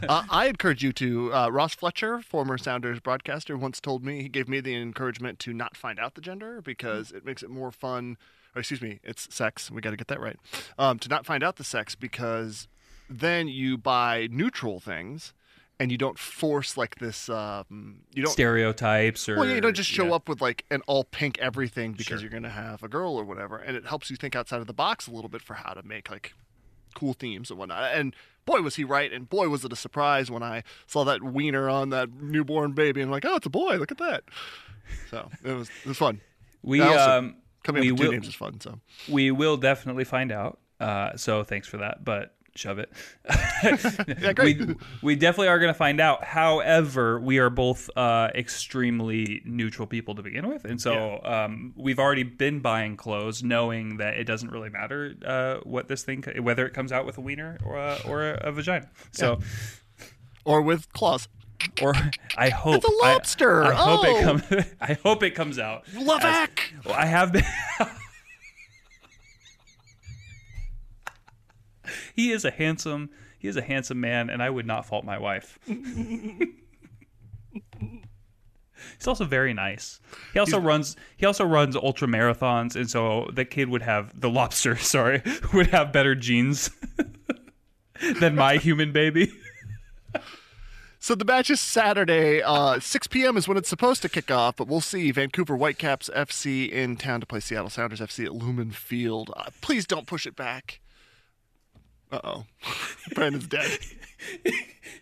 uh, 0.09 0.25
I 0.31 0.47
encourage 0.47 0.83
you 0.83 0.93
to. 0.95 1.35
Uh, 1.35 1.49
Ross 1.51 1.75
Fletcher, 1.75 2.23
former 2.23 2.57
Sounders 2.57 3.01
broadcaster, 3.01 3.57
once 3.57 3.81
told 3.81 4.05
me 4.05 4.23
he 4.23 4.29
gave 4.29 4.49
me 4.49 4.61
the 4.61 4.75
encouragement 4.75 5.39
to 5.41 5.53
not 5.53 5.77
find 5.77 5.99
out 5.99 6.15
the 6.15 6.21
gender 6.21 6.63
because 6.63 7.13
it 7.13 7.25
makes 7.25 7.43
it 7.43 7.51
more 7.51 7.71
fun. 7.71 8.17
Or 8.55 8.61
excuse 8.61 8.81
me, 8.81 9.01
it's 9.05 9.33
sex. 9.35 9.71
We 9.71 9.81
got 9.81 9.91
to 9.91 9.97
get 9.97 10.09
that 10.09 10.21
right. 10.21 10.37
Um, 10.79 10.99
to 11.01 11.09
not 11.09 11.27
find 11.27 11.45
out 11.45 11.57
the 11.57 11.65
sex 11.65 11.95
because 11.95 12.67
then 13.09 13.49
you 13.49 13.77
buy 13.77 14.29
neutral 14.31 14.81
things 14.81 15.35
and 15.81 15.91
you 15.91 15.97
don't 15.99 16.19
force 16.19 16.77
like 16.77 16.97
this. 16.97 17.29
Um, 17.31 18.03
you 18.15 18.23
don't. 18.23 18.33
Stereotypes 18.33 19.29
or 19.29 19.37
Well, 19.37 19.49
yeah, 19.49 19.55
you 19.55 19.61
don't 19.63 19.75
just 19.75 19.89
show 19.89 20.05
yeah. 20.09 20.13
up 20.15 20.29
with 20.29 20.41
like 20.43 20.65
an 20.71 20.83
all 20.87 21.05
pink 21.05 21.39
everything 21.39 21.93
because 21.93 22.07
Sure. 22.07 22.19
you're 22.21 22.31
going 22.31 22.43
to 22.45 22.51
have 22.51 22.83
a 22.83 22.89
girl 22.89 23.17
or 23.17 23.25
whatever, 23.25 23.57
and 23.57 23.77
it 23.77 23.87
helps 23.87 24.11
you 24.11 24.17
think 24.17 24.37
outside 24.37 24.61
of 24.61 24.67
the 24.67 24.75
box 24.75 25.07
a 25.09 25.11
little 25.11 25.31
bit 25.31 25.41
for 25.41 25.55
how 25.55 25.73
to 25.73 25.83
make 25.83 26.11
like 26.11 26.35
cool 26.95 27.15
themes 27.15 27.51
and 27.51 27.59
whatnot. 27.59 27.93
And 27.95 28.15
boy, 28.45 28.61
was 28.61 28.77
he 28.77 28.85
right, 28.85 29.11
and 29.11 29.29
boy, 29.29 29.49
was 29.49 29.65
it 29.65 29.73
a 29.73 29.77
surprise 29.77 30.31
when 30.31 30.43
I 30.43 30.65
saw 30.87 31.03
that 31.05 31.23
wiener 31.23 31.69
on 31.69 31.89
that 31.91 32.13
newborn 32.13 32.73
baby, 32.73 33.01
and 33.01 33.09
I'm 33.09 33.13
like, 33.13 33.25
oh, 33.25 33.37
it's 33.37 33.47
a 33.47 33.51
boy. 33.51 33.77
Look 33.77 33.91
at 33.91 33.99
that. 33.99 34.25
So 35.11 35.31
it 35.43 35.53
was 35.53 35.71
it 35.85 35.89
was 35.89 35.97
fun. 35.97 36.21
We 36.63 36.83
also, 36.83 37.11
um 37.11 37.37
coming 37.63 37.81
we 37.83 37.91
up 37.91 37.99
with 37.99 38.09
two 38.09 38.13
names 38.13 38.29
is 38.29 38.35
fun. 38.35 38.61
So 38.61 38.81
we 39.09 39.31
will 39.31 39.57
definitely 39.57 40.05
find 40.05 40.31
out. 40.31 40.59
Uh, 40.79 41.17
so 41.17 41.45
thanks 41.45 41.69
for 41.69 41.77
that, 41.79 42.05
but 42.05 42.35
shove 42.55 42.79
it. 42.79 42.91
yeah, 44.21 44.33
we 44.43 44.77
we 45.03 45.17
definitely 45.17 45.49
are 45.49 45.59
going 45.59 45.73
to 45.73 45.79
find 45.79 46.01
out. 46.01 46.25
However, 46.25 47.19
we 47.21 47.39
are 47.39 47.51
both 47.51 47.89
uh, 47.97 48.29
extremely 48.35 49.43
neutral 49.45 49.87
people 49.87 50.15
to 50.17 50.23
begin 50.23 50.49
with, 50.49 50.65
and 50.65 50.81
so 50.81 51.21
um, 51.25 51.73
we've 51.77 51.99
already 51.99 52.23
been 52.25 52.61
buying 52.61 52.97
clothes, 52.97 53.43
knowing 53.43 53.97
that 53.99 54.15
it 54.19 54.25
doesn't 54.25 54.51
really 54.51 54.71
matter 54.71 55.15
uh, 55.25 55.57
what 55.65 55.89
this 55.89 56.03
thing, 56.03 56.23
whether 56.43 56.67
it 56.67 56.75
comes 56.75 56.93
out 56.93 57.07
with 57.07 57.19
a 57.19 57.21
wiener 57.21 57.59
or 57.65 57.77
a, 57.79 57.99
or 58.07 58.31
a, 58.31 58.53
vagina. 58.53 58.89
So, 59.13 59.41
or 60.45 60.63
with 60.63 60.93
claws. 60.93 61.29
or 61.83 61.93
I 62.37 62.49
hope 62.49 62.77
It's 62.77 62.87
a 62.87 63.05
I- 63.05 63.13
lobster. 63.13 63.65
I, 63.65 63.75
hope 63.75 64.01
Oh. 64.03 64.17
it 64.17 64.23
comes. 64.25 64.65
I 64.81 64.93
hope 64.95 65.23
it 65.23 65.35
comes 65.35 65.59
out. 65.59 65.85
Lovac. 65.95 66.59
Well, 66.85 66.95
I 66.95 67.07
have 67.07 67.33
been. 67.33 67.45
he 72.15 72.31
is 72.33 72.45
a 72.45 72.51
handsome. 72.51 73.11
He 73.39 73.49
is 73.49 73.57
a 73.57 73.63
handsome 73.63 74.01
man, 74.01 74.29
and 74.31 74.43
I 74.43 74.51
would 74.51 74.67
not 74.67 74.87
fault 74.87 75.05
my 75.05 75.19
wife. 75.19 75.59
He's 78.97 79.07
also 79.07 79.25
very 79.25 79.53
nice. 79.55 80.01
He 80.33 80.39
also 80.39 80.59
runs. 80.59 80.97
He 81.17 81.27
also 81.27 81.45
runs 81.45 81.77
ultra 81.77 82.09
marathons, 82.09 82.77
and 82.77 82.89
so 82.89 83.29
the 83.33 83.45
kid 83.45 83.69
would 83.69 83.83
have 83.83 84.19
the 84.19 84.31
lobster. 84.31 84.77
Sorry, 84.79 85.23
would 85.53 85.69
have 85.69 85.93
better 85.93 86.15
genes 86.15 86.71
than 88.21 88.35
my 88.35 88.57
human 88.57 88.93
baby. 88.93 89.33
So 91.03 91.15
the 91.15 91.25
match 91.25 91.49
is 91.49 91.61
Saturday. 91.63 92.43
Uh, 92.43 92.79
6 92.79 93.07
p.m. 93.07 93.39
is 93.39 93.49
when 93.49 93.57
it's 93.57 93.71
supposed 93.71 94.03
to 94.03 94.09
kick 94.11 94.31
off, 94.31 94.57
but 94.57 94.69
we'll 94.69 94.83
see. 94.83 95.11
Vancouver 95.11 95.57
Whitecaps 95.57 96.11
FC 96.15 96.69
in 96.69 96.99
town 96.99 97.21
to 97.21 97.27
play 97.27 97.41
Seattle 97.41 97.71
Sounders 97.71 98.01
FC 98.01 98.27
at 98.27 98.35
Lumen 98.35 98.71
Field. 98.71 99.33
Uh, 99.35 99.49
please 99.63 99.87
don't 99.87 100.07
push 100.07 100.27
it 100.27 100.37
back. 100.37 100.80
Uh 102.13 102.21
oh, 102.25 102.45
Brandon's 103.15 103.47
dead. 103.47 103.79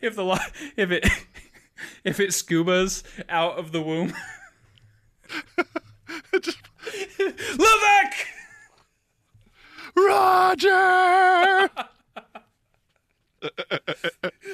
If 0.00 0.14
the 0.14 0.22
lo- 0.22 0.36
if 0.76 0.92
it 0.92 1.04
if 2.04 2.20
it 2.20 2.28
scubas 2.30 3.02
out 3.28 3.58
of 3.58 3.72
the 3.72 3.82
womb, 3.82 4.14
Just... 6.40 6.58
Levesque. 7.18 8.26
Roger. 9.96 11.68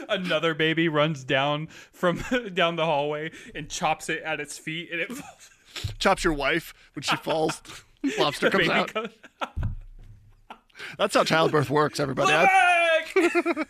another 0.09 0.55
baby 0.55 0.89
runs 0.89 1.25
down 1.25 1.67
from 1.93 2.25
down 2.55 2.77
the 2.77 2.87
hallway 2.87 3.31
and 3.55 3.69
chops 3.69 4.09
it 4.09 4.23
at 4.23 4.41
its 4.41 4.57
feet, 4.57 4.89
and 4.91 5.01
it 5.01 5.13
falls. 5.13 5.51
Chops 5.99 6.25
your 6.25 6.33
wife 6.33 6.73
when 6.95 7.03
she 7.03 7.17
falls. 7.17 7.61
Lobster 8.19 8.49
comes 8.49 8.69
out. 8.71 9.11
That's 10.99 11.15
how 11.15 11.25
childbirth 11.25 11.71
works, 11.71 12.01
everybody. 12.01 12.33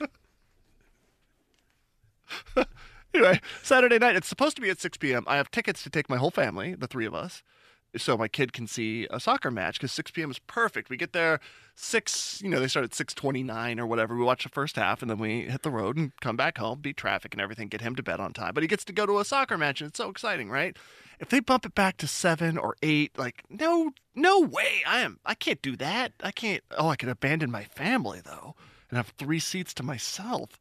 Anyway, 3.15 3.41
Saturday 3.63 3.99
night. 3.99 4.17
It's 4.17 4.27
supposed 4.27 4.57
to 4.57 4.63
be 4.63 4.71
at 4.71 4.81
6 4.81 4.99
p.m. 4.99 5.23
I 5.29 5.37
have 5.37 5.51
tickets 5.51 5.85
to 5.85 5.91
take 5.91 6.11
my 6.11 6.17
whole 6.17 6.33
family, 6.33 6.75
the 6.75 6.89
three 6.89 7.07
of 7.07 7.15
us, 7.15 7.45
so 7.97 8.17
my 8.17 8.29
kid 8.29 8.53
can 8.53 8.67
see 8.67 9.07
a 9.11 9.21
soccer 9.21 9.51
match 9.51 9.79
because 9.79 9.93
6 9.93 10.11
p.m. 10.11 10.31
is 10.31 10.39
perfect. 10.41 10.91
We 10.91 10.97
get 10.97 11.13
there 11.13 11.41
six. 11.75 12.41
You 12.43 12.51
know, 12.51 12.61
they 12.61 12.69
start 12.69 12.85
at 12.85 12.91
6:29 12.93 13.79
or 13.79 13.87
whatever. 13.87 14.17
We 14.17 14.25
watch 14.25 14.45
the 14.45 14.49
first 14.49 14.77
half 14.77 15.03
and 15.03 15.11
then 15.11 15.19
we 15.19 15.43
hit 15.43 15.63
the 15.63 15.71
road 15.71 15.97
and 15.97 16.13
come 16.21 16.37
back 16.37 16.59
home, 16.59 16.81
beat 16.81 16.97
traffic 16.97 17.35
and 17.35 17.41
everything, 17.41 17.69
get 17.69 17.81
him 17.81 17.95
to 17.97 18.03
bed 18.03 18.21
on 18.21 18.33
time. 18.33 18.55
But 18.55 18.63
he 18.63 18.69
gets 18.69 18.85
to 18.87 18.93
go 18.93 19.07
to 19.07 19.19
a 19.19 19.25
soccer 19.25 19.59
match 19.59 19.81
and 19.81 19.89
it's 19.89 19.99
so 19.99 20.09
exciting, 20.09 20.51
right? 20.51 20.77
If 21.21 21.29
they 21.29 21.41
bump 21.41 21.65
it 21.65 21.75
back 21.75 21.97
to 21.99 22.07
seven 22.07 22.59
or 22.59 22.77
eight, 22.83 23.17
like 23.19 23.45
no, 23.49 23.93
no 24.15 24.41
way. 24.41 24.83
I 24.87 25.01
am. 25.01 25.19
I 25.25 25.35
can't 25.35 25.63
do 25.63 25.77
that. 25.77 26.13
I 26.23 26.31
can't. 26.31 26.63
Oh, 26.77 26.89
I 26.89 26.97
could 26.97 27.09
abandon 27.09 27.51
my 27.51 27.65
family 27.65 28.21
though 28.25 28.55
and 28.91 28.97
have 28.97 29.09
three 29.19 29.39
seats 29.41 29.75
to 29.75 29.83
myself. 29.83 30.59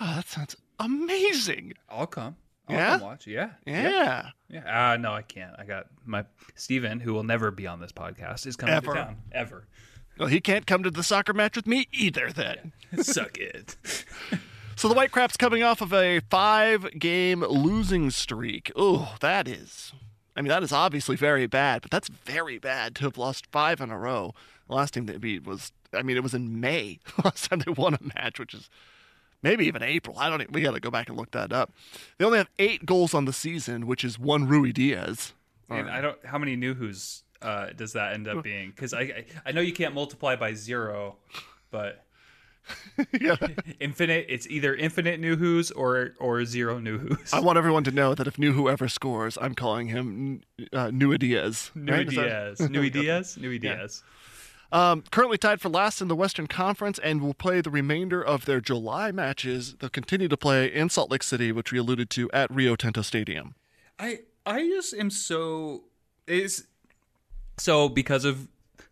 Oh, 0.00 0.16
that 0.16 0.28
sounds 0.28 0.56
amazing. 0.78 1.74
I'll 1.88 2.06
come. 2.06 2.36
I'll 2.68 2.76
Yeah? 2.76 2.98
watch. 2.98 3.26
Yeah. 3.26 3.50
Yeah. 3.66 4.30
Yeah. 4.48 4.92
Uh, 4.92 4.96
no, 4.96 5.12
I 5.12 5.22
can't. 5.22 5.54
I 5.58 5.64
got 5.64 5.86
my 6.04 6.24
Steven, 6.54 7.00
who 7.00 7.12
will 7.14 7.22
never 7.24 7.50
be 7.50 7.66
on 7.66 7.80
this 7.80 7.92
podcast, 7.92 8.46
is 8.46 8.56
coming 8.56 8.74
Ever. 8.74 8.92
to 8.94 8.98
town. 9.04 9.16
Ever. 9.32 9.66
Well, 10.18 10.28
he 10.28 10.40
can't 10.40 10.66
come 10.66 10.82
to 10.82 10.90
the 10.90 11.02
soccer 11.02 11.32
match 11.34 11.56
with 11.56 11.66
me 11.66 11.88
either 11.92 12.32
then. 12.32 12.72
Suck 13.02 13.36
it. 13.38 13.76
So 14.78 14.88
the 14.88 14.94
Whitecaps 14.94 15.38
coming 15.38 15.62
off 15.62 15.80
of 15.80 15.90
a 15.94 16.20
five 16.28 16.86
game 16.98 17.40
losing 17.40 18.10
streak. 18.10 18.70
Oh, 18.76 19.14
that 19.20 19.48
is. 19.48 19.94
I 20.36 20.42
mean, 20.42 20.50
that 20.50 20.62
is 20.62 20.70
obviously 20.70 21.16
very 21.16 21.46
bad, 21.46 21.80
but 21.80 21.90
that's 21.90 22.08
very 22.08 22.58
bad 22.58 22.94
to 22.96 23.04
have 23.04 23.16
lost 23.16 23.46
five 23.50 23.80
in 23.80 23.90
a 23.90 23.98
row. 23.98 24.34
The 24.68 24.74
last 24.74 24.92
team 24.92 25.06
they 25.06 25.16
beat 25.16 25.46
was, 25.46 25.72
I 25.94 26.02
mean, 26.02 26.18
it 26.18 26.22
was 26.22 26.34
in 26.34 26.60
May 26.60 26.98
last 27.24 27.48
time 27.48 27.60
they 27.60 27.72
won 27.72 27.94
a 27.94 27.98
match, 28.20 28.38
which 28.38 28.52
is 28.52 28.68
maybe 29.42 29.66
even 29.66 29.82
April. 29.82 30.18
I 30.18 30.28
don't. 30.28 30.42
Even, 30.42 30.52
we 30.52 30.62
got 30.62 30.74
to 30.74 30.80
go 30.80 30.90
back 30.90 31.08
and 31.08 31.16
look 31.16 31.30
that 31.32 31.52
up. 31.52 31.72
They 32.18 32.24
only 32.24 32.38
have 32.38 32.50
eight 32.58 32.86
goals 32.86 33.14
on 33.14 33.24
the 33.24 33.32
season, 33.32 33.86
which 33.86 34.04
is 34.04 34.18
one 34.18 34.46
Ruidíaz. 34.48 35.32
And 35.68 35.90
I 35.90 36.00
don't. 36.00 36.24
How 36.24 36.38
many 36.38 36.56
new 36.56 36.74
who's 36.74 37.24
uh, 37.42 37.68
does 37.76 37.92
that 37.94 38.14
end 38.14 38.28
up 38.28 38.44
being? 38.44 38.70
Because 38.70 38.94
I, 38.94 39.00
I 39.00 39.24
I 39.46 39.52
know 39.52 39.60
you 39.60 39.72
can't 39.72 39.94
multiply 39.94 40.36
by 40.36 40.54
zero, 40.54 41.16
but 41.70 42.06
yeah. 43.20 43.36
infinite. 43.80 44.26
It's 44.28 44.46
either 44.48 44.74
infinite 44.74 45.20
new 45.20 45.36
who's 45.36 45.70
or 45.70 46.14
or 46.18 46.44
zero 46.44 46.78
new 46.78 46.98
who's. 46.98 47.32
I 47.32 47.40
want 47.40 47.58
everyone 47.58 47.84
to 47.84 47.90
know 47.90 48.14
that 48.14 48.26
if 48.26 48.38
New 48.38 48.52
whoever 48.52 48.88
scores, 48.88 49.38
I'm 49.40 49.54
calling 49.54 49.88
him 49.88 50.42
uh, 50.72 50.90
New 50.90 51.16
Diaz. 51.18 51.70
New 51.74 51.92
right? 51.92 52.08
Diaz. 52.08 52.60
New 52.60 52.90
Diaz. 52.90 53.36
New 53.36 53.58
Diaz. 53.58 54.02
Um, 54.76 55.04
currently 55.10 55.38
tied 55.38 55.62
for 55.62 55.70
last 55.70 56.02
in 56.02 56.08
the 56.08 56.14
Western 56.14 56.46
Conference 56.46 56.98
and 56.98 57.22
will 57.22 57.32
play 57.32 57.62
the 57.62 57.70
remainder 57.70 58.22
of 58.22 58.44
their 58.44 58.60
July 58.60 59.10
matches. 59.10 59.74
They'll 59.80 59.88
continue 59.88 60.28
to 60.28 60.36
play 60.36 60.66
in 60.66 60.90
Salt 60.90 61.10
Lake 61.10 61.22
City, 61.22 61.50
which 61.50 61.72
we 61.72 61.78
alluded 61.78 62.10
to 62.10 62.30
at 62.32 62.50
Rio 62.50 62.76
Tinto 62.76 63.00
Stadium. 63.00 63.54
I 63.98 64.18
I 64.44 64.68
just 64.68 64.92
am 64.92 65.08
so 65.08 65.84
is 66.26 66.66
so 67.56 67.88
because 67.88 68.26
of 68.26 68.48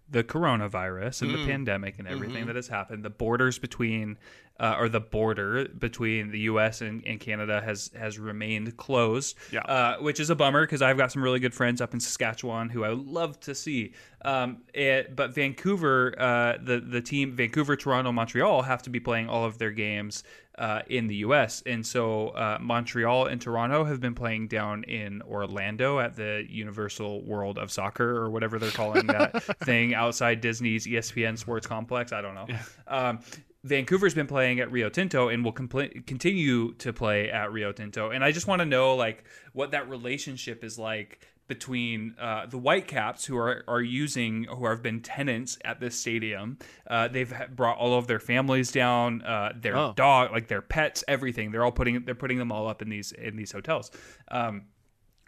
the 0.08 0.24
coronavirus 0.24 1.20
and 1.20 1.34
the 1.34 1.44
pandemic 1.44 1.98
and 1.98 2.08
everything 2.08 2.46
that 2.46 2.56
has 2.56 2.68
happened, 2.68 3.04
the 3.04 3.10
borders 3.10 3.58
between 3.58 4.16
uh, 4.60 4.76
or 4.78 4.88
the 4.88 5.00
border 5.00 5.66
between 5.68 6.30
the 6.30 6.38
U.S. 6.40 6.80
and, 6.80 7.04
and 7.06 7.18
Canada 7.18 7.60
has 7.64 7.90
has 7.98 8.18
remained 8.18 8.76
closed, 8.76 9.36
Yeah. 9.50 9.60
uh, 9.62 9.96
which 9.98 10.20
is 10.20 10.30
a 10.30 10.36
bummer 10.36 10.62
because 10.64 10.80
I've 10.82 10.96
got 10.96 11.10
some 11.10 11.22
really 11.22 11.40
good 11.40 11.54
friends 11.54 11.80
up 11.80 11.92
in 11.92 12.00
Saskatchewan 12.00 12.68
who 12.68 12.84
I 12.84 12.90
would 12.90 13.06
love 13.06 13.40
to 13.40 13.54
see. 13.54 13.92
Um, 14.24 14.62
it, 14.72 15.14
but 15.16 15.34
Vancouver, 15.34 16.14
uh, 16.18 16.56
the 16.62 16.80
the 16.80 17.00
team 17.00 17.32
Vancouver, 17.32 17.76
Toronto, 17.76 18.12
Montreal 18.12 18.62
have 18.62 18.82
to 18.82 18.90
be 18.90 19.00
playing 19.00 19.28
all 19.28 19.44
of 19.44 19.58
their 19.58 19.72
games 19.72 20.22
uh, 20.56 20.82
in 20.88 21.08
the 21.08 21.16
U.S. 21.16 21.62
And 21.66 21.84
so 21.84 22.28
uh, 22.28 22.58
Montreal 22.60 23.26
and 23.26 23.40
Toronto 23.40 23.84
have 23.84 24.00
been 24.00 24.14
playing 24.14 24.46
down 24.48 24.84
in 24.84 25.20
Orlando 25.22 25.98
at 25.98 26.14
the 26.14 26.44
Universal 26.48 27.24
World 27.24 27.58
of 27.58 27.72
Soccer 27.72 28.08
or 28.16 28.30
whatever 28.30 28.60
they're 28.60 28.70
calling 28.70 29.08
that 29.08 29.42
thing 29.64 29.94
outside 29.94 30.40
Disney's 30.40 30.86
ESPN 30.86 31.36
Sports 31.36 31.66
Complex. 31.66 32.12
I 32.12 32.22
don't 32.22 32.34
know. 32.36 32.46
Um, 32.86 33.18
Vancouver's 33.64 34.14
been 34.14 34.26
playing 34.26 34.60
at 34.60 34.70
Rio 34.70 34.88
Tinto 34.90 35.28
and 35.28 35.42
will 35.44 35.52
compl- 35.52 36.06
continue 36.06 36.74
to 36.74 36.92
play 36.92 37.30
at 37.30 37.50
Rio 37.50 37.72
Tinto. 37.72 38.10
And 38.10 38.22
I 38.22 38.30
just 38.30 38.46
want 38.46 38.60
to 38.60 38.66
know 38.66 38.94
like 38.94 39.24
what 39.54 39.70
that 39.72 39.88
relationship 39.88 40.62
is 40.62 40.78
like 40.78 41.26
between 41.46 42.14
uh, 42.18 42.46
the 42.46 42.56
Whitecaps, 42.58 43.24
who 43.26 43.36
are 43.36 43.64
are 43.68 43.82
using, 43.82 44.44
who 44.44 44.66
have 44.66 44.82
been 44.82 45.00
tenants 45.02 45.58
at 45.64 45.78
this 45.80 45.98
stadium. 45.98 46.58
Uh, 46.88 47.08
they've 47.08 47.32
brought 47.54 47.76
all 47.78 47.98
of 47.98 48.06
their 48.06 48.18
families 48.20 48.70
down, 48.72 49.20
uh, 49.22 49.52
their 49.54 49.76
Oh. 49.76 49.92
dog, 49.94 50.30
like 50.32 50.48
their 50.48 50.62
pets, 50.62 51.04
everything. 51.08 51.50
They're 51.50 51.64
all 51.64 51.72
putting 51.72 52.04
they're 52.04 52.14
putting 52.14 52.38
them 52.38 52.50
all 52.52 52.66
up 52.68 52.80
in 52.82 52.88
these 52.88 53.12
in 53.12 53.36
these 53.36 53.52
hotels. 53.52 53.90
Um, 54.30 54.62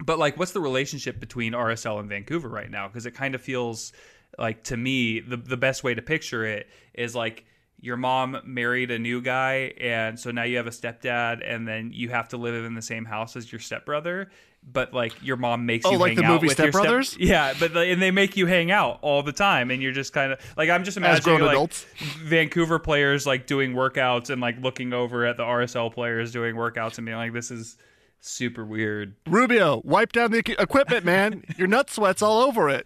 but 0.04 0.18
like, 0.18 0.38
what's 0.38 0.52
the 0.52 0.60
relationship 0.60 1.20
between 1.20 1.52
RSL 1.54 2.00
and 2.00 2.08
Vancouver 2.08 2.48
right 2.48 2.70
now? 2.70 2.86
Because 2.88 3.06
it 3.06 3.12
kind 3.12 3.34
of 3.34 3.40
feels 3.42 3.92
like 4.38 4.64
to 4.64 4.76
me 4.76 5.20
the 5.20 5.36
the 5.38 5.56
best 5.56 5.84
way 5.84 5.94
to 5.94 6.02
picture 6.02 6.44
it 6.44 6.68
is 6.94 7.14
like 7.14 7.44
your 7.80 7.96
mom 7.96 8.38
married 8.44 8.90
a 8.90 8.98
new 8.98 9.20
guy, 9.20 9.72
and 9.80 10.18
so 10.18 10.30
now 10.30 10.42
you 10.44 10.56
have 10.56 10.66
a 10.66 10.70
stepdad, 10.70 11.40
and 11.44 11.66
then 11.68 11.90
you 11.92 12.08
have 12.08 12.28
to 12.30 12.36
live 12.36 12.64
in 12.64 12.74
the 12.74 12.82
same 12.82 13.04
house 13.04 13.36
as 13.36 13.50
your 13.52 13.60
stepbrother. 13.60 14.30
But 14.68 14.92
like 14.92 15.12
your 15.22 15.36
mom 15.36 15.64
makes 15.64 15.86
Oh, 15.86 15.92
you 15.92 15.98
like 15.98 16.08
hang 16.14 16.16
the 16.16 16.24
out 16.24 16.32
movie 16.34 16.48
with 16.48 16.58
your 16.58 16.72
Step 16.72 16.82
Brothers? 16.82 17.10
Step- 17.10 17.20
yeah, 17.20 17.54
but 17.60 17.72
like, 17.74 17.88
and 17.88 18.02
they 18.02 18.10
make 18.10 18.36
you 18.36 18.46
hang 18.46 18.72
out 18.72 18.98
all 19.00 19.22
the 19.22 19.30
time, 19.32 19.70
and 19.70 19.80
you're 19.80 19.92
just 19.92 20.12
kind 20.12 20.32
of 20.32 20.40
like 20.56 20.68
I'm 20.70 20.82
just 20.82 20.96
imagining 20.96 21.38
like 21.40 21.50
adults. 21.52 21.86
Vancouver 22.18 22.80
players 22.80 23.26
like 23.26 23.46
doing 23.46 23.74
workouts 23.74 24.28
and 24.30 24.40
like 24.40 24.60
looking 24.60 24.92
over 24.92 25.24
at 25.24 25.36
the 25.36 25.44
RSL 25.44 25.92
players 25.94 26.32
doing 26.32 26.56
workouts 26.56 26.98
and 26.98 27.04
being 27.06 27.16
like, 27.18 27.32
this 27.32 27.52
is 27.52 27.76
super 28.18 28.64
weird. 28.64 29.14
Rubio, 29.28 29.82
wipe 29.84 30.10
down 30.10 30.32
the 30.32 30.38
equipment, 30.60 31.04
man. 31.04 31.44
Your 31.56 31.68
nut 31.68 31.88
sweat's 31.88 32.22
all 32.22 32.40
over 32.40 32.68
it. 32.68 32.84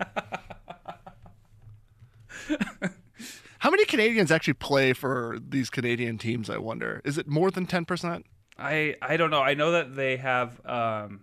How 3.60 3.70
many 3.70 3.84
Canadians 3.84 4.30
actually 4.30 4.54
play 4.54 4.92
for 4.92 5.38
these 5.46 5.70
Canadian 5.70 6.18
teams? 6.18 6.50
I 6.50 6.58
wonder. 6.58 7.00
Is 7.04 7.18
it 7.18 7.28
more 7.28 7.50
than 7.50 7.66
ten 7.66 7.84
percent? 7.84 8.26
I 8.58 8.96
I 9.00 9.16
don't 9.16 9.30
know. 9.30 9.42
I 9.42 9.54
know 9.54 9.72
that 9.72 9.94
they 9.94 10.16
have 10.16 10.60
um 10.66 11.20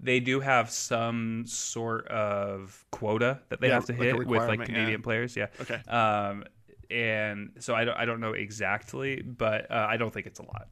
they 0.00 0.20
do 0.20 0.40
have 0.40 0.70
some 0.70 1.44
sort 1.46 2.06
of 2.08 2.84
quota 2.90 3.40
that 3.48 3.60
they 3.60 3.68
Yeah, 3.68 3.74
have 3.74 3.86
to 3.86 3.92
like 3.92 4.02
hit 4.02 4.26
with 4.26 4.42
like 4.46 4.64
Canadian 4.64 5.00
yeah. 5.00 5.04
players. 5.04 5.36
Yeah. 5.36 5.46
Okay. 5.60 5.80
Um, 5.88 6.44
and 6.90 7.50
so 7.58 7.74
I 7.74 7.84
don't 7.84 7.96
I 7.96 8.04
don't 8.04 8.20
know 8.20 8.32
exactly, 8.32 9.22
but 9.22 9.70
uh, 9.70 9.86
I 9.88 9.96
don't 9.96 10.12
think 10.12 10.26
it's 10.26 10.40
a 10.40 10.44
lot. 10.44 10.68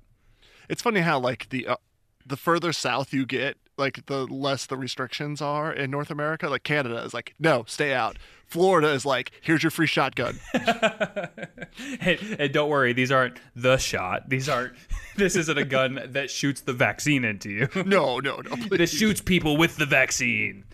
It's 0.68 0.82
funny 0.82 1.00
how 1.00 1.18
like 1.20 1.48
the 1.50 1.66
uh, 1.68 1.76
the 2.24 2.36
further 2.36 2.72
south 2.72 3.12
you 3.12 3.26
get, 3.26 3.56
like 3.76 4.06
the 4.06 4.26
less 4.26 4.66
the 4.66 4.76
restrictions 4.76 5.40
are 5.40 5.72
in 5.72 5.90
North 5.90 6.10
America. 6.10 6.48
Like 6.48 6.62
Canada 6.62 7.02
is 7.04 7.14
like, 7.14 7.34
no, 7.38 7.64
stay 7.66 7.92
out. 7.92 8.16
Florida 8.46 8.90
is 8.90 9.04
like, 9.04 9.32
here's 9.40 9.62
your 9.62 9.70
free 9.70 9.88
shotgun. 9.88 10.38
and, 10.54 12.18
and 12.38 12.52
don't 12.52 12.70
worry, 12.70 12.92
these 12.92 13.10
aren't 13.10 13.38
the 13.56 13.76
shot. 13.76 14.28
These 14.28 14.48
aren't. 14.48 14.74
This 15.16 15.34
isn't 15.34 15.56
a 15.56 15.64
gun 15.64 15.98
that 16.08 16.30
shoots 16.30 16.60
the 16.60 16.74
vaccine 16.74 17.24
into 17.24 17.48
you. 17.48 17.68
no, 17.86 18.18
no, 18.18 18.42
no. 18.42 18.54
This 18.68 18.92
shoots 18.92 19.22
people 19.22 19.56
with 19.56 19.78
the 19.78 19.86
vaccine. 19.86 20.64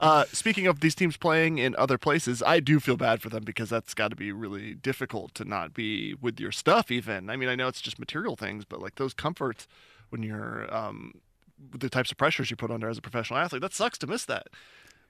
Uh, 0.00 0.24
speaking 0.32 0.66
of 0.66 0.80
these 0.80 0.96
teams 0.96 1.16
playing 1.16 1.58
in 1.58 1.76
other 1.76 1.96
places, 1.96 2.42
I 2.42 2.58
do 2.58 2.80
feel 2.80 2.96
bad 2.96 3.22
for 3.22 3.28
them 3.28 3.44
because 3.44 3.70
that's 3.70 3.94
got 3.94 4.08
to 4.08 4.16
be 4.16 4.32
really 4.32 4.74
difficult 4.74 5.32
to 5.36 5.44
not 5.44 5.74
be 5.74 6.14
with 6.20 6.40
your 6.40 6.50
stuff. 6.50 6.90
Even 6.90 7.30
I 7.30 7.36
mean, 7.36 7.48
I 7.48 7.54
know 7.54 7.68
it's 7.68 7.80
just 7.80 8.00
material 8.00 8.34
things, 8.34 8.64
but 8.64 8.82
like 8.82 8.96
those 8.96 9.14
comforts 9.14 9.68
when 10.08 10.24
you're 10.24 10.66
um, 10.74 11.20
the 11.72 11.88
types 11.88 12.10
of 12.10 12.16
pressures 12.16 12.50
you 12.50 12.56
put 12.56 12.70
under 12.70 12.88
as 12.88 12.98
a 12.98 13.02
professional 13.02 13.38
athlete, 13.38 13.62
that 13.62 13.72
sucks 13.72 13.98
to 13.98 14.06
miss 14.06 14.24
that. 14.26 14.48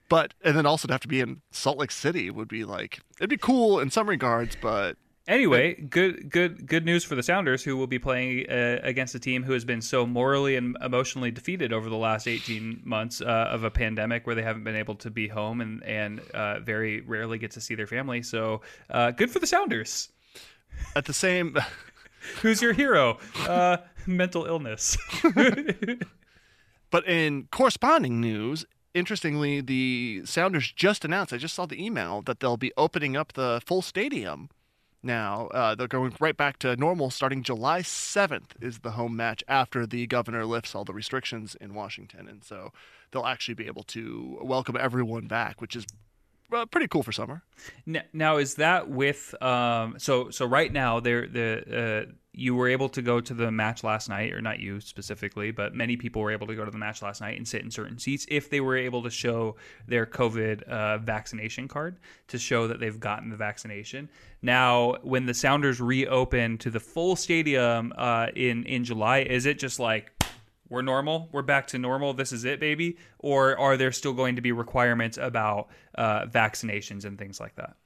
But 0.08 0.34
and 0.44 0.56
then 0.56 0.66
also 0.66 0.86
to 0.86 0.94
have 0.94 1.00
to 1.00 1.08
be 1.08 1.20
in 1.20 1.40
Salt 1.50 1.78
Lake 1.78 1.90
City 1.90 2.30
would 2.30 2.48
be 2.48 2.64
like 2.64 3.00
it'd 3.18 3.30
be 3.30 3.36
cool 3.36 3.80
in 3.80 3.90
some 3.90 4.08
regards, 4.08 4.56
but 4.60 4.96
Anyway, 5.26 5.74
good 5.88 6.28
good 6.28 6.66
good 6.66 6.84
news 6.84 7.02
for 7.02 7.14
the 7.14 7.22
Sounders, 7.22 7.64
who 7.64 7.78
will 7.78 7.86
be 7.86 7.98
playing 7.98 8.44
uh, 8.50 8.80
against 8.82 9.14
a 9.14 9.18
team 9.18 9.42
who 9.42 9.54
has 9.54 9.64
been 9.64 9.80
so 9.80 10.04
morally 10.04 10.54
and 10.54 10.76
emotionally 10.82 11.30
defeated 11.30 11.72
over 11.72 11.88
the 11.88 11.96
last 11.96 12.28
18 12.28 12.82
months 12.84 13.22
uh, 13.22 13.48
of 13.50 13.64
a 13.64 13.70
pandemic, 13.70 14.26
where 14.26 14.36
they 14.36 14.42
haven't 14.42 14.64
been 14.64 14.76
able 14.76 14.96
to 14.96 15.10
be 15.10 15.26
home 15.26 15.62
and 15.62 15.82
and 15.84 16.20
uh, 16.34 16.60
very 16.60 17.00
rarely 17.00 17.38
get 17.38 17.52
to 17.52 17.60
see 17.62 17.74
their 17.74 17.86
family. 17.86 18.22
So 18.22 18.60
uh, 18.90 19.12
good 19.12 19.30
for 19.30 19.38
the 19.38 19.46
Sounders. 19.46 20.10
at 20.94 21.06
the 21.06 21.14
same 21.14 21.56
Who's 22.42 22.60
your 22.60 22.72
hero? 22.72 23.18
Uh, 23.48 23.78
mental 24.06 24.44
illness. 24.44 24.96
But 26.90 27.06
in 27.06 27.48
corresponding 27.50 28.20
news, 28.20 28.64
interestingly, 28.94 29.60
the 29.60 30.22
Sounders 30.24 30.72
just 30.72 31.04
announced, 31.04 31.32
I 31.32 31.36
just 31.36 31.54
saw 31.54 31.66
the 31.66 31.84
email, 31.84 32.22
that 32.22 32.40
they'll 32.40 32.56
be 32.56 32.72
opening 32.76 33.16
up 33.16 33.32
the 33.32 33.60
full 33.64 33.82
stadium 33.82 34.48
now. 35.02 35.48
Uh, 35.48 35.74
they're 35.74 35.88
going 35.88 36.14
right 36.20 36.36
back 36.36 36.58
to 36.60 36.76
normal 36.76 37.10
starting 37.10 37.42
July 37.42 37.82
7th, 37.82 38.50
is 38.60 38.78
the 38.78 38.92
home 38.92 39.16
match 39.16 39.44
after 39.48 39.86
the 39.86 40.06
governor 40.06 40.46
lifts 40.46 40.74
all 40.74 40.84
the 40.84 40.94
restrictions 40.94 41.56
in 41.60 41.74
Washington. 41.74 42.28
And 42.28 42.42
so 42.42 42.72
they'll 43.10 43.26
actually 43.26 43.54
be 43.54 43.66
able 43.66 43.84
to 43.84 44.38
welcome 44.42 44.76
everyone 44.78 45.26
back, 45.26 45.60
which 45.60 45.76
is 45.76 45.86
uh, 46.54 46.66
pretty 46.66 46.88
cool 46.88 47.02
for 47.02 47.12
summer. 47.12 47.42
N- 47.86 48.02
Now 48.12 48.36
is 48.38 48.54
that 48.56 48.88
with 48.88 49.34
um 49.42 49.94
so 49.98 50.30
so 50.30 50.44
right 50.46 50.72
now 50.72 51.00
there 51.00 51.26
the 51.26 52.06
uh 52.08 52.12
you 52.36 52.52
were 52.52 52.66
able 52.68 52.88
to 52.88 53.00
go 53.00 53.20
to 53.20 53.32
the 53.32 53.50
match 53.52 53.84
last 53.84 54.08
night 54.08 54.32
or 54.32 54.40
not 54.40 54.58
you 54.58 54.80
specifically 54.80 55.52
but 55.52 55.72
many 55.72 55.96
people 55.96 56.20
were 56.20 56.32
able 56.32 56.48
to 56.48 56.56
go 56.56 56.64
to 56.64 56.70
the 56.70 56.78
match 56.78 57.00
last 57.00 57.20
night 57.20 57.36
and 57.38 57.46
sit 57.46 57.62
in 57.62 57.70
certain 57.70 57.96
seats 57.96 58.26
if 58.28 58.50
they 58.50 58.60
were 58.60 58.76
able 58.76 59.04
to 59.04 59.10
show 59.10 59.54
their 59.86 60.04
covid 60.04 60.62
uh, 60.64 60.98
vaccination 60.98 61.68
card 61.68 61.96
to 62.26 62.36
show 62.36 62.66
that 62.66 62.80
they've 62.80 62.98
gotten 62.98 63.30
the 63.30 63.36
vaccination 63.36 64.08
now 64.42 64.94
when 65.02 65.26
the 65.26 65.34
sounders 65.34 65.80
reopen 65.80 66.58
to 66.58 66.70
the 66.70 66.80
full 66.80 67.14
stadium 67.14 67.92
uh 67.96 68.26
in 68.34 68.64
in 68.64 68.82
july 68.82 69.18
is 69.20 69.46
it 69.46 69.56
just 69.58 69.78
like 69.78 70.13
we're 70.74 70.82
normal 70.82 71.28
we're 71.32 71.42
back 71.42 71.66
to 71.68 71.78
normal 71.78 72.12
this 72.12 72.32
is 72.32 72.44
it 72.44 72.60
baby 72.60 72.96
or 73.18 73.56
are 73.58 73.76
there 73.76 73.92
still 73.92 74.12
going 74.12 74.36
to 74.36 74.42
be 74.42 74.52
requirements 74.52 75.16
about 75.16 75.68
uh, 75.96 76.26
vaccinations 76.26 77.04
and 77.04 77.18
things 77.18 77.40
like 77.40 77.54
that 77.54 77.76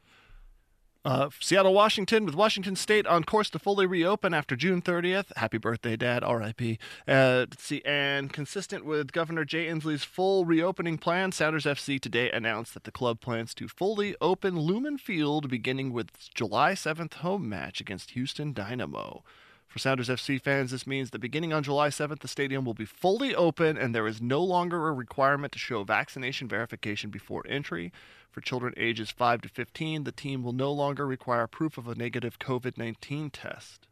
Uh, 1.05 1.31
Seattle, 1.41 1.73
Washington, 1.73 2.27
with 2.27 2.35
Washington 2.35 2.77
State 2.77 3.07
on 3.07 3.23
course 3.25 3.49
to 3.51 3.59
fully 3.59 3.87
reopen 3.87 4.35
after 4.35 4.57
June 4.57 4.83
30th. 4.83 5.35
Happy 5.37 5.57
birthday, 5.57 5.97
Dad. 5.97 6.23
R.I.P. 6.25 6.79
Uh, 7.07 7.47
see, 7.57 7.81
and 7.85 8.31
consistent 8.33 8.85
with 8.85 9.13
Governor 9.13 9.45
Jay 9.45 9.69
Inslee's 9.69 10.05
full 10.05 10.45
reopening 10.45 10.99
plan, 10.99 11.33
Sounders 11.33 11.65
FC 11.65 11.99
today 12.01 12.31
announced 12.31 12.75
that 12.75 12.85
the 12.85 12.91
club 12.91 13.21
plans 13.21 13.55
to 13.55 13.69
fully 13.69 14.17
open 14.21 14.59
Lumen 14.59 14.99
Field 14.99 15.49
beginning 15.49 15.93
with 15.93 16.11
July 16.35 16.73
7th 16.73 17.15
home 17.15 17.49
match 17.49 17.81
against 17.81 18.11
Houston 18.11 18.53
Dynamo. 18.53 19.23
For 19.69 19.79
Sounders 19.79 20.09
FC 20.09 20.41
fans, 20.41 20.71
this 20.71 20.87
means 20.87 21.11
that 21.11 21.21
beginning 21.21 21.53
on 21.53 21.63
July 21.63 21.89
7th, 21.89 22.21
the 22.21 22.29
stadium 22.29 22.65
will 22.65 22.75
be 22.75 22.87
fully 22.87 23.35
open 23.35 23.77
and 23.77 23.95
there 23.95 24.07
is 24.07 24.21
no 24.21 24.43
longer 24.43 24.89
a 24.89 24.93
requirement 24.93 25.53
to 25.53 25.59
show 25.59 25.85
vaccination 25.85 26.49
verification 26.49 27.11
before 27.11 27.45
entry. 27.47 27.93
For 28.31 28.41
children 28.41 28.73
ages 28.79 29.11
5 29.11 29.43
to 29.43 29.49
15, 29.49 30.05
the 30.05 30.13
team 30.13 30.43
will 30.43 30.55
no 30.55 30.73
longer 30.73 31.07
require 31.07 31.47
proof 31.47 31.77
of 31.77 31.87
a 31.87 31.95
negative 31.95 32.39
COVID 32.39 32.79
19 32.79 33.31
test. 33.31 33.87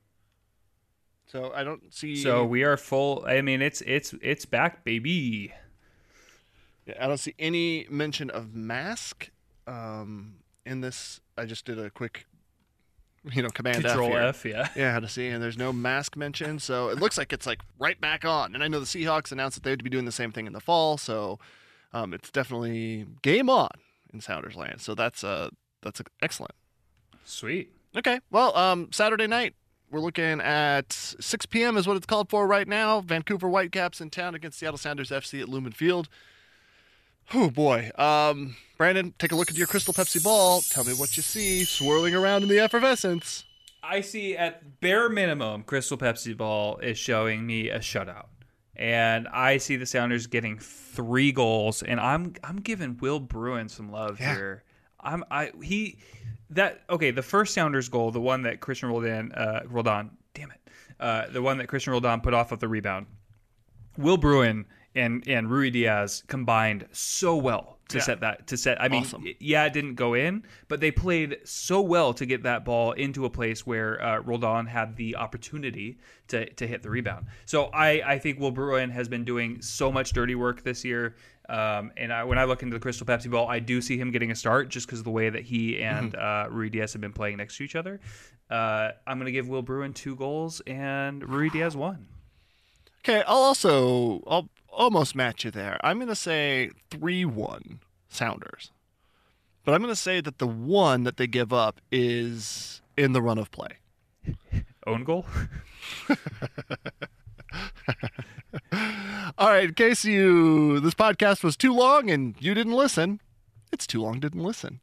So 1.27 1.53
I 1.55 1.65
don't 1.65 1.93
see. 1.93 2.17
So 2.17 2.45
we 2.45 2.63
are 2.63 2.77
full. 2.77 3.25
I 3.27 3.41
mean, 3.43 3.61
it's 3.61 3.81
it's 3.83 4.15
it's 4.23 4.47
back, 4.47 4.85
baby. 4.85 5.53
Yeah, 6.87 6.95
I 7.01 7.09
don't 7.09 7.19
see 7.19 7.35
any 7.39 7.87
mention 7.91 8.31
of 8.31 8.55
mask 8.55 9.31
um, 9.67 10.37
in 10.65 10.81
this. 10.81 11.21
I 11.37 11.45
just 11.45 11.65
did 11.65 11.79
a 11.81 11.91
quick, 11.91 12.27
you 13.33 13.43
know, 13.43 13.49
command 13.49 13.85
Control 13.85 14.17
F, 14.17 14.37
F, 14.37 14.45
yeah. 14.45 14.69
Yeah, 14.77 14.93
how 14.93 15.01
to 15.01 15.09
see, 15.09 15.29
and 15.29 15.43
there's 15.43 15.59
no 15.59 15.73
mask 15.73 16.17
mentioned, 16.17 16.63
so 16.63 16.89
it 16.89 16.99
looks 16.99 17.19
like 17.19 17.33
it's 17.33 17.47
like 17.47 17.61
right 17.79 18.01
back 18.01 18.25
on. 18.25 18.55
And 18.55 18.63
I 18.63 18.69
know 18.69 18.81
the 18.81 18.87
Seahawks 18.87 19.33
announced 19.33 19.57
that 19.57 19.65
they'd 19.65 19.83
be 19.83 19.91
doing 19.91 20.05
the 20.05 20.13
same 20.13 20.33
thing 20.33 20.47
in 20.47 20.53
the 20.53 20.61
fall, 20.61 20.97
so 20.97 21.39
um, 21.93 22.15
it's 22.15 22.31
definitely 22.31 23.07
game 23.23 23.51
on 23.51 23.71
in 24.13 24.21
Sounders 24.21 24.55
Land. 24.55 24.81
So 24.81 24.95
that's 24.95 25.25
uh 25.25 25.51
that's 25.83 26.01
excellent. 26.23 26.55
Sweet. 27.25 27.73
Okay, 27.97 28.21
well, 28.31 28.57
um, 28.57 28.89
Saturday 28.93 29.27
night 29.27 29.55
we're 29.91 30.01
looking 30.01 30.41
at 30.41 30.93
6 30.93 31.47
p.m. 31.47 31.77
is 31.77 31.87
what 31.87 31.97
it's 31.97 32.07
called 32.07 32.29
for 32.29 32.47
right 32.47 32.67
now. 32.67 33.01
Vancouver 33.01 33.49
Whitecaps 33.49 34.01
in 34.01 34.11
town 34.11 34.35
against 34.35 34.59
Seattle 34.59 34.79
Sounders 34.79 35.11
FC 35.11 35.41
at 35.41 35.49
Lumen 35.49 35.73
Field. 35.73 36.09
Oh 37.35 37.51
boy, 37.51 37.91
um, 37.97 38.57
Brandon, 38.79 39.13
take 39.19 39.33
a 39.33 39.37
look 39.37 39.51
at 39.51 39.57
your 39.57 39.67
Crystal 39.67 39.93
Pepsi 39.93 40.23
ball. 40.23 40.61
Tell 40.63 40.85
me 40.85 40.93
what 40.93 41.17
you 41.17 41.23
see 41.23 41.65
swirling 41.65 42.15
around 42.15 42.43
in 42.45 42.49
the 42.49 42.59
effervescence. 42.61 43.45
I 43.83 44.01
see 44.01 44.37
at 44.37 44.81
bare 44.81 45.09
minimum, 45.09 45.63
Crystal 45.63 45.97
Pepsi 45.99 46.37
Ball 46.37 46.79
is 46.79 46.99
showing 46.99 47.47
me 47.47 47.69
a 47.71 47.79
shutout, 47.79 48.27
and 48.75 49.29
I 49.29 49.59
see 49.59 49.77
the 49.77 49.87
Sounders 49.87 50.27
getting 50.27 50.59
three 50.59 51.33
goals, 51.33 51.83
and 51.83 52.01
I'm 52.01 52.35
I'm 52.45 52.57
giving 52.59 52.97
Will 52.99 53.21
Bruin 53.21 53.69
some 53.69 53.91
love 53.91 54.21
Yeah. 54.21 54.35
here. 54.35 54.65
I'm 55.01 55.25
I 55.31 55.51
he 55.63 55.99
that 56.51 56.83
okay. 56.91 57.11
The 57.11 57.23
first 57.23 57.55
Sounders 57.55 57.89
goal, 57.89 58.11
the 58.13 58.21
one 58.21 58.43
that 58.43 58.61
Christian 58.61 58.89
rolled 58.89 59.05
Roldan 59.05 59.33
uh, 59.33 59.63
Roldan, 59.69 60.11
damn 60.35 60.51
it, 60.53 60.61
uh, 61.01 61.27
the 61.31 61.43
one 61.43 61.59
that 61.59 61.67
Christian 61.69 61.93
Roldan 61.93 62.21
put 62.21 62.35
off 62.35 62.51
of 62.53 62.61
the 62.61 62.69
rebound. 62.69 63.07
Will 63.99 64.17
Bruin 64.17 64.65
and 64.97 65.27
and 65.29 65.49
Ruidiaz 65.49 66.27
combined 66.27 66.87
so 66.93 67.37
well 67.37 67.79
to 67.89 67.99
Yeah. 67.99 68.03
set 68.05 68.21
that 68.21 68.47
to 68.49 68.57
set. 68.57 68.81
I 68.83 68.89
mean, 68.89 69.03
Awesome. 69.03 69.25
yeah, 69.39 69.65
it 69.65 69.73
didn't 69.73 69.95
go 69.95 70.15
in, 70.15 70.43
but 70.67 70.81
they 70.81 70.91
played 70.91 71.37
so 71.45 71.81
well 71.81 72.13
to 72.15 72.27
get 72.27 72.43
that 72.43 72.65
ball 72.65 72.93
into 72.93 73.25
a 73.27 73.31
place 73.31 73.65
where 73.65 74.03
uh, 74.03 74.19
Roldan 74.23 74.67
had 74.67 74.97
the 74.97 75.15
opportunity 75.17 75.99
to 76.29 76.49
to 76.55 76.67
hit 76.67 76.83
the 76.83 76.91
rebound. 76.91 77.27
So 77.45 77.67
I 77.67 78.03
I 78.15 78.19
think 78.19 78.41
Will 78.41 78.51
Bruin 78.51 78.91
has 78.91 79.09
been 79.09 79.25
doing 79.25 79.63
so 79.63 79.93
much 79.93 80.13
dirty 80.13 80.35
work 80.35 80.63
this 80.65 80.85
year. 80.85 81.15
Um, 81.49 81.93
and 81.97 82.13
I, 82.13 82.25
when 82.25 82.39
I 82.39 82.45
look 82.45 82.65
into 82.65 82.75
the 82.75 82.81
Crystal 82.81 83.07
Pepsi 83.07 83.31
Ball, 83.31 83.47
I 83.49 83.61
do 83.61 83.81
see 83.81 83.97
him 83.97 84.11
getting 84.11 84.33
a 84.33 84.35
start 84.35 84.69
just 84.69 84.89
because 84.89 84.99
of 84.99 85.05
the 85.05 85.13
way 85.13 85.31
that 85.31 85.45
he 85.45 85.81
and 85.81 86.13
uh, 86.17 86.49
Ruidiaz 86.51 86.93
have 86.93 87.01
been 87.01 87.13
playing 87.13 87.37
next 87.37 87.57
to 87.59 87.63
each 87.63 87.77
other. 87.77 88.01
Uh, 88.51 88.91
I'm 89.07 89.17
going 89.19 89.27
to 89.27 89.33
give 89.33 89.49
Will 89.49 89.63
Bruin 89.63 89.93
two 89.93 90.17
goals 90.17 90.61
and 90.67 91.23
Ruidiaz 91.23 91.77
one. 91.77 92.09
Okay, 93.09 93.23
I'll 93.29 93.37
also 93.37 94.21
I'll 94.27 94.49
almost 94.69 95.15
match 95.15 95.45
you 95.45 95.53
there. 95.53 95.79
I'm 95.85 96.01
gonna 96.01 96.17
say 96.17 96.73
three 96.91 97.25
one 97.25 97.79
Sounders, 98.09 98.73
but 99.65 99.75
I'm 99.75 99.81
gonna 99.81 99.95
say 99.95 100.21
that 100.21 100.39
the 100.39 100.47
one 100.49 101.05
that 101.05 101.17
they 101.17 101.29
give 101.29 101.53
up 101.53 101.81
is 101.93 102.83
in 102.97 103.13
the 103.13 103.23
run 103.23 103.39
of 103.39 103.53
play. 103.53 103.79
Own 104.89 105.05
goal? 105.05 105.25
All 109.39 109.51
right, 109.51 109.69
in 109.69 109.75
case 109.75 110.05
you 110.05 110.81
this 110.81 110.95
podcast 110.95 111.45
was 111.45 111.57
too 111.57 111.73
long 111.73 112.11
and 112.11 112.35
you 112.41 112.55
didn't 112.55 112.73
listen, 112.73 113.21
it's 113.73 113.87
too 113.87 114.03
long 114.03 114.19
didn't 114.19 114.43
listen. 114.43 114.81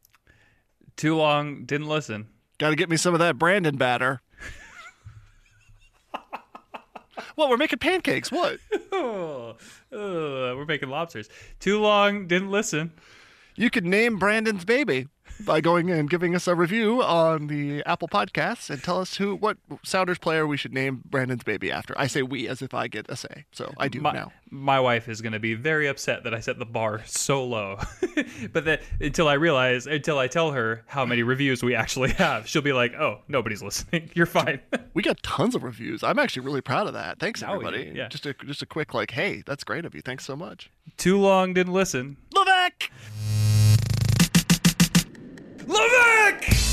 Too 0.95 1.17
long, 1.17 1.65
didn't 1.65 1.89
listen. 1.89 2.29
Got 2.57 2.69
to 2.69 2.77
get 2.77 2.89
me 2.89 2.95
some 2.95 3.13
of 3.13 3.19
that 3.19 3.37
Brandon 3.37 3.75
batter. 3.75 4.21
What? 7.35 7.49
We're 7.49 7.57
making 7.57 7.79
pancakes. 7.79 8.31
What? 8.31 8.59
Oh, 8.95 9.57
uh, 9.91 10.55
we're 10.55 10.65
making 10.65 10.89
lobsters. 10.89 11.27
Too 11.59 11.79
long, 11.79 12.27
didn't 12.27 12.51
listen. 12.51 12.93
You 13.55 13.69
could 13.69 13.85
name 13.85 14.17
Brandon's 14.17 14.65
baby 14.65 15.07
by 15.41 15.61
going 15.61 15.89
and 15.89 16.09
giving 16.09 16.35
us 16.35 16.47
a 16.47 16.55
review 16.55 17.01
on 17.03 17.47
the 17.47 17.83
Apple 17.85 18.07
Podcasts 18.07 18.69
and 18.69 18.81
tell 18.81 18.99
us 18.99 19.17
who, 19.17 19.35
what 19.35 19.57
Sounders 19.83 20.17
player 20.17 20.47
we 20.47 20.57
should 20.57 20.73
name 20.73 21.01
Brandon's 21.05 21.43
baby 21.43 21.71
after. 21.71 21.93
I 21.97 22.07
say 22.07 22.21
we 22.21 22.47
as 22.47 22.61
if 22.61 22.73
I 22.73 22.87
get 22.87 23.05
a 23.09 23.15
say, 23.15 23.45
so 23.51 23.73
I 23.77 23.87
do 23.87 23.99
My, 23.99 24.11
now. 24.13 24.31
my 24.49 24.79
wife 24.79 25.09
is 25.09 25.21
going 25.21 25.33
to 25.33 25.39
be 25.39 25.53
very 25.53 25.87
upset 25.87 26.23
that 26.23 26.33
I 26.33 26.39
set 26.39 26.59
the 26.59 26.65
bar 26.65 27.01
so 27.05 27.43
low. 27.45 27.79
but 28.53 28.65
that 28.65 28.81
until 29.01 29.27
I 29.27 29.33
realize, 29.33 29.85
until 29.87 30.17
I 30.19 30.27
tell 30.27 30.51
her 30.51 30.83
how 30.87 31.05
many 31.05 31.23
reviews 31.23 31.61
we 31.63 31.75
actually 31.75 32.11
have, 32.13 32.47
she'll 32.47 32.61
be 32.61 32.73
like, 32.73 32.93
"Oh, 32.93 33.21
nobody's 33.27 33.61
listening. 33.63 34.11
You're 34.15 34.25
fine." 34.25 34.61
We 34.93 35.01
got 35.03 35.21
tons 35.23 35.55
of 35.55 35.63
reviews. 35.63 36.03
I'm 36.03 36.19
actually 36.19 36.45
really 36.45 36.61
proud 36.61 36.87
of 36.87 36.93
that. 36.93 37.19
Thanks 37.19 37.43
Oh, 37.43 37.51
everybody. 37.53 37.91
yeah. 37.95 38.07
Just 38.07 38.25
a 38.25 38.33
just 38.33 38.61
a 38.61 38.65
quick 38.65 38.93
like, 38.93 39.11
hey, 39.11 39.43
that's 39.45 39.63
great 39.63 39.83
of 39.85 39.93
you. 39.95 40.01
Thanks 40.01 40.25
so 40.25 40.35
much. 40.35 40.71
Too 40.97 41.17
long, 41.19 41.53
didn't 41.53 41.73
listen. 41.73 42.17
Levesque! 42.33 42.89
Levesque! 45.67 46.72